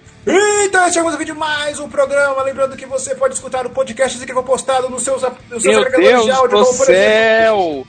Então, 0.64 0.86
chegamos 0.92 1.12
ao 1.14 1.18
vídeo 1.18 1.34
de 1.34 1.40
mais 1.40 1.80
um 1.80 1.88
programa. 1.88 2.42
Lembrando 2.42 2.76
que 2.76 2.86
você 2.86 3.14
pode 3.14 3.34
escutar 3.34 3.66
o 3.66 3.70
podcast 3.70 4.24
que 4.24 4.32
foi 4.32 4.42
postado 4.44 4.88
nos 4.88 5.02
seus, 5.02 5.22
nos 5.22 5.62
seus 5.62 5.64
Meu 5.64 5.80
agregadores 5.80 6.08
Deus 6.10 6.24
de 6.24 6.30
áudio, 6.30 6.58
do 6.58 6.64
como 6.64 6.76
por 6.78 6.90
exemplo. 6.90 6.94
céu! 6.94 7.86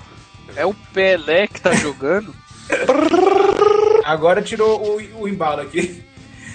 É 0.56 0.66
o 0.66 0.74
Pelé 0.94 1.48
que 1.48 1.62
tá 1.62 1.74
jogando? 1.74 2.34
Agora 4.06 4.42
tirou 4.42 4.82
o, 4.82 5.22
o 5.22 5.28
embalo 5.28 5.62
aqui. 5.62 6.04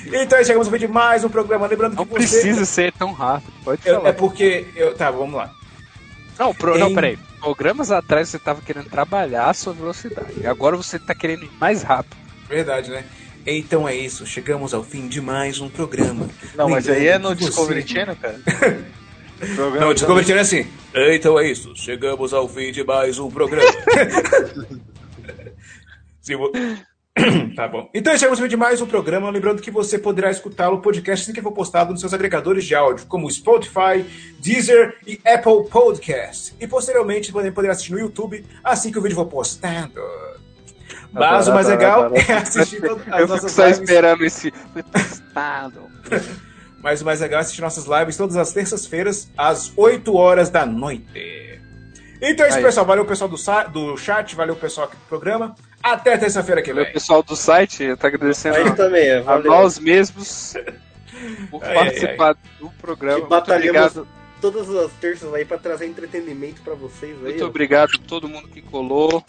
Então, 0.06 0.42
chegamos 0.42 0.66
ao 0.68 0.72
vídeo 0.72 0.88
de 0.88 0.94
mais 0.94 1.24
um 1.24 1.28
programa. 1.28 1.66
Lembrando 1.66 1.94
Não 1.94 2.06
que 2.06 2.12
você. 2.12 2.18
precisa 2.40 2.64
ser 2.64 2.92
tão 2.92 3.12
rápido, 3.12 3.52
pode 3.64 3.86
Eu- 3.86 3.96
falar. 3.96 4.08
é 4.08 4.12
porque. 4.12 4.66
Eu, 4.74 4.94
tá, 4.94 5.10
vamos 5.10 5.34
lá. 5.34 5.50
Não, 6.38 6.54
pro, 6.54 6.78
não, 6.78 6.88
Em- 6.90 6.94
peraí. 6.94 7.18
Programas 7.40 7.90
atrás 7.92 8.28
você 8.28 8.38
tava 8.38 8.60
querendo 8.62 8.88
trabalhar 8.90 9.48
a 9.50 9.54
sua 9.54 9.72
velocidade. 9.72 10.44
Agora 10.46 10.76
você 10.76 10.98
tá 10.98 11.14
querendo 11.14 11.44
ir 11.44 11.50
mais 11.60 11.82
rápido. 11.82 12.16
Verdade, 12.48 12.90
né? 12.90 13.04
Então 13.46 13.88
é 13.88 13.94
isso, 13.94 14.26
chegamos 14.26 14.74
ao 14.74 14.82
fim 14.82 15.08
de 15.08 15.20
mais 15.20 15.60
um 15.60 15.68
programa. 15.68 16.28
Não, 16.54 16.68
mas 16.68 16.88
aí 16.88 17.06
é 17.06 17.18
no 17.18 17.28
Lembrando 17.30 17.46
Discovery 17.48 17.82
você- 17.82 17.88
Channel, 17.88 18.16
cara. 18.16 18.38
Não, 19.80 19.90
o 19.90 19.94
Discovery 19.94 20.26
Channel 20.26 20.38
é 20.40 20.42
assim. 20.42 20.66
Então 21.14 21.38
é 21.38 21.48
isso, 21.48 21.72
chegamos 21.76 22.34
ao 22.34 22.48
fim 22.48 22.72
de 22.72 22.82
mais 22.84 23.18
um 23.18 23.30
programa. 23.30 23.70
Se 26.20 26.34
vo- 26.34 26.50
tá 27.56 27.68
bom. 27.68 27.88
Então 27.94 28.12
chegamos 28.16 28.38
ao 28.38 28.44
fim 28.44 28.50
de 28.50 28.56
mais 28.56 28.80
um 28.82 28.86
programa. 28.86 29.30
Lembrando 29.30 29.62
que 29.62 29.70
você 29.70 29.98
poderá 29.98 30.30
escutá-lo 30.30 30.76
o 30.76 30.80
podcast 30.82 31.24
assim 31.24 31.32
que 31.32 31.40
for 31.42 31.52
postado 31.52 31.92
nos 31.92 32.00
seus 32.00 32.12
agregadores 32.12 32.64
de 32.64 32.74
áudio, 32.74 33.06
como 33.06 33.30
Spotify, 33.30 34.04
Deezer 34.40 34.96
e 35.06 35.20
Apple 35.24 35.68
Podcast. 35.70 36.54
E 36.60 36.66
posteriormente 36.66 37.32
também 37.32 37.52
poderá 37.52 37.72
assistir 37.72 37.92
no 37.92 38.00
YouTube 38.00 38.44
assim 38.62 38.90
que 38.92 38.98
o 38.98 39.02
vídeo 39.02 39.14
for 39.16 39.26
postado. 39.26 40.00
Mas 41.12 41.48
o 41.48 41.54
mais 41.54 41.66
legal 41.68 42.10
é 42.14 42.32
assistir 42.32 42.80
todas 42.80 43.00
as 43.00 43.06
Eu 43.06 43.12
fico 43.14 43.28
nossas 43.28 43.52
só 43.52 43.64
lives. 43.66 43.80
esperando 43.80 44.24
esse. 44.24 44.50
Testado. 44.92 45.82
Mas 46.82 47.02
o 47.02 47.04
mais 47.04 47.20
legal 47.20 47.38
é 47.38 47.42
assistir 47.42 47.60
nossas 47.60 47.86
lives 47.86 48.16
todas 48.16 48.36
as 48.36 48.52
terças-feiras, 48.52 49.28
às 49.36 49.72
8 49.76 50.14
horas 50.14 50.48
da 50.48 50.64
noite. 50.64 51.06
Então 52.20 52.46
é 52.46 52.48
isso, 52.48 52.58
Aí. 52.58 52.64
pessoal. 52.64 52.86
Valeu, 52.86 53.04
pessoal 53.04 53.28
do, 53.28 53.36
do 53.72 53.96
chat, 53.96 54.34
valeu, 54.36 54.54
pessoal 54.56 54.86
aqui 54.86 54.96
do 54.96 55.02
programa. 55.08 55.54
Até 55.82 56.16
terça-feira 56.16 56.62
que 56.62 56.72
Meu 56.72 56.84
vem. 56.84 56.92
pessoal 56.92 57.22
do 57.22 57.36
site 57.36 57.94
tá 57.96 58.08
agradecendo 58.08 58.56
Aí 58.56 58.72
também, 58.74 59.06
é, 59.06 59.18
a 59.26 59.38
nós 59.38 59.78
mesmos 59.78 60.54
por 61.50 61.64
Ai, 61.64 61.74
participar 61.74 62.36
do 62.60 62.70
programa. 62.80 63.20
Que 63.24 63.30
Muito 63.30 63.52
obrigado, 63.52 64.08
todas 64.40 64.68
as 64.70 64.92
terças 65.00 65.32
aí 65.34 65.44
pra 65.44 65.58
trazer 65.58 65.86
entretenimento 65.86 66.60
pra 66.62 66.74
vocês 66.74 67.16
aí. 67.18 67.22
muito 67.22 67.44
ó. 67.44 67.48
obrigado 67.48 67.90
a 67.94 68.08
todo 68.08 68.28
mundo 68.28 68.48
que 68.48 68.60
colou. 68.62 69.22